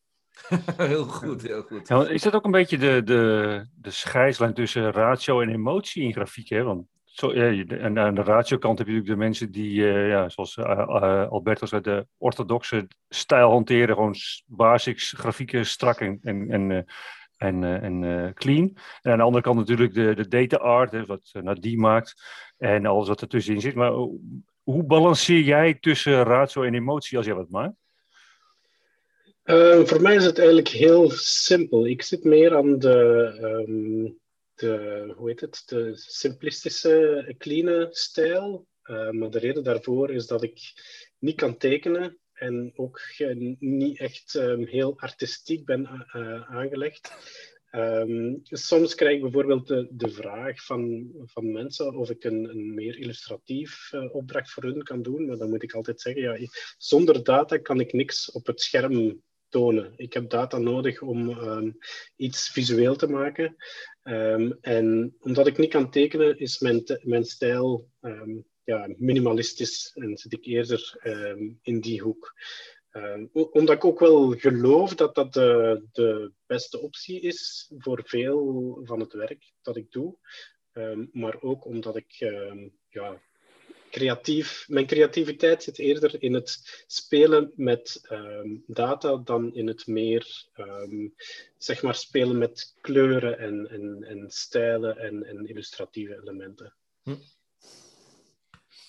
heel 0.77 1.05
goed, 1.05 1.43
heel 1.43 1.63
goed. 1.63 1.89
Ja, 1.89 2.09
is 2.09 2.23
dat 2.23 2.35
ook 2.35 2.45
een 2.45 2.51
beetje 2.51 2.79
de, 2.79 3.03
de, 3.05 3.67
de 3.75 3.91
scheidslijn 3.91 4.55
tussen 4.55 4.93
ratio 4.93 5.41
en 5.41 5.49
emotie 5.49 6.03
in 6.03 6.13
grafiek? 6.13 6.49
Hè? 6.49 6.63
Want 6.63 6.87
zo, 7.05 7.35
ja, 7.35 7.65
en 7.65 7.99
aan 7.99 8.15
de 8.15 8.23
ratio-kant 8.23 8.79
heb 8.79 8.87
je 8.87 8.93
natuurlijk 8.93 9.19
de 9.19 9.25
mensen 9.25 9.51
die, 9.51 9.89
eh, 9.89 10.09
ja, 10.09 10.29
zoals 10.29 10.57
eh, 10.57 10.65
eh, 10.65 11.29
Albertus 11.29 11.69
zei, 11.69 11.83
de 11.83 12.07
orthodoxe 12.17 12.89
stijl 13.09 13.51
hanteren. 13.51 13.95
Gewoon 13.95 14.15
basics, 14.47 15.15
grafieken 15.17 15.67
strak 15.67 16.01
en, 16.01 16.19
en, 16.23 16.51
en, 16.51 16.71
eh, 16.71 16.83
en, 17.39 17.65
eh, 17.65 18.27
eh, 18.27 18.35
clean. 18.35 18.77
En 19.03 19.11
aan 19.13 19.19
de 19.19 19.25
andere 19.25 19.45
kant 19.45 19.59
natuurlijk 19.59 19.95
de, 19.95 20.15
de 20.15 20.29
data 20.29 20.57
art, 20.57 21.07
wat 21.07 21.31
uh, 21.33 21.43
Nadie 21.43 21.79
maakt. 21.79 22.23
En 22.57 22.87
alles 22.87 23.09
wat 23.09 23.21
ertussenin 23.23 23.61
zit. 23.61 23.75
Maar 23.75 23.91
hoe- 23.91 24.21
hoe 24.63 24.85
balanceer 24.85 25.41
jij 25.41 25.75
tussen 25.75 26.23
ratio 26.23 26.63
en 26.63 26.75
emotie 26.75 27.17
als 27.17 27.27
jij 27.27 27.35
wat 27.35 27.49
maakt? 27.49 27.75
Eh, 29.43 29.81
voor 29.85 30.01
mij 30.03 30.15
is 30.15 30.25
het 30.25 30.39
eigenlijk 30.39 30.69
heel 30.69 31.11
simpel. 31.11 31.87
Ik 31.87 32.03
zit 32.03 32.25
meer 32.25 32.57
aan 32.57 32.79
de, 32.79 33.25
ehm, 33.41 34.13
de 34.55 35.13
hoe 35.17 35.29
heet 35.29 35.41
het, 35.41 35.63
de 35.67 35.91
simplistische, 35.95 37.35
clean 37.39 37.87
stijl. 37.91 38.67
Eh, 38.83 39.11
maar 39.11 39.31
de 39.31 39.39
reden 39.39 39.65
daarvoor 39.65 40.11
is 40.11 40.27
dat 40.27 40.43
ik 40.43 40.61
niet 41.19 41.37
kan 41.37 41.57
tekenen 41.57 42.19
en 42.39 42.73
ook 42.77 43.01
niet 43.59 43.99
echt 43.99 44.35
ehm, 44.35 44.63
heel 44.65 44.99
artistiek 44.99 45.65
ben 45.65 45.87
a- 45.87 46.07
eh, 46.13 46.51
aangelegd. 46.57 47.13
Ehm, 47.71 48.35
soms 48.43 48.95
krijg 48.95 49.15
ik 49.15 49.23
bijvoorbeeld 49.23 49.67
de, 49.69 50.09
vraag 50.11 50.65
van, 50.65 51.11
van 51.25 51.53
mensen 51.53 51.95
of 51.95 52.11
ik 52.11 52.25
een, 52.25 52.49
een 52.49 52.75
meer 52.75 52.99
illustratief 52.99 53.93
eh, 53.93 54.15
opdracht 54.15 54.51
voor 54.51 54.63
hun 54.63 54.83
kan 54.83 55.03
doen. 55.03 55.27
Maar 55.27 55.37
dan 55.37 55.49
moet 55.49 55.63
ik 55.63 55.73
altijd 55.73 56.01
zeggen, 56.01 56.23
ja, 56.23 56.49
zonder 56.79 57.25
data 57.25 57.57
kan 57.57 57.81
ik 57.81 57.93
niks 57.93 58.31
op 58.31 58.47
het 58.47 58.61
scherm 58.61 59.23
tonen. 59.49 59.93
Ik 59.97 60.13
heb 60.13 60.31
data 60.31 60.59
nodig 60.59 61.03
om 61.03 61.31
ehm, 61.31 61.71
iets 62.17 62.51
visueel 62.51 62.97
te 62.97 63.09
maken. 63.09 63.57
En 64.61 65.17
omdat 65.21 65.47
ik 65.47 65.59
niet 65.59 65.71
kan 65.71 65.91
tekenen, 65.91 66.39
is 66.39 66.59
mijn, 66.59 66.83
mijn 67.03 67.25
stijl 67.25 67.91
ja, 68.69 68.89
minimalistisch 68.97 69.91
en 69.95 70.17
zit 70.17 70.33
ik 70.33 70.45
eerder 70.45 70.97
ehm, 71.03 71.51
in 71.63 71.81
die 71.81 72.01
hoek. 72.01 72.35
Ehm, 72.91 73.27
omdat 73.33 73.77
ik 73.77 73.85
ook 73.85 74.01
wel 74.01 74.31
geloof 74.31 74.95
dat 74.95 75.15
dat 75.15 75.33
de, 75.33 75.83
de 75.93 76.33
beste 76.47 76.81
optie 76.81 77.21
is 77.21 77.71
voor 77.79 78.03
veel 78.05 78.81
van 78.85 79.01
het 79.01 79.13
werk 79.13 79.53
dat 79.63 79.77
ik 79.77 79.93
doe. 79.93 80.17
Ehm, 80.73 81.07
maar 81.13 81.43
ook 81.43 81.65
omdat 81.65 81.97
ik 81.97 82.13
ja, 82.89 83.21
creatief, 83.91 84.65
mijn 84.69 84.87
creativiteit 84.87 85.63
zit 85.63 85.79
eerder 85.79 86.23
in 86.23 86.35
het 86.35 86.85
spelen 86.87 87.53
met 87.57 88.01
data 88.67 89.17
dan 89.17 89.55
in 89.55 89.67
het 89.67 89.87
meer 89.87 90.47
zeg 91.59 91.83
maar 91.83 91.95
spelen 91.95 92.39
met 92.39 92.75
kleuren 92.81 93.39
en, 93.39 93.69
en, 93.71 94.05
en 94.05 94.31
stijlen 94.31 94.99
en, 94.99 95.25
en 95.25 95.47
illustratieve 95.47 96.21
elementen. 96.23 96.75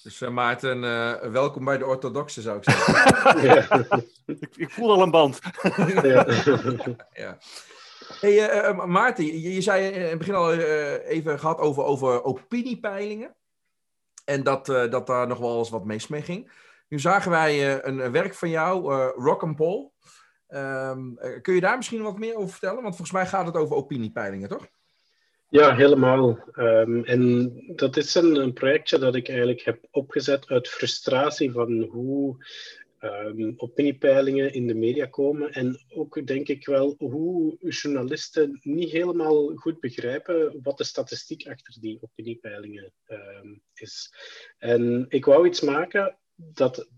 Dus 0.03 0.21
eh, 0.21 0.29
Maarten, 0.29 0.83
eh, 0.83 1.31
welkom 1.31 1.65
bij 1.65 1.77
de 1.77 1.85
orthodoxe 1.85 2.41
zou 2.41 2.57
ik 2.57 2.63
zeggen. 2.63 3.41
ja. 3.47 3.85
Ik, 4.25 4.55
ik 4.55 4.71
voel 4.71 4.91
al 4.91 5.01
een 5.01 5.11
band. 5.11 5.39
ja. 6.01 6.25
ja. 7.23 7.37
Hey, 8.19 8.49
eh, 8.49 8.85
Maarten, 8.85 9.25
je, 9.25 9.53
je 9.53 9.61
zei 9.61 9.87
in 9.87 10.01
het 10.01 10.17
begin 10.17 10.35
al 10.35 10.51
eh, 10.51 11.09
even 11.09 11.39
gehad 11.39 11.59
over, 11.59 11.83
over 11.83 12.23
opiniepeilingen. 12.23 13.35
En 14.29 14.43
dat, 14.43 14.69
eh, 14.69 14.89
dat 14.89 15.07
daar 15.07 15.27
nog 15.27 15.37
wel 15.37 15.57
eens 15.57 15.69
wat 15.69 15.85
mis 15.85 16.07
mee 16.07 16.21
ging. 16.21 16.51
Nu 16.87 16.99
zagen 16.99 17.31
wij 17.31 17.77
eh, 17.77 17.93
een, 17.93 18.11
werk 18.11 18.33
van 18.33 18.49
jou, 18.49 18.93
eh 18.93 19.09
Rock 19.15 19.43
and 19.43 19.55
Poll. 19.55 19.91
Ehm, 20.47 21.17
eh, 21.17 21.41
kun 21.41 21.53
je 21.53 21.61
daar 21.61 21.77
misschien 21.77 22.01
wat 22.01 22.17
meer 22.17 22.35
over 22.35 22.49
vertellen? 22.49 22.81
Want 22.81 22.95
volgens 22.95 23.11
mij 23.11 23.27
gaat 23.27 23.45
het 23.45 23.55
over 23.55 23.75
opiniepeilingen, 23.75 24.49
toch? 24.49 24.67
Ja, 25.49 25.75
helemaal. 25.75 26.39
Ehm, 26.51 27.03
en 27.03 27.53
dat 27.75 27.97
is 27.97 28.15
een, 28.15 28.35
een 28.35 28.53
projectje 28.53 28.99
dat 28.99 29.15
ik 29.15 29.27
eigenlijk 29.27 29.61
heb 29.61 29.87
opgezet 29.91 30.47
uit 30.47 30.67
frustratie 30.67 31.51
van 31.51 31.81
hoe 31.81 32.45
ehm, 32.99 33.53
opiniepeilingen 33.55 34.53
in 34.53 34.67
de 34.67 34.73
media 34.73 35.05
komen. 35.05 35.51
En 35.51 35.79
ook 35.87 36.27
denk 36.27 36.47
ik 36.47 36.65
wel 36.65 36.95
hoe 36.97 37.57
journalisten 37.59 38.59
niet 38.63 38.91
helemaal 38.91 39.55
goed 39.55 39.79
begrijpen 39.79 40.59
wat 40.63 40.77
de 40.77 40.83
statistiek 40.83 41.47
achter 41.47 41.75
die 41.79 41.97
opiniepeilingen 42.01 42.93
ehm, 43.05 43.55
is. 43.73 44.13
En 44.57 45.05
ik 45.09 45.25
wou 45.25 45.47
iets 45.47 45.61
maken 45.61 46.17
dat 46.35 46.89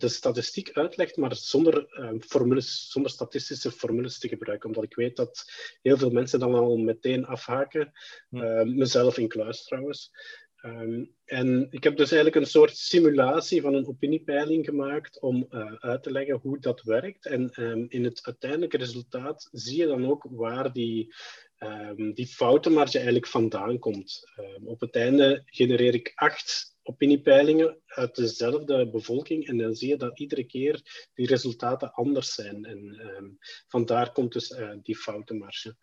de 0.00 0.08
statistiek 0.08 0.70
uitlegt, 0.72 1.16
maar 1.16 1.36
zonder, 1.36 1.86
ehm, 1.88 2.18
formules, 2.20 2.90
zonder 2.90 3.10
statistische 3.10 3.70
formules 3.70 4.18
te 4.18 4.28
gebruiken. 4.28 4.68
Omdat 4.68 4.84
ik 4.84 4.94
weet 4.94 5.16
dat 5.16 5.44
heel 5.82 5.96
veel 5.96 6.10
mensen 6.10 6.38
dan 6.38 6.54
al 6.54 6.76
meteen 6.76 7.26
afhaken. 7.26 7.92
Hm. 8.28 8.36
Ehm, 8.36 8.76
mezelf 8.76 9.18
in 9.18 9.28
kluis 9.28 9.64
trouwens. 9.64 10.10
Ehm, 10.56 11.04
en 11.24 11.66
ik 11.70 11.84
heb 11.84 11.96
dus 11.96 12.12
eigenlijk 12.12 12.44
een 12.44 12.50
soort 12.50 12.76
simulatie 12.76 13.60
van 13.60 13.74
een 13.74 13.86
opiniepeiling 13.86 14.64
gemaakt 14.64 15.20
om 15.20 15.46
eh, 15.50 15.72
uit 15.72 16.02
te 16.02 16.12
leggen 16.12 16.38
hoe 16.42 16.58
dat 16.58 16.82
werkt. 16.82 17.26
En 17.26 17.50
in 17.88 18.04
het 18.04 18.20
uiteindelijke 18.22 18.76
resultaat 18.76 19.48
zie 19.52 19.78
je 19.78 19.86
dan 19.86 20.06
ook 20.06 20.26
waar 20.30 20.72
die, 20.72 21.14
ehm, 21.56 22.12
die 22.12 22.26
foutenmarge 22.26 22.96
eigenlijk 22.96 23.26
vandaan 23.26 23.78
komt. 23.78 24.30
Op 24.64 24.80
het 24.80 24.96
einde 24.96 25.42
genereer 25.44 25.94
ik 25.94 26.12
acht 26.14 26.70
opiniepeilingen 26.90 27.80
uit 27.86 28.14
dezelfde 28.14 28.90
bevolking 28.90 29.48
en 29.48 29.56
dan 29.56 29.74
zie 29.74 29.88
je 29.88 29.96
dat 29.96 30.18
iedere 30.18 30.44
keer 30.44 31.08
die 31.14 31.26
resultaten 31.26 31.92
anders 31.92 32.34
zijn. 32.34 32.64
En 32.64 32.98
ehm, 32.98 33.28
vandaar 33.68 34.12
komt 34.12 34.32
dus 34.32 34.50
eh, 34.50 34.72
die 34.82 34.96
foutenmarge. 34.96 35.76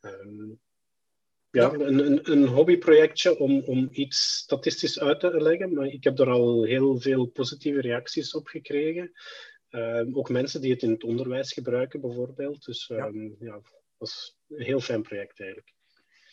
Ehm, 0.00 0.54
ja, 1.50 1.72
een, 1.72 2.06
een, 2.06 2.32
een 2.32 2.46
hobbyprojectje 2.46 3.38
om, 3.38 3.62
om 3.62 3.88
iets 3.92 4.36
statistisch 4.36 5.00
uit 5.00 5.20
te 5.20 5.42
leggen, 5.42 5.74
maar 5.74 5.86
ik 5.86 6.04
heb 6.04 6.18
er 6.18 6.30
al 6.30 6.64
heel 6.64 7.00
veel 7.00 7.26
positieve 7.26 7.80
reacties 7.80 8.34
op 8.34 8.46
gekregen. 8.46 9.12
Ehm, 9.68 10.14
ook 10.14 10.28
mensen 10.30 10.60
die 10.60 10.72
het 10.72 10.82
in 10.82 10.90
het 10.90 11.04
onderwijs 11.04 11.52
gebruiken, 11.52 12.00
bijvoorbeeld. 12.00 12.64
Dus 12.64 12.86
Ja. 12.86 13.10
ja, 13.38 13.52
dat 13.52 13.82
was 13.96 14.38
een 14.48 14.64
heel 14.64 14.80
fijn 14.80 15.02
project 15.02 15.40
eigenlijk. 15.40 15.75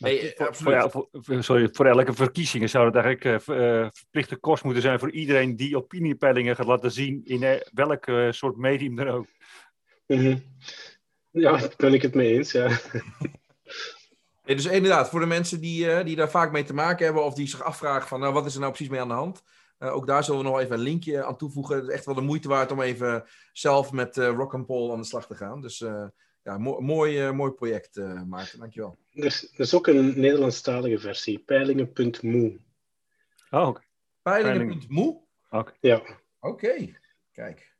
Nee, 0.04 0.34
eh, 0.34 0.46
Voor, 0.52 1.42
sorry, 1.42 1.68
voor 1.72 1.86
elke 1.86 2.12
verkiezingen 2.12 2.68
zou 2.68 2.86
het 2.86 2.94
eigenlijk 2.94 3.24
eh, 3.48 3.80
eh, 3.82 3.88
verplichte 3.92 4.36
kost 4.36 4.64
moeten 4.64 4.82
zijn 4.82 4.98
voor 4.98 5.10
iedereen 5.10 5.56
die 5.56 5.76
opiniepeilingen 5.76 6.56
gaat 6.56 6.66
laten 6.66 6.90
zien 6.90 7.20
in 7.24 7.62
welk 7.72 8.06
eh, 8.06 8.30
soort 8.30 8.56
medium 8.56 8.96
dan 8.96 9.08
ook. 9.08 9.26
Mhm. 10.06 10.38
Ja, 11.30 11.56
daar 11.56 11.74
ben 11.76 11.94
ik 11.94 12.02
het 12.02 12.14
mee 12.14 12.32
eens, 12.36 12.52
ja. 12.52 12.68
Nee, 14.44 14.56
dus 14.56 14.66
inderdaad, 14.66 15.08
voor 15.08 15.20
de 15.20 15.26
mensen 15.26 15.60
die, 15.60 15.90
eh, 15.90 16.04
die 16.04 16.16
daar 16.16 16.30
vaak 16.30 16.52
mee 16.52 16.64
te 16.64 16.74
maken 16.74 17.04
hebben 17.04 17.24
of 17.24 17.34
die 17.34 17.46
zich 17.48 17.62
afvragen 17.62 18.08
van 18.08 18.20
nou, 18.20 18.32
wat 18.32 18.46
is 18.46 18.54
er 18.54 18.60
nou 18.60 18.72
precies 18.72 18.90
mee 18.92 19.00
aan 19.00 19.08
de 19.08 19.14
hand. 19.14 19.42
Eh, 19.78 19.94
ook 19.94 20.06
daar 20.06 20.24
zullen 20.24 20.40
we 20.42 20.46
nog 20.48 20.58
even 20.60 20.74
een 20.74 20.82
linkje 20.82 21.24
aan 21.24 21.36
toevoegen. 21.36 21.76
Het 21.76 21.84
is 21.88 21.90
echt 21.94 22.04
wel 22.04 22.14
de 22.14 22.20
moeite 22.20 22.48
waard 22.48 22.72
om 22.72 22.80
even 22.80 23.24
zelf 23.52 23.92
met 23.92 24.16
eh 24.18 24.26
Rock 24.28 24.54
and 24.54 24.66
Poll 24.66 24.92
aan 24.92 25.00
de 25.00 25.06
slag 25.06 25.26
te 25.26 25.34
gaan. 25.34 25.60
Dus 25.60 25.80
eh, 25.80 26.06
ja, 26.42 26.58
mo- 26.58 26.80
mooi, 26.80 27.30
mooi 27.32 27.50
project, 27.50 27.96
eh 27.96 28.22
Maarten. 28.22 28.58
Dankjewel. 28.58 28.98
Er 29.14 29.24
is, 29.24 29.52
er 29.52 29.60
is 29.60 29.74
ook 29.74 29.86
een 29.86 30.20
Nederlandstalige 30.20 30.98
versie, 30.98 31.38
peilingen.moe. 31.38 32.60
Oh, 33.50 33.68
oké. 33.68 33.80
Peilingen.moe? 34.22 35.22
Oké. 35.50 35.72
Ja. 35.80 36.02
Oké, 36.40 36.98
kijk. 37.32 37.74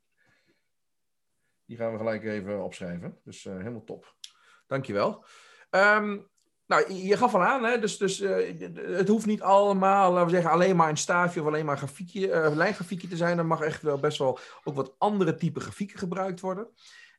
Die 1.64 1.76
gaan 1.76 1.92
we 1.92 1.98
gelijk 1.98 2.24
even 2.24 2.64
opschrijven. 2.64 3.18
Dus 3.24 3.44
eh, 3.46 3.56
helemaal 3.56 3.84
top. 3.84 4.16
Dankjewel. 4.66 5.24
Ehm 5.70 6.18
nou, 6.66 6.92
je 6.92 7.16
gaf 7.16 7.34
al 7.34 7.42
aan, 7.42 7.64
hè? 7.64 7.78
dus, 7.78 7.98
dus 7.98 8.20
eh, 8.20 8.58
het 8.76 9.08
hoeft 9.08 9.26
niet 9.26 9.42
allemaal, 9.42 10.12
laten 10.12 10.26
we 10.26 10.32
zeggen, 10.32 10.50
alleen 10.50 10.76
maar 10.76 10.88
een 10.88 10.96
staafje 10.96 11.40
of 11.40 11.46
alleen 11.46 11.64
maar 11.64 11.74
een 11.74 11.88
grafiekje, 11.88 12.30
eh, 12.30 12.54
lijngrafiekje 12.54 13.08
te 13.08 13.16
zijn. 13.16 13.38
Er 13.38 13.46
mag 13.46 13.60
echt 13.60 13.82
wel 13.82 13.98
best 13.98 14.18
wel 14.18 14.38
ook 14.64 14.74
wat 14.74 14.94
andere 14.98 15.34
type 15.34 15.60
grafieken 15.60 15.98
gebruikt 15.98 16.40
worden. 16.40 16.68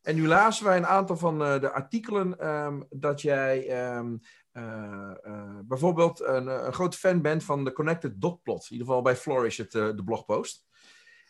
En 0.06 0.16
nu 0.16 0.28
lazen 0.28 0.66
wij 0.66 0.78
een 0.78 0.86
aantal 0.86 1.18
van 1.18 1.43
eh, 1.43 1.60
de 1.60 1.72
artikelen 1.72 2.39
ehm, 2.39 2.82
dat 2.89 3.22
jij 3.22 3.68
ehm, 3.68 4.18
eh, 4.51 5.12
eh, 5.24 5.60
bijvoorbeeld 5.64 6.22
een, 6.22 6.47
een 6.47 6.74
grote 6.74 6.97
fan 6.97 7.22
bent 7.22 7.43
van 7.43 7.64
de 7.64 7.74
Connected 7.74 8.22
Dot 8.22 8.43
Plot. 8.43 8.64
In 8.64 8.72
ieder 8.72 8.88
geval 8.88 9.01
bij 9.01 9.16
Flourish, 9.16 9.58
het, 9.58 9.72
de 9.72 10.03
blogpost. 10.06 10.66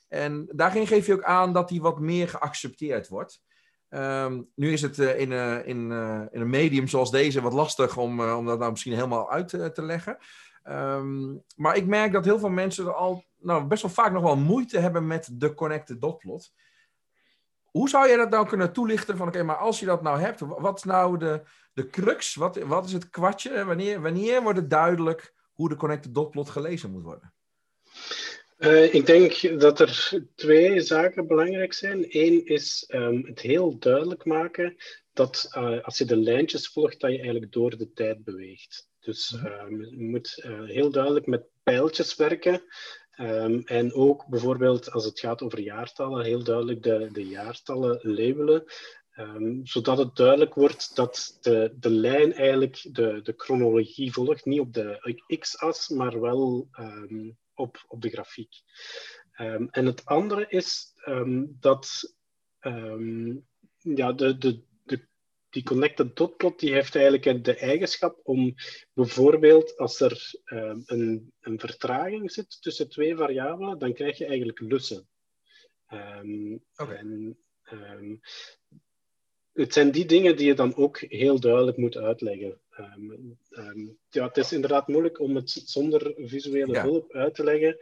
En 0.07 0.47
daarin 0.51 0.87
geef 0.87 1.05
je 1.05 1.13
ook 1.13 1.23
aan 1.23 1.53
dat 1.53 1.69
die 1.69 1.81
wat 1.81 1.99
meer 1.99 2.29
geaccepteerd 2.29 3.07
wordt. 3.07 3.43
Ehm, 3.89 4.41
nu 4.55 4.71
is 4.71 4.81
het 4.81 4.97
in, 4.97 5.31
in, 5.31 5.91
in 6.31 6.41
een 6.41 6.49
medium 6.49 6.87
zoals 6.87 7.11
deze 7.11 7.41
wat 7.41 7.53
lastig 7.53 7.97
om, 7.97 8.21
om 8.21 8.45
dat 8.45 8.59
nou 8.59 8.71
misschien 8.71 8.93
helemaal 8.93 9.31
uit 9.31 9.47
te, 9.47 9.83
leggen. 9.83 10.17
Maar 11.55 11.75
ik 11.75 11.85
merk 11.85 12.11
dat 12.11 12.25
heel 12.25 12.39
veel 12.39 12.49
mensen 12.49 12.85
er 12.85 12.93
al 12.93 13.23
nou, 13.39 13.63
best 13.63 13.81
wel 13.81 13.91
vaak 13.91 14.11
nog 14.11 14.23
wel 14.23 14.37
moeite 14.37 14.79
hebben 14.79 15.07
met 15.07 15.29
de 15.31 15.53
connected 15.53 16.01
dot 16.01 16.17
plot. 16.17 16.53
Hoe 17.75 17.89
zou 17.89 18.09
je 18.09 18.17
dat 18.17 18.29
nou 18.29 18.47
kunnen 18.47 18.73
toelichten 18.73 19.17
van 19.17 19.27
oké, 19.27 19.43
maar 19.43 19.55
als 19.55 19.79
je 19.79 19.85
dat 19.85 20.01
nou 20.01 20.19
hebt, 20.19 20.39
wa- 20.39 20.61
wat 20.61 20.77
is 20.77 20.83
nou 20.83 21.17
de, 21.17 21.41
de 21.73 21.87
crux? 21.89 22.35
Wat, 22.35 22.57
wat 22.57 22.85
is 22.85 22.93
het 22.93 23.09
kwartje? 23.09 23.65
Wanneer, 23.65 24.01
wanneer 24.01 24.41
wordt 24.41 24.59
het 24.59 24.69
duidelijk 24.69 25.33
hoe 25.53 25.69
de 25.69 25.75
connected 25.75 26.13
dot 26.13 26.31
plot 26.31 26.49
gelezen 26.49 26.91
moet 26.91 27.03
worden? 27.03 27.33
Eh, 28.57 28.93
ik 28.93 29.05
denk 29.05 29.59
dat 29.59 29.79
er 29.79 30.21
twee 30.35 30.81
zaken 30.81 31.27
belangrijk 31.27 31.73
zijn. 31.73 32.05
Eén 32.09 32.45
is 32.45 32.85
ehm, 32.87 33.21
het 33.21 33.39
heel 33.39 33.77
duidelijk 33.79 34.25
maken 34.25 34.75
dat 35.13 35.47
eh, 35.51 35.83
als 35.83 35.97
je 35.97 36.05
de 36.05 36.17
lijntjes 36.17 36.67
volgt, 36.67 36.99
dat 36.99 37.11
je 37.11 37.17
eigenlijk 37.17 37.51
door 37.51 37.77
de 37.77 37.91
tijd 37.93 38.23
beweegt. 38.23 38.87
Dus 38.99 39.35
ehm, 39.43 39.81
je 39.81 40.05
moet 40.09 40.41
eh, 40.43 40.63
heel 40.63 40.91
duidelijk 40.91 41.25
met 41.25 41.43
pijltjes 41.63 42.15
werken. 42.15 42.61
Ehm, 43.15 43.59
en 43.65 43.93
ook 43.93 44.25
bijvoorbeeld 44.27 44.91
als 44.91 45.05
het 45.05 45.19
gaat 45.19 45.41
over 45.41 45.59
jaartallen, 45.59 46.25
heel 46.25 46.43
duidelijk 46.43 46.83
de, 46.83 47.09
de 47.11 47.27
jaartallen 47.27 47.99
labelen. 48.01 48.63
Ehm, 49.11 49.59
zodat 49.63 49.97
het 49.97 50.15
duidelijk 50.15 50.53
wordt 50.53 50.95
dat 50.95 51.37
de, 51.41 51.73
de 51.79 51.89
lijn 51.89 52.33
eigenlijk 52.33 52.87
de, 52.91 53.19
de 53.23 53.33
chronologie 53.37 54.11
volgt. 54.11 54.45
Niet 54.45 54.59
op 54.59 54.73
de 54.73 55.23
x-as, 55.39 55.89
maar 55.89 56.19
wel 56.19 56.67
ehm, 56.71 57.31
op, 57.53 57.85
op 57.87 58.01
de 58.01 58.09
grafiek. 58.09 58.53
En 59.71 59.85
het 59.85 60.05
andere 60.05 60.45
is 60.47 60.93
dat 61.59 62.15
ja, 63.93 64.11
de, 64.11 64.37
de, 64.37 64.63
die 65.55 65.63
connected 65.63 66.15
dot 66.15 66.37
plot 66.37 66.59
die 66.59 66.73
heeft 66.73 66.95
eigenlijk 66.95 67.43
de 67.43 67.55
eigenschap 67.55 68.19
om 68.23 68.53
bijvoorbeeld 68.93 69.77
als 69.77 69.99
er 69.99 70.31
ehm, 70.43 70.81
een, 70.85 71.33
een 71.39 71.59
vertraging 71.59 72.31
zit 72.31 72.61
tussen 72.61 72.89
twee 72.89 73.15
variabelen, 73.15 73.79
dan 73.79 73.93
krijg 73.93 74.17
je 74.17 74.25
eigenlijk 74.25 74.59
lussen. 74.59 75.07
En, 75.85 76.63
ehm, 77.63 78.15
het 79.53 79.73
zijn 79.73 79.91
die 79.91 80.05
dingen 80.05 80.37
die 80.37 80.47
je 80.47 80.53
dan 80.53 80.75
ook 80.75 80.99
heel 80.99 81.39
duidelijk 81.39 81.77
moet 81.77 81.97
uitleggen. 81.97 82.59
Ja, 84.09 84.27
het 84.27 84.37
is 84.37 84.51
inderdaad 84.51 84.87
moeilijk 84.87 85.19
om 85.19 85.35
het 85.35 85.49
zonder 85.49 86.13
visuele 86.17 86.73
Ja. 86.73 86.83
hulp 86.83 87.13
uit 87.13 87.35
te 87.35 87.43
leggen. 87.43 87.77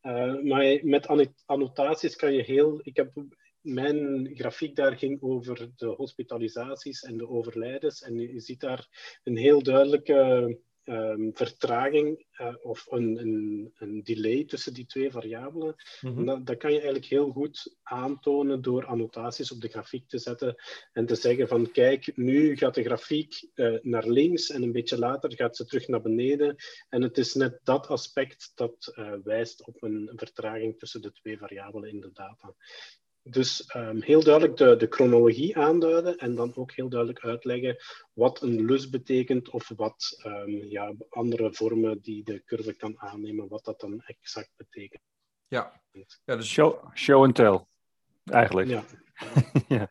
Eh, 0.00 0.40
maar 0.42 0.78
met 0.82 1.06
anno- 1.06 1.34
annotaties 1.46 2.16
kan 2.16 2.32
je 2.32 2.42
heel. 2.42 2.80
Ik 2.82 2.96
heb, 2.96 3.12
mijn 3.60 4.30
grafiek 4.34 4.76
daar 4.76 4.96
ging 4.96 5.22
over 5.22 5.70
de 5.76 5.86
hospitalisaties 5.86 7.02
en 7.02 7.16
de 7.16 7.28
overlijdens. 7.28 8.02
En 8.02 8.18
je 8.18 8.40
ziet 8.40 8.60
daar 8.60 9.18
een 9.24 9.36
heel 9.36 9.62
duidelijke 9.62 10.58
ehm, 10.84 11.30
vertraging 11.32 12.26
eh, 12.30 12.54
of 12.62 12.86
een, 12.90 13.18
een, 13.18 13.72
een 13.74 14.02
delay 14.02 14.44
tussen 14.44 14.74
die 14.74 14.86
twee 14.86 15.10
variabelen. 15.10 15.74
En 16.00 16.24
dat, 16.24 16.46
dat 16.46 16.56
kan 16.56 16.70
je 16.70 16.76
eigenlijk 16.76 17.06
heel 17.06 17.30
goed 17.30 17.76
aantonen 17.82 18.62
door 18.62 18.86
annotaties 18.86 19.52
op 19.52 19.60
de 19.60 19.68
grafiek 19.68 20.08
te 20.08 20.18
zetten 20.18 20.54
en 20.92 21.06
te 21.06 21.14
zeggen 21.14 21.48
van 21.48 21.70
kijk, 21.70 22.16
nu 22.16 22.56
gaat 22.56 22.74
de 22.74 22.82
grafiek 22.82 23.48
eh, 23.54 23.78
naar 23.82 24.06
links 24.06 24.50
en 24.50 24.62
een 24.62 24.72
beetje 24.72 24.98
later 24.98 25.34
gaat 25.34 25.56
ze 25.56 25.64
terug 25.64 25.88
naar 25.88 26.02
beneden. 26.02 26.56
En 26.88 27.02
het 27.02 27.18
is 27.18 27.34
net 27.34 27.60
dat 27.62 27.86
aspect 27.86 28.52
dat 28.54 28.92
eh, 28.94 29.12
wijst 29.22 29.66
op 29.66 29.82
een 29.82 30.12
vertraging 30.14 30.78
tussen 30.78 31.02
de 31.02 31.12
twee 31.12 31.38
variabelen 31.38 31.90
in 31.90 32.00
de 32.00 32.10
data. 32.12 32.54
Dus 33.22 33.66
ehm, 33.66 34.00
heel 34.00 34.22
duidelijk 34.22 34.56
de, 34.56 34.76
de 34.76 34.86
chronologie 34.90 35.56
aanduiden 35.56 36.16
en 36.16 36.34
dan 36.34 36.56
ook 36.56 36.72
heel 36.72 36.88
duidelijk 36.88 37.24
uitleggen 37.24 37.76
wat 38.12 38.42
een 38.42 38.64
lus 38.64 38.88
betekent 38.88 39.48
of 39.48 39.68
wat 39.76 40.20
ehm, 40.22 40.50
ja, 40.50 40.94
andere 41.08 41.52
vormen 41.52 42.00
die 42.00 42.24
de 42.24 42.42
curve 42.44 42.72
kan 42.72 43.00
aannemen, 43.00 43.48
wat 43.48 43.64
dat 43.64 43.80
dan 43.80 44.00
exact 44.00 44.50
betekent. 44.56 45.02
Ja. 45.48 45.82
Ja, 46.24 46.36
dus, 46.36 46.50
Show, 46.50 46.96
show 46.96 47.24
and 47.24 47.34
tell, 47.34 47.64
eigenlijk. 48.24 48.68
Ja. 48.68 48.84
ja, 49.68 49.90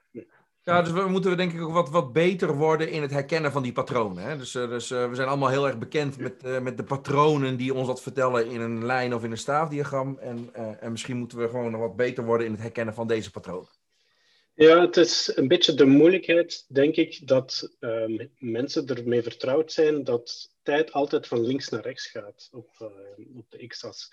dus 0.78 0.92
we 0.92 1.08
moeten 1.08 1.38
denk 1.38 1.54
ik 1.54 1.62
ook 1.62 1.74
wat, 1.74 1.90
wat 1.90 2.14
beter 2.14 2.56
worden 2.56 2.90
in 2.90 3.02
het 3.02 3.12
herkennen 3.12 3.52
van 3.52 3.64
die 3.64 3.72
patronen. 3.72 4.24
Hè? 4.24 4.38
Dus, 4.38 4.56
eh, 4.56 4.70
dus 4.70 4.92
eh, 4.92 5.10
we 5.10 5.16
zijn 5.16 5.28
allemaal 5.28 5.50
heel 5.50 5.68
erg 5.68 5.78
bekend 5.78 6.18
met, 6.18 6.44
eh, 6.44 6.60
met 6.60 6.78
de 6.78 6.84
patronen 6.84 7.58
die 7.58 7.74
ons 7.74 7.88
wat 7.88 8.02
vertellen 8.02 8.48
in 8.48 8.62
een 8.62 8.86
lijn 8.86 9.14
of 9.14 9.24
in 9.24 9.32
een 9.32 9.38
staafdiagram. 9.38 10.18
En, 10.20 10.50
en 10.80 10.92
misschien 10.92 11.18
moeten 11.18 11.38
we 11.38 11.50
gewoon 11.50 11.72
nog 11.72 11.82
wat 11.82 11.96
beter 11.96 12.26
worden 12.26 12.46
in 12.46 12.52
het 12.52 12.62
herkennen 12.62 12.94
van 12.94 13.08
deze 13.08 13.32
patronen. 13.32 13.70
Ja, 14.54 14.82
het 14.82 14.98
is 14.98 15.32
een 15.36 15.48
beetje 15.48 15.74
de 15.74 15.86
moeilijkheid, 15.86 16.66
denk 16.68 16.96
ik, 16.96 17.28
dat 17.28 17.76
ehm, 17.80 18.26
mensen 18.38 18.88
ermee 18.88 19.22
vertrouwd 19.24 19.72
zijn 19.72 20.04
dat 20.04 20.52
tijd 20.64 20.92
altijd 20.92 21.28
van 21.28 21.42
links 21.42 21.70
naar 21.70 21.82
rechts 21.82 22.08
gaat 22.08 22.50
op, 22.52 22.92
op 23.36 23.46
de 23.50 23.68
x-as. 23.68 24.10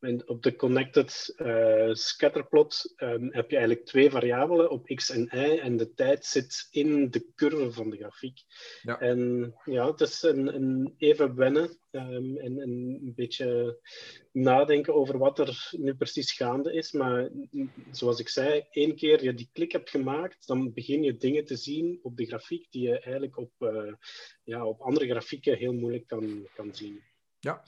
En 0.00 0.28
op 0.28 0.42
de 0.42 0.56
connected 0.56 1.32
eh, 1.36 1.90
scatterplot 1.92 2.92
ehm, 2.96 3.28
heb 3.30 3.50
je 3.50 3.56
eigenlijk 3.56 3.86
twee 3.86 4.10
variabelen 4.10 4.70
op 4.70 4.86
x 4.86 5.10
en 5.10 5.28
y 5.32 5.58
en 5.58 5.76
de 5.76 5.94
tijd 5.94 6.24
zit 6.24 6.68
in 6.70 7.10
de 7.10 7.26
curve 7.34 7.72
van 7.72 7.90
de 7.90 7.96
grafiek. 7.96 8.40
Ja. 8.82 9.00
En 9.00 9.52
ja, 9.64 9.90
het 9.90 10.00
is 10.00 10.22
een, 10.22 10.54
een 10.54 10.94
even 10.96 11.34
wennen 11.34 11.78
ehm, 11.90 12.36
en 12.36 12.60
een 12.60 13.12
beetje 13.16 13.78
nadenken 14.32 14.94
over 14.94 15.18
wat 15.18 15.38
er 15.38 15.68
nu 15.70 15.94
precies 15.94 16.32
gaande 16.32 16.72
is. 16.72 16.92
Maar 16.92 17.30
zoals 17.90 18.20
ik 18.20 18.28
zei, 18.28 18.64
één 18.70 18.96
keer 18.96 19.24
je 19.24 19.34
die 19.34 19.50
klik 19.52 19.72
hebt 19.72 19.90
gemaakt, 19.90 20.46
dan 20.46 20.72
begin 20.72 21.02
je 21.02 21.16
dingen 21.16 21.44
te 21.44 21.56
zien 21.56 21.98
op 22.02 22.16
de 22.16 22.26
grafiek 22.26 22.66
die 22.70 22.88
je 22.88 23.00
eigenlijk 23.00 23.36
op, 23.36 23.52
eh, 23.58 23.92
ja, 24.44 24.66
op 24.66 24.80
andere 24.80 25.06
grafieken 25.06 25.56
heel 25.56 25.74
moeilijk 25.74 26.06
kan, 26.06 26.48
kan 26.54 26.74
zien. 26.74 27.02
Ja. 27.40 27.62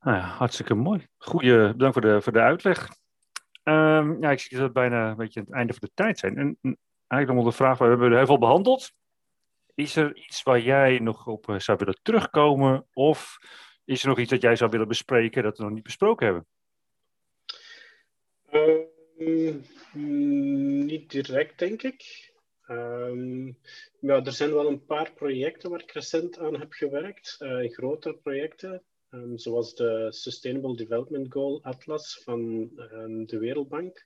Nou 0.00 0.16
ja, 0.16 0.22
hartstikke 0.22 0.74
mooi. 0.74 1.06
Goeie, 1.16 1.72
bedankt 1.72 1.92
voor 1.92 2.02
de, 2.02 2.22
voor 2.22 2.32
de 2.32 2.40
uitleg. 2.40 2.88
Ehm, 3.62 4.22
ja, 4.22 4.30
ik 4.30 4.40
zie 4.40 4.56
dat 4.56 4.66
we 4.66 4.72
bijna 4.72 5.10
een 5.10 5.16
beetje 5.16 5.40
aan 5.40 5.46
het 5.46 5.54
einde 5.54 5.72
van 5.72 5.88
de 5.88 5.94
tijd 5.94 6.18
zijn. 6.18 6.36
En 6.36 6.58
en 6.62 6.78
eigenlijk 7.06 7.44
nog 7.44 7.52
de 7.52 7.62
vraag, 7.62 7.78
we 7.78 7.84
hebben 7.84 8.10
er 8.10 8.16
heel 8.16 8.26
veel 8.26 8.38
behandeld. 8.38 8.92
Is 9.74 9.96
er 9.96 10.16
iets 10.16 10.42
waar 10.42 10.60
jij 10.60 10.98
nog 10.98 11.26
op 11.26 11.48
eh, 11.48 11.58
zou 11.58 11.78
willen 11.78 11.98
terugkomen? 12.02 12.86
Of 12.92 13.38
is 13.84 14.02
er 14.02 14.08
nog 14.08 14.18
iets 14.18 14.30
dat 14.30 14.42
jij 14.42 14.56
zou 14.56 14.70
willen 14.70 14.88
bespreken 14.88 15.42
dat 15.42 15.56
we 15.56 15.64
nog 15.64 15.72
niet 15.72 15.82
besproken 15.82 16.26
hebben? 16.26 16.46
Ehm, 18.50 19.56
niet 20.84 21.10
direct, 21.10 21.58
denk 21.58 21.82
ik. 21.82 22.32
Ehm, 22.66 23.46
ja, 24.00 24.24
er 24.24 24.32
zijn 24.32 24.52
wel 24.52 24.68
een 24.68 24.84
paar 24.84 25.12
projecten 25.12 25.70
waar 25.70 25.82
ik 25.82 25.92
recent 25.92 26.38
aan 26.38 26.58
heb 26.58 26.72
gewerkt, 26.72 27.36
eh, 27.38 27.72
grotere 27.72 28.14
projecten, 28.14 28.84
ehm, 29.16 29.36
zoals 29.36 29.74
de 29.74 30.06
Sustainable 30.10 30.76
Development 30.76 31.32
Goal 31.32 31.62
Atlas 31.62 32.20
van 32.24 32.70
ehm, 32.76 33.24
de 33.24 33.38
Wereldbank. 33.38 34.04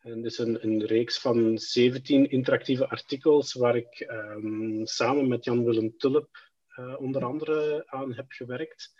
En 0.00 0.22
dit 0.22 0.32
is 0.32 0.38
een, 0.38 0.64
een 0.64 0.86
reeks 0.86 1.18
van 1.18 1.58
17 1.58 2.30
interactieve 2.30 2.88
artikels 2.88 3.52
waar 3.52 3.76
ik 3.76 4.00
ehm, 4.00 4.84
samen 4.84 5.28
met 5.28 5.44
Jan-Willem 5.44 5.96
Tulp 5.96 6.50
eh, 6.68 6.94
onder 6.98 7.24
andere 7.24 7.82
aan 7.86 8.14
heb 8.14 8.30
gewerkt. 8.32 8.92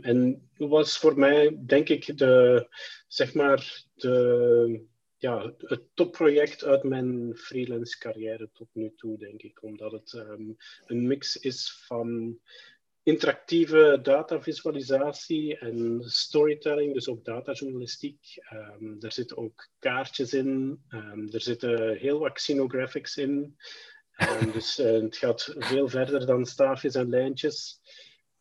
En 0.00 0.48
dat 0.56 0.68
was 0.68 0.98
voor 0.98 1.18
mij, 1.18 1.58
denk 1.66 1.88
ik, 1.88 2.18
de, 2.18 2.66
zeg 3.08 3.34
maar, 3.34 3.84
de, 3.94 4.86
ja, 5.16 5.54
het 5.58 5.82
topproject 5.94 6.64
uit 6.64 6.82
mijn 6.82 7.36
freelance 7.36 7.98
carrière 7.98 8.50
tot 8.52 8.68
nu 8.72 8.92
toe, 8.96 9.18
denk 9.18 9.42
ik. 9.42 9.62
Omdat 9.62 9.92
het 9.92 10.12
een 10.86 11.06
mix 11.06 11.36
is 11.36 11.84
van 11.86 12.38
interactieve 13.04 13.98
datavisualisatie 14.02 15.58
en 15.58 16.02
storytelling, 16.04 16.94
dus 16.94 17.08
ook 17.08 17.24
datajournalistiek. 17.24 18.18
Ehm, 18.36 18.94
er 19.00 19.12
zitten 19.12 19.36
ook 19.36 19.68
kaartjes 19.78 20.32
in, 20.32 20.82
ehm, 20.88 21.26
er 21.30 21.40
zitten 21.40 21.96
heel 21.96 22.18
wat 22.18 22.32
xenographics 22.32 23.16
in. 23.16 23.56
Ehm, 24.14 24.50
dus 24.52 24.78
uh, 24.78 25.02
het 25.02 25.16
gaat 25.16 25.54
veel 25.58 25.88
verder 25.88 26.26
dan 26.26 26.46
staafjes 26.46 26.94
en 26.94 27.08
lijntjes. 27.08 27.80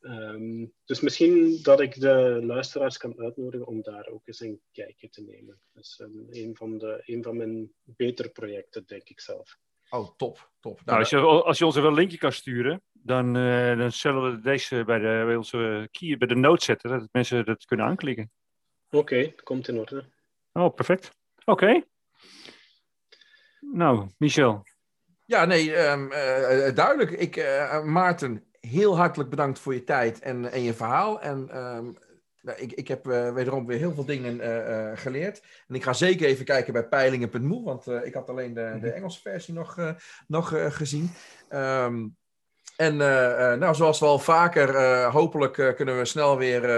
Um, 0.05 0.73
dus 0.85 0.99
misschien 0.99 1.59
dat 1.61 1.79
ik 1.79 1.99
de 1.99 2.39
luisteraars 2.43 2.97
kan 2.97 3.19
uitnodigen 3.19 3.67
om 3.67 3.81
daar 3.81 4.07
ook 4.07 4.27
eens 4.27 4.39
een 4.39 4.61
kijkje 4.71 5.09
te 5.09 5.21
nemen. 5.21 5.61
Dat 5.73 5.83
is 5.83 5.99
um, 6.01 6.27
een, 6.29 6.55
van 6.55 6.77
de, 6.77 7.01
een 7.05 7.23
van 7.23 7.37
mijn 7.37 7.71
betere 7.83 8.29
projecten, 8.29 8.85
denk 8.85 9.09
ik 9.09 9.19
zelf. 9.19 9.57
Oh, 9.93 10.15
top. 10.17 10.49
top. 10.59 10.81
Nou, 10.85 10.99
als, 10.99 11.09
je, 11.09 11.17
als 11.19 11.57
je 11.57 11.65
ons 11.65 11.75
wel 11.75 11.85
een 11.85 11.93
linkje 11.93 12.17
kan 12.17 12.31
sturen, 12.31 12.81
dan, 12.91 13.37
uh, 13.37 13.77
dan 13.77 13.91
zullen 13.91 14.31
we 14.31 14.39
deze 14.39 14.83
bij 14.85 14.99
de, 14.99 15.23
bij 15.25 15.35
onze 15.35 15.87
key, 15.91 16.17
bij 16.17 16.27
de 16.27 16.35
note 16.35 16.63
zetten, 16.63 16.89
dat 16.89 17.09
mensen 17.11 17.45
dat 17.45 17.65
kunnen 17.65 17.85
aanklikken. 17.85 18.31
Oké, 18.89 18.97
okay, 18.97 19.35
komt 19.43 19.67
in 19.67 19.79
orde. 19.79 20.05
Oh, 20.53 20.73
perfect. 20.73 21.11
Oké. 21.45 21.51
Okay. 21.51 21.85
Nou, 23.59 24.07
Michel. 24.17 24.63
Ja, 25.25 25.45
nee, 25.45 25.77
um, 25.77 26.11
uh, 26.11 26.75
duidelijk. 26.75 27.11
Ik, 27.11 27.35
uh, 27.35 27.83
Maarten, 27.83 28.43
heel 28.59 28.97
hartelijk 28.97 29.29
bedankt 29.29 29.59
voor 29.59 29.73
je 29.73 29.83
tijd 29.83 30.19
en, 30.19 30.51
en 30.51 30.61
je 30.61 30.73
verhaal. 30.73 31.21
En 31.21 31.57
um, 31.57 31.97
ik, 32.55 32.71
ik 32.71 32.87
heb 32.87 33.07
uh, 33.07 33.33
wederom 33.33 33.65
weer 33.65 33.77
heel 33.77 33.93
veel 33.93 34.05
dingen 34.05 34.35
uh, 34.35 34.91
geleerd. 34.95 35.41
En 35.67 35.75
ik 35.75 35.83
ga 35.83 35.93
zeker 35.93 36.27
even 36.27 36.45
kijken 36.45 36.73
bij 36.73 36.87
peilingen.moe, 36.87 37.63
want 37.63 37.87
ik 37.87 38.13
had 38.13 38.29
alleen 38.29 38.53
de, 38.53 38.77
de 38.81 38.91
Engelse 38.91 39.21
versie 39.21 39.53
nog, 39.53 39.95
nog 40.27 40.53
gezien. 40.75 41.11
Um, 41.49 42.15
en 42.75 42.97
nou, 42.97 43.75
zoals 43.75 43.99
wel 43.99 44.19
vaker, 44.19 44.69
uh, 44.69 45.13
hopelijk 45.13 45.73
kunnen 45.75 45.97
we 45.97 46.05
snel 46.05 46.37
weer 46.37 46.69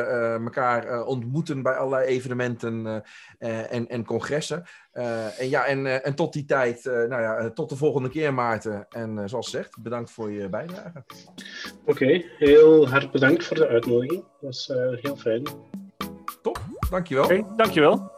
elkaar 0.43 1.03
ontmoeten 1.03 1.61
bij 1.61 1.75
allerlei 1.75 2.05
evenementen 2.05 3.03
en, 3.39 3.87
en 3.87 4.05
congressen. 4.05 4.63
En 5.37 5.49
ja, 5.49 5.65
en, 5.65 6.03
en 6.03 6.15
tot 6.15 6.33
die 6.33 6.45
tijd, 6.45 6.83
nou 6.83 7.21
ja, 7.21 7.49
tot 7.49 7.69
de 7.69 7.75
volgende 7.75 8.09
keer 8.09 8.33
Maarten. 8.33 8.85
En 8.89 9.29
zoals 9.29 9.49
gezegd, 9.49 9.81
bedankt 9.81 10.11
voor 10.11 10.31
je 10.31 10.49
bijdrage. 10.49 11.03
Oké, 11.81 11.91
okay, 11.91 12.25
heel 12.37 12.89
hard 12.89 13.11
bedankt 13.11 13.45
voor 13.45 13.57
de 13.57 13.67
uitnodiging. 13.67 14.21
Dat 14.21 14.41
was 14.41 14.71
heel 15.01 15.15
fijn. 15.15 15.43
Top, 16.41 16.59
dankjewel. 16.89 17.23
Oké, 17.23 17.33
okay, 17.33 17.55
dankjewel. 17.55 18.13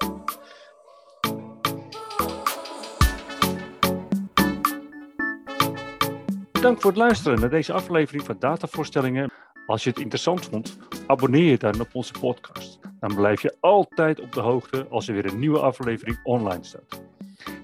Bedankt 6.52 6.82
voor 6.82 6.92
het 6.92 7.00
luisteren 7.00 7.40
naar 7.40 7.50
deze 7.50 7.74
aflevering 7.74 8.24
van 8.24 8.36
Datavoorstellingen. 8.40 9.32
Als 9.68 9.84
je 9.84 9.90
het 9.90 10.00
interessant 10.00 10.46
vond, 10.46 10.78
abonneer 11.08 11.50
je 11.50 11.58
dan 11.58 11.82
op 11.82 11.90
onze 11.96 12.14
podcast. 12.20 12.80
Dan 13.00 13.16
blijf 13.16 13.42
je 13.42 13.56
altijd 13.60 14.20
op 14.20 14.32
de 14.32 14.40
hoogte 14.40 14.88
als 14.90 15.08
er 15.08 15.14
weer 15.14 15.26
een 15.26 15.40
nieuwe 15.40 15.60
aflevering 15.60 16.20
online 16.24 16.64
staat. 16.64 17.02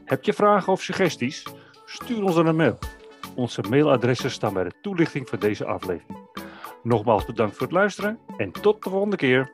Heb 0.06 0.24
je 0.24 0.34
vragen 0.34 0.74
of 0.74 0.82
suggesties? 0.82 1.44
Stuur 1.86 2.24
ons 2.24 2.36
dan 2.36 2.46
een 2.46 2.56
mail. 2.56 2.78
Onze 3.36 3.62
mailadressen 3.62 4.32
staan 4.32 4.54
bij 4.54 4.64
de 4.64 4.74
toelichting 4.82 5.30
van 5.30 5.40
deze 5.40 5.66
aflevering. 5.66 6.18
Nogmaals 6.84 7.26
bedankt 7.26 7.58
voor 7.58 7.66
het 7.66 7.76
luisteren 7.76 8.20
en 8.38 8.52
tot 8.52 8.84
de 8.84 8.90
volgende 8.90 9.16
keer. 9.16 9.52